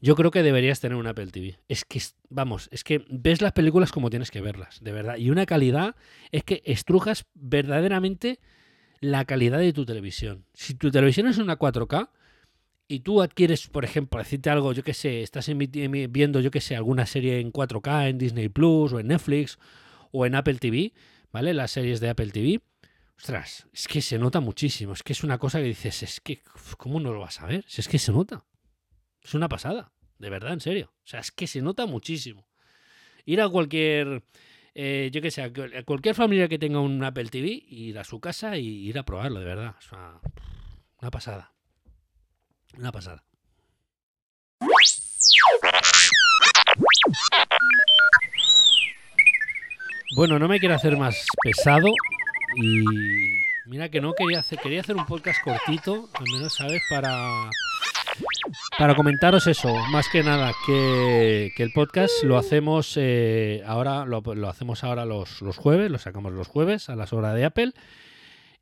yo 0.00 0.16
creo 0.16 0.30
que 0.30 0.42
deberías 0.42 0.80
tener 0.80 0.96
un 0.96 1.06
Apple 1.06 1.28
TV. 1.28 1.58
Es 1.68 1.84
que, 1.84 2.00
vamos, 2.28 2.68
es 2.72 2.82
que 2.82 3.04
ves 3.08 3.40
las 3.40 3.52
películas 3.52 3.92
como 3.92 4.10
tienes 4.10 4.30
que 4.30 4.40
verlas, 4.40 4.80
de 4.82 4.90
verdad. 4.90 5.16
Y 5.16 5.30
una 5.30 5.46
calidad 5.46 5.94
es 6.32 6.42
que 6.42 6.62
estrujas 6.64 7.26
verdaderamente 7.34 8.40
la 9.00 9.24
calidad 9.24 9.58
de 9.58 9.72
tu 9.72 9.84
televisión. 9.84 10.44
Si 10.54 10.74
tu 10.74 10.90
televisión 10.90 11.28
es 11.28 11.38
una 11.38 11.58
4K, 11.58 12.08
y 12.88 13.00
tú 13.00 13.22
adquieres, 13.22 13.68
por 13.68 13.84
ejemplo, 13.84 14.18
decirte 14.18 14.50
algo, 14.50 14.72
yo 14.72 14.82
que 14.82 14.92
sé, 14.92 15.22
estás 15.22 15.50
viendo, 15.56 16.40
yo 16.40 16.50
que 16.50 16.60
sé, 16.60 16.76
alguna 16.76 17.06
serie 17.06 17.40
en 17.40 17.50
4K 17.50 18.10
en 18.10 18.18
Disney 18.18 18.48
Plus 18.48 18.92
o 18.92 19.00
en 19.00 19.06
Netflix 19.06 19.58
o 20.10 20.26
en 20.26 20.34
Apple 20.34 20.56
TV, 20.56 20.92
¿vale? 21.32 21.54
Las 21.54 21.70
series 21.72 22.00
de 22.00 22.10
Apple 22.10 22.30
TV. 22.30 22.60
Ostras, 23.16 23.66
es 23.72 23.88
que 23.88 24.02
se 24.02 24.18
nota 24.18 24.40
muchísimo. 24.40 24.92
Es 24.92 25.02
que 25.02 25.12
es 25.12 25.22
una 25.22 25.38
cosa 25.38 25.58
que 25.58 25.64
dices, 25.64 26.02
es 26.02 26.20
que, 26.20 26.42
¿cómo 26.76 26.98
no 27.00 27.12
lo 27.12 27.20
vas 27.20 27.40
a 27.40 27.46
ver? 27.46 27.64
Si 27.68 27.80
es 27.80 27.88
que 27.88 27.98
se 27.98 28.12
nota. 28.12 28.44
Es 29.22 29.34
una 29.34 29.48
pasada, 29.48 29.92
de 30.18 30.30
verdad, 30.30 30.52
en 30.52 30.60
serio. 30.60 30.92
O 31.04 31.06
sea, 31.06 31.20
es 31.20 31.30
que 31.30 31.46
se 31.46 31.62
nota 31.62 31.86
muchísimo. 31.86 32.46
Ir 33.24 33.40
a 33.40 33.48
cualquier, 33.48 34.24
eh, 34.74 35.10
yo 35.12 35.22
que 35.22 35.30
sé, 35.30 35.42
a 35.42 35.52
cual- 35.52 35.76
a 35.76 35.82
cualquier 35.84 36.14
familia 36.16 36.48
que 36.48 36.58
tenga 36.58 36.80
un 36.80 37.02
Apple 37.04 37.28
TV, 37.28 37.48
ir 37.68 37.98
a 37.98 38.04
su 38.04 38.18
casa 38.20 38.56
y 38.56 38.66
ir 38.66 38.98
a 38.98 39.04
probarlo, 39.04 39.38
de 39.38 39.46
verdad. 39.46 39.76
O 39.78 39.82
sea, 39.82 40.20
una 41.00 41.10
pasada. 41.12 41.52
Una 42.76 42.90
pasada. 42.90 43.24
Bueno, 50.14 50.38
no 50.38 50.46
me 50.46 50.60
quiero 50.60 50.74
hacer 50.74 50.98
más 50.98 51.24
pesado 51.42 51.88
y 52.56 52.84
mira 53.64 53.88
que 53.88 54.02
no 54.02 54.12
quería 54.12 54.40
hacer, 54.40 54.58
quería 54.58 54.82
hacer 54.82 54.94
un 54.94 55.06
podcast 55.06 55.42
cortito, 55.42 56.10
al 56.12 56.26
menos 56.30 56.54
sabes 56.54 56.82
para 56.90 57.48
para 58.78 58.94
comentaros 58.94 59.46
eso, 59.46 59.74
más 59.90 60.06
que 60.10 60.22
nada 60.22 60.52
que, 60.66 61.50
que 61.56 61.62
el 61.62 61.72
podcast 61.72 62.24
lo 62.24 62.36
hacemos 62.36 62.94
eh, 62.96 63.62
ahora 63.64 64.04
lo, 64.04 64.22
hacemos 64.50 64.84
ahora 64.84 65.06
los, 65.06 65.40
los 65.40 65.56
jueves, 65.56 65.90
lo 65.90 65.98
sacamos 65.98 66.32
los 66.32 66.46
jueves 66.46 66.90
a 66.90 66.96
las 66.96 67.14
horas 67.14 67.34
de 67.34 67.46
Apple 67.46 67.72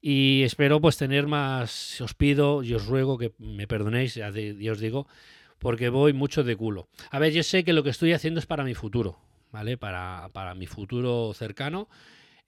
y 0.01 0.45
espero 0.45 0.81
pues 0.81 0.99
tener 0.99 1.27
más, 1.27 2.01
os 2.01 2.15
pido 2.15 2.63
y 2.63 2.75
os 2.75 2.87
ruego 2.87 3.19
que 3.19 3.33
me 3.39 3.67
perdonéis, 3.67 4.15
ya 4.15 4.29
os 4.29 4.81
digo, 4.81 5.09
porque 5.59 5.89
voy 5.89 6.13
mucho 6.13 6.45
de 6.45 6.55
culo. 6.57 6.89
A 7.11 7.19
ver, 7.19 7.33
yo 7.33 7.43
sé 7.43 7.65
que 7.65 7.73
lo 7.73 7.83
que 7.83 7.91
estoy 7.91 8.13
haciendo 8.13 8.41
es 8.41 8.47
para 8.47 8.65
mi 8.65 8.75
futuro, 8.75 9.19
¿vale? 9.53 9.77
Para, 9.79 10.31
para 10.33 10.55
mi 10.55 10.67
futuro 10.67 11.33
cercano. 11.35 11.89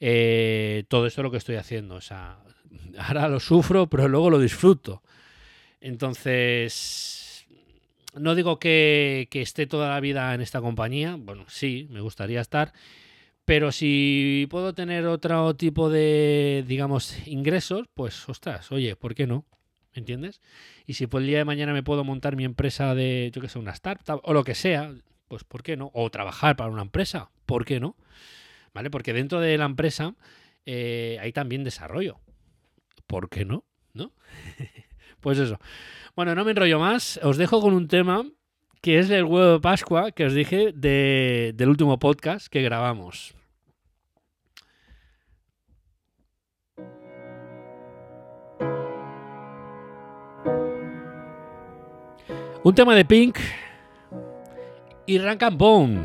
eh, 0.01 0.85
todo 0.89 1.07
esto 1.07 1.21
es 1.21 1.25
lo 1.25 1.31
que 1.31 1.37
estoy 1.39 1.57
haciendo. 1.57 1.97
O 1.97 2.01
sea, 2.01 2.39
ahora 2.99 3.29
lo 3.29 3.41
sufro, 3.41 3.89
pero 3.89 4.09
luego 4.09 4.31
lo 4.31 4.39
disfruto. 4.39 5.03
Entonces, 5.81 7.47
no 8.15 8.35
digo 8.35 8.59
que, 8.59 9.29
que 9.31 9.43
esté 9.43 9.67
toda 9.67 9.89
la 9.91 10.01
vida 10.01 10.35
en 10.35 10.41
esta 10.41 10.61
compañía. 10.61 11.17
Bueno, 11.19 11.45
sí, 11.49 11.87
me 11.91 12.01
gustaría 12.01 12.41
estar. 12.41 12.73
Pero 13.45 13.73
si 13.73 14.47
puedo 14.51 14.75
tener 14.75 15.07
otro 15.07 15.55
tipo 15.57 15.91
de, 15.91 16.65
digamos, 16.67 17.27
ingresos, 17.27 17.89
pues, 17.95 18.29
ostras, 18.29 18.71
oye, 18.73 18.97
¿por 18.97 19.15
qué 19.15 19.27
no? 19.27 19.47
¿Me 19.95 20.01
entiendes? 20.01 20.41
Y 20.87 20.95
si 20.95 21.07
por 21.07 21.21
el 21.23 21.27
día 21.29 21.39
de 21.39 21.45
mañana 21.45 21.73
me 21.73 21.83
puedo 21.83 22.05
montar 22.05 22.37
mi 22.37 22.45
empresa 22.45 22.95
de, 22.95 23.31
yo 23.35 23.43
que 23.43 23.49
sé, 23.49 23.59
una 23.59 23.73
startup 23.73 24.21
o 24.25 24.33
lo 24.33 24.45
que 24.45 24.55
sea, 24.55 24.95
pues 25.33 25.45
¿por 25.45 25.63
qué 25.63 25.79
no? 25.79 25.91
O 25.95 26.11
trabajar 26.11 26.57
para 26.57 26.69
una 26.69 26.83
empresa, 26.83 27.31
¿por 27.47 27.65
qué 27.65 27.81
no? 27.81 27.97
¿Vale? 28.75 28.91
Porque 28.91 29.15
dentro 29.15 29.41
de 29.41 29.57
la 29.57 29.65
empresa 29.65 30.15
eh, 30.67 31.17
hay 31.23 31.33
también 31.33 31.65
desarrollo. 31.65 32.21
¿Por 33.07 33.31
qué 33.31 33.47
no? 33.47 33.65
¿No? 33.95 34.13
pues 35.21 35.39
eso. 35.39 35.59
Bueno, 36.15 36.35
no 36.35 36.45
me 36.45 36.51
enrollo 36.51 36.79
más. 36.79 37.19
Os 37.23 37.39
dejo 37.39 37.63
con 37.63 37.73
un 37.73 37.89
tema 37.89 38.27
que 38.83 38.99
es 38.99 39.09
el 39.09 39.25
huevo 39.25 39.53
de 39.55 39.61
Pascua 39.61 40.13
que 40.13 40.27
os 40.27 40.35
dije 40.35 40.73
de- 40.75 41.53
del 41.55 41.71
último 41.71 41.99
podcast 41.99 42.49
que 42.49 42.61
grabamos. 42.61 43.35
Un 52.65 52.75
tema 52.75 52.95
de 52.95 53.05
Pink 53.05 53.39
y 55.13 55.19
Rank 55.19 55.43
and 55.43 55.59
Bone. 55.59 56.01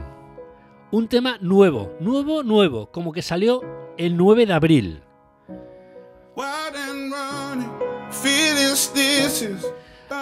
Un 0.91 1.08
tema 1.08 1.38
nuevo, 1.39 1.93
nuevo, 2.01 2.43
nuevo, 2.43 2.91
como 2.91 3.14
que 3.14 3.22
salió 3.22 3.62
el 3.97 4.18
9 4.18 4.45
de 4.45 4.53
abril. 4.53 5.01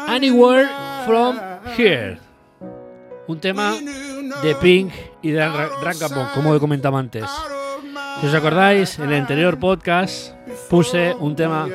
Anywhere 0.08 0.68
from 1.06 1.40
Here. 1.76 2.20
Un 3.28 3.40
tema 3.40 3.74
de 4.44 4.56
Pink 4.62 4.94
y 5.24 5.32
de 5.32 5.40
Ra- 5.40 5.70
Rank 5.82 6.02
and 6.04 6.16
Bone, 6.16 6.30
como 6.36 6.60
comentaba 6.60 7.00
antes. 7.00 7.26
Si 8.22 8.28
os 8.28 8.34
acordáis, 8.36 9.00
en 9.00 9.10
el 9.12 9.16
anterior 9.22 9.60
podcast 9.60 10.36
puse 10.70 11.16
un 11.20 11.36
tema. 11.36 11.68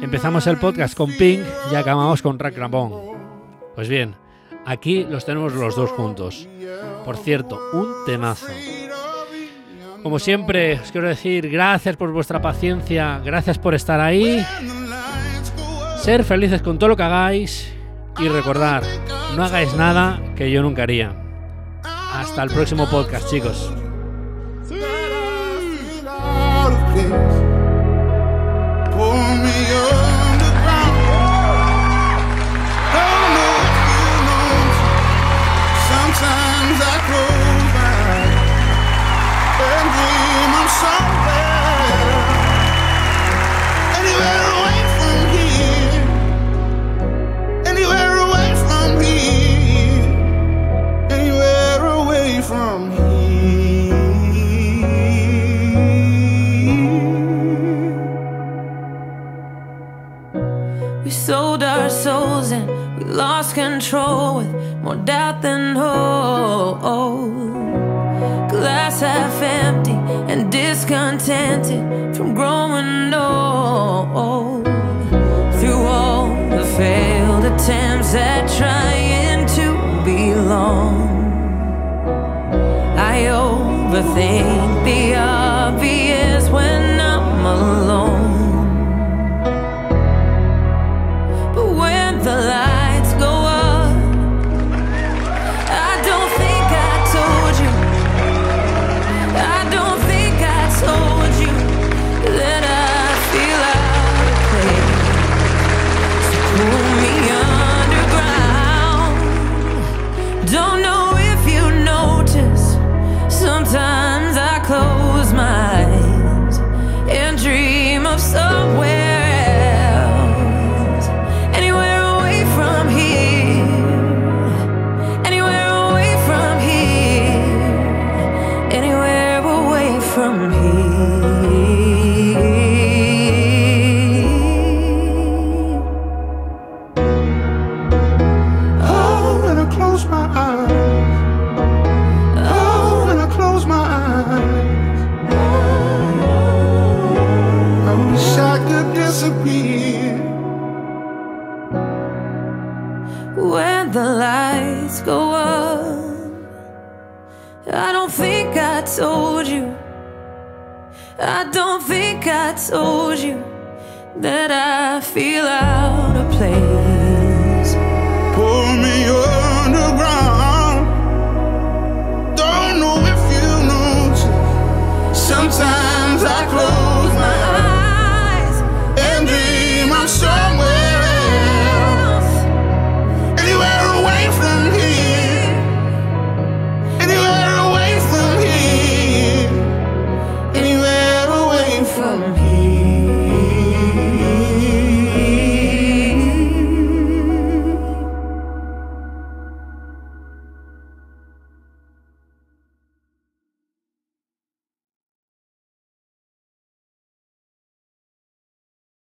Empezamos 0.00 0.44
el 0.48 0.58
podcast 0.58 0.96
con 0.96 1.16
Pink 1.16 1.44
y 1.70 1.76
acabamos 1.76 2.20
con 2.20 2.36
Rank 2.36 2.58
and 2.58 2.70
Bone. 2.72 2.96
Pues 3.76 3.88
bien, 3.88 4.16
Aquí 4.64 5.04
los 5.04 5.24
tenemos 5.24 5.52
los 5.54 5.76
dos 5.76 5.90
juntos. 5.90 6.48
Por 7.04 7.16
cierto, 7.16 7.60
un 7.72 8.04
temazo. 8.06 8.46
Como 10.02 10.18
siempre, 10.18 10.80
os 10.80 10.90
quiero 10.90 11.08
decir 11.08 11.48
gracias 11.48 11.96
por 11.96 12.10
vuestra 12.12 12.42
paciencia, 12.42 13.20
gracias 13.24 13.58
por 13.58 13.74
estar 13.74 14.00
ahí. 14.00 14.44
Ser 15.98 16.24
felices 16.24 16.60
con 16.62 16.78
todo 16.78 16.88
lo 16.88 16.96
que 16.96 17.04
hagáis 17.04 17.72
y 18.18 18.28
recordar, 18.28 18.82
no 19.36 19.44
hagáis 19.44 19.74
nada 19.74 20.20
que 20.34 20.50
yo 20.50 20.62
nunca 20.62 20.82
haría. 20.82 21.14
Hasta 21.84 22.42
el 22.42 22.50
próximo 22.50 22.88
podcast, 22.90 23.30
chicos. 23.30 23.72